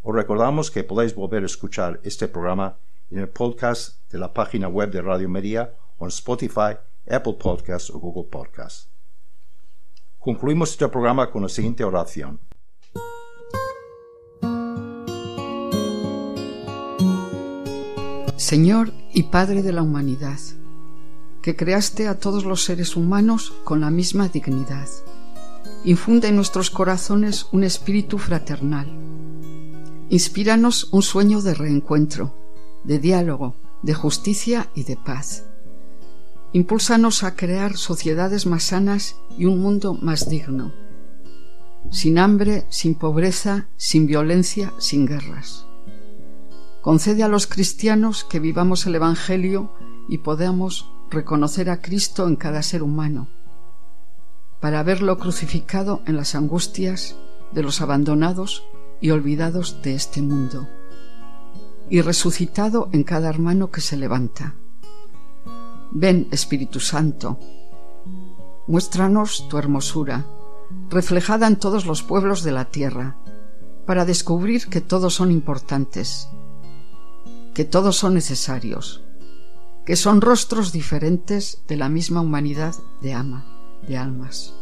Os 0.02 0.12
recordamos 0.12 0.72
que 0.72 0.82
podéis 0.82 1.14
volver 1.14 1.44
a 1.44 1.46
escuchar 1.46 2.00
este 2.02 2.26
programa 2.26 2.80
en 3.10 3.18
el 3.18 3.28
podcast 3.28 4.10
de 4.10 4.18
la 4.18 4.32
página 4.32 4.68
web 4.68 4.90
de 4.90 5.02
Radio 5.02 5.28
María 5.28 5.74
o 5.98 6.04
en 6.04 6.08
Spotify, 6.08 6.76
Apple 7.08 7.36
Podcasts 7.40 7.90
o 7.90 7.98
Google 7.98 8.28
Podcasts. 8.30 8.88
Concluimos 10.18 10.70
este 10.72 10.88
programa 10.88 11.30
con 11.30 11.42
la 11.42 11.48
siguiente 11.48 11.84
oración. 11.84 12.40
Señor 18.36 18.92
y 19.12 19.24
Padre 19.24 19.62
de 19.62 19.72
la 19.72 19.82
humanidad, 19.82 20.38
que 21.42 21.56
creaste 21.56 22.08
a 22.08 22.18
todos 22.18 22.44
los 22.44 22.64
seres 22.64 22.96
humanos 22.96 23.52
con 23.64 23.80
la 23.80 23.90
misma 23.90 24.28
dignidad. 24.28 24.88
Infunde 25.84 26.28
en 26.28 26.36
nuestros 26.36 26.70
corazones 26.70 27.46
un 27.52 27.64
espíritu 27.64 28.18
fraternal. 28.18 28.86
Inspíranos 30.10 30.88
un 30.92 31.02
sueño 31.02 31.42
de 31.42 31.54
reencuentro, 31.54 32.34
de 32.88 32.98
diálogo, 32.98 33.54
de 33.82 33.92
justicia 33.92 34.70
y 34.74 34.84
de 34.84 34.96
paz. 34.96 35.44
Impúlsanos 36.52 37.22
a 37.22 37.36
crear 37.36 37.76
sociedades 37.76 38.46
más 38.46 38.62
sanas 38.64 39.16
y 39.36 39.44
un 39.44 39.60
mundo 39.60 39.92
más 39.92 40.30
digno, 40.30 40.72
sin 41.90 42.18
hambre, 42.18 42.64
sin 42.70 42.94
pobreza, 42.94 43.68
sin 43.76 44.06
violencia, 44.06 44.72
sin 44.78 45.04
guerras. 45.04 45.66
Concede 46.80 47.22
a 47.22 47.28
los 47.28 47.46
cristianos 47.46 48.24
que 48.24 48.40
vivamos 48.40 48.86
el 48.86 48.94
Evangelio 48.94 49.70
y 50.08 50.18
podamos 50.18 50.90
reconocer 51.10 51.68
a 51.68 51.82
Cristo 51.82 52.26
en 52.26 52.36
cada 52.36 52.62
ser 52.62 52.82
humano, 52.82 53.28
para 54.60 54.82
verlo 54.82 55.18
crucificado 55.18 56.00
en 56.06 56.16
las 56.16 56.34
angustias 56.34 57.16
de 57.52 57.62
los 57.62 57.82
abandonados 57.82 58.64
y 59.02 59.10
olvidados 59.10 59.82
de 59.82 59.94
este 59.94 60.22
mundo, 60.22 60.66
y 61.90 62.00
resucitado 62.00 62.88
en 62.92 63.04
cada 63.04 63.28
hermano 63.28 63.70
que 63.70 63.80
se 63.80 63.96
levanta. 63.96 64.54
Ven, 65.90 66.28
Espíritu 66.30 66.80
Santo, 66.80 67.38
muéstranos 68.66 69.48
tu 69.48 69.56
hermosura, 69.56 70.26
reflejada 70.90 71.46
en 71.46 71.56
todos 71.56 71.86
los 71.86 72.02
pueblos 72.02 72.42
de 72.42 72.52
la 72.52 72.66
tierra, 72.66 73.16
para 73.86 74.04
descubrir 74.04 74.68
que 74.68 74.82
todos 74.82 75.14
son 75.14 75.30
importantes, 75.30 76.28
que 77.54 77.64
todos 77.64 77.96
son 77.96 78.14
necesarios, 78.14 79.02
que 79.86 79.96
son 79.96 80.20
rostros 80.20 80.72
diferentes 80.72 81.62
de 81.66 81.78
la 81.78 81.88
misma 81.88 82.20
humanidad 82.20 82.74
de 83.00 83.14
ama, 83.14 83.46
de 83.88 83.96
almas. 83.96 84.52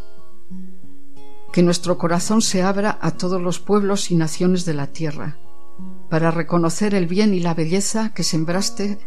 Que 1.53 1.65
nuestro 1.65 1.99
corazón 1.99 2.43
se 2.43 2.63
abra 2.63 2.99
a 3.01 3.11
todos 3.13 3.43
los 3.43 3.59
pueblos 3.59 4.13
y 4.13 4.15
naciones 4.15 4.65
de 4.65 4.75
la 4.75 4.87
tierra, 4.87 5.39
para 6.09 6.31
reconocer 6.31 6.95
el 6.95 7.07
bien 7.07 7.35
y 7.35 7.41
la 7.41 7.55
belleza 7.55 8.13
que 8.15 8.23
sembraste 8.23 8.99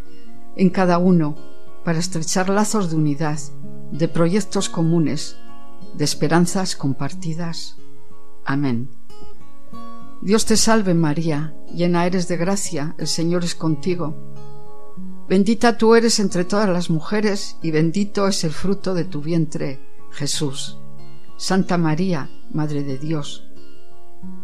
en 0.55 0.69
cada 0.69 0.97
uno, 0.97 1.35
para 1.83 1.99
estrechar 1.99 2.49
lazos 2.49 2.89
de 2.89 2.97
unidad, 2.97 3.39
de 3.91 4.07
proyectos 4.07 4.69
comunes, 4.69 5.37
de 5.95 6.03
esperanzas 6.03 6.75
compartidas. 6.75 7.77
Amén. 8.45 8.89
Dios 10.21 10.45
te 10.45 10.57
salve 10.57 10.93
María, 10.93 11.55
llena 11.73 12.05
eres 12.05 12.27
de 12.27 12.35
gracia, 12.35 12.95
el 12.97 13.07
Señor 13.07 13.45
es 13.45 13.55
contigo. 13.55 14.15
Bendita 15.29 15.77
tú 15.77 15.95
eres 15.95 16.19
entre 16.19 16.43
todas 16.43 16.67
las 16.67 16.89
mujeres 16.89 17.57
y 17.61 17.71
bendito 17.71 18.27
es 18.27 18.43
el 18.43 18.51
fruto 18.51 18.93
de 18.93 19.05
tu 19.05 19.21
vientre, 19.21 19.79
Jesús. 20.11 20.77
Santa 21.37 21.77
María, 21.77 22.29
Madre 22.51 22.83
de 22.83 22.97
Dios, 22.97 23.47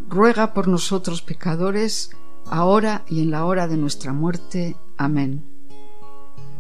ruega 0.08 0.54
por 0.54 0.68
nosotros 0.68 1.22
pecadores, 1.22 2.12
ahora 2.50 3.04
y 3.10 3.22
en 3.22 3.32
la 3.32 3.46
hora 3.46 3.68
de 3.68 3.78
nuestra 3.78 4.14
muerte. 4.14 4.76
Amén. 4.98 5.44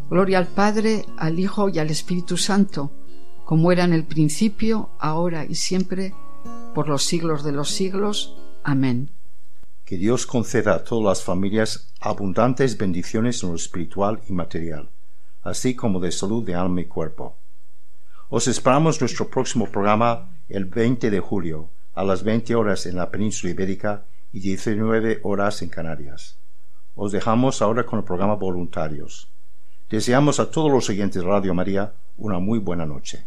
Gloria 0.09 0.37
al 0.37 0.47
Padre, 0.47 1.05
al 1.17 1.39
Hijo 1.39 1.69
y 1.69 1.79
al 1.79 1.89
Espíritu 1.89 2.37
Santo, 2.37 2.91
como 3.43 3.71
era 3.71 3.83
en 3.83 3.93
el 3.93 4.05
principio, 4.05 4.89
ahora 4.99 5.45
y 5.45 5.55
siempre, 5.55 6.13
por 6.73 6.87
los 6.87 7.03
siglos 7.03 7.43
de 7.43 7.51
los 7.51 7.69
siglos. 7.69 8.37
Amén. 8.63 9.09
Que 9.83 9.97
Dios 9.97 10.25
conceda 10.25 10.75
a 10.75 10.83
todas 10.83 11.05
las 11.05 11.23
familias 11.23 11.91
abundantes 11.99 12.77
bendiciones 12.77 13.41
en 13.43 13.49
lo 13.49 13.55
espiritual 13.55 14.21
y 14.27 14.33
material, 14.33 14.89
así 15.43 15.75
como 15.75 15.99
de 15.99 16.11
salud 16.11 16.43
de 16.43 16.55
alma 16.55 16.81
y 16.81 16.85
cuerpo. 16.85 17.37
Os 18.29 18.47
esperamos 18.47 18.99
nuestro 18.99 19.29
próximo 19.29 19.67
programa 19.67 20.29
el 20.49 20.65
20 20.65 21.09
de 21.09 21.19
julio 21.19 21.69
a 21.93 22.03
las 22.03 22.23
20 22.23 22.55
horas 22.55 22.85
en 22.85 22.95
la 22.95 23.09
península 23.09 23.51
ibérica 23.51 24.05
y 24.35 24.41
19 24.41 25.21
horas 25.23 25.61
en 25.61 25.69
Canarias. 25.69 26.37
Os 26.93 27.13
dejamos 27.13 27.61
ahora 27.61 27.85
con 27.85 27.99
el 27.99 28.05
programa 28.05 28.35
Voluntarios. 28.35 29.29
Deseamos 29.89 30.41
a 30.41 30.51
todos 30.51 30.69
los 30.69 30.89
oyentes 30.89 31.21
de 31.21 31.27
Radio 31.27 31.53
María 31.53 31.93
una 32.17 32.39
muy 32.39 32.59
buena 32.59 32.85
noche. 32.85 33.25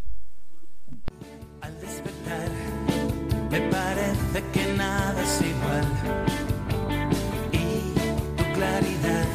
Me 3.51 3.61
parece 3.71 4.45
que 4.53 4.75
nada 4.75 5.23
es 5.23 5.41
igual. 5.41 5.87
Y 7.53 7.95
tu 8.37 8.45
claridad 8.53 9.27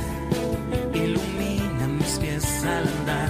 ilumina 0.93 1.87
mis 1.87 2.19
pies 2.19 2.63
al 2.65 2.87
andar. 2.87 3.29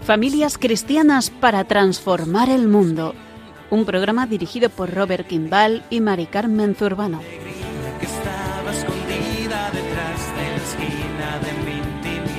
Familias 0.00 0.58
cristianas 0.58 1.30
para 1.30 1.62
transformar 1.62 2.50
el 2.50 2.66
mundo. 2.66 3.14
Un 3.72 3.86
programa 3.86 4.26
dirigido 4.26 4.68
por 4.68 4.92
Robert 4.92 5.26
Kimball 5.26 5.82
y 5.88 6.02
Mari 6.02 6.26
Carmen 6.26 6.74
Zurbano. 6.74 7.22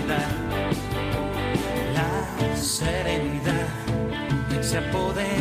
la. 0.07 0.27
La 1.95 2.55
serenidad 2.55 3.67
se 4.61 4.77
apodera 4.77 5.32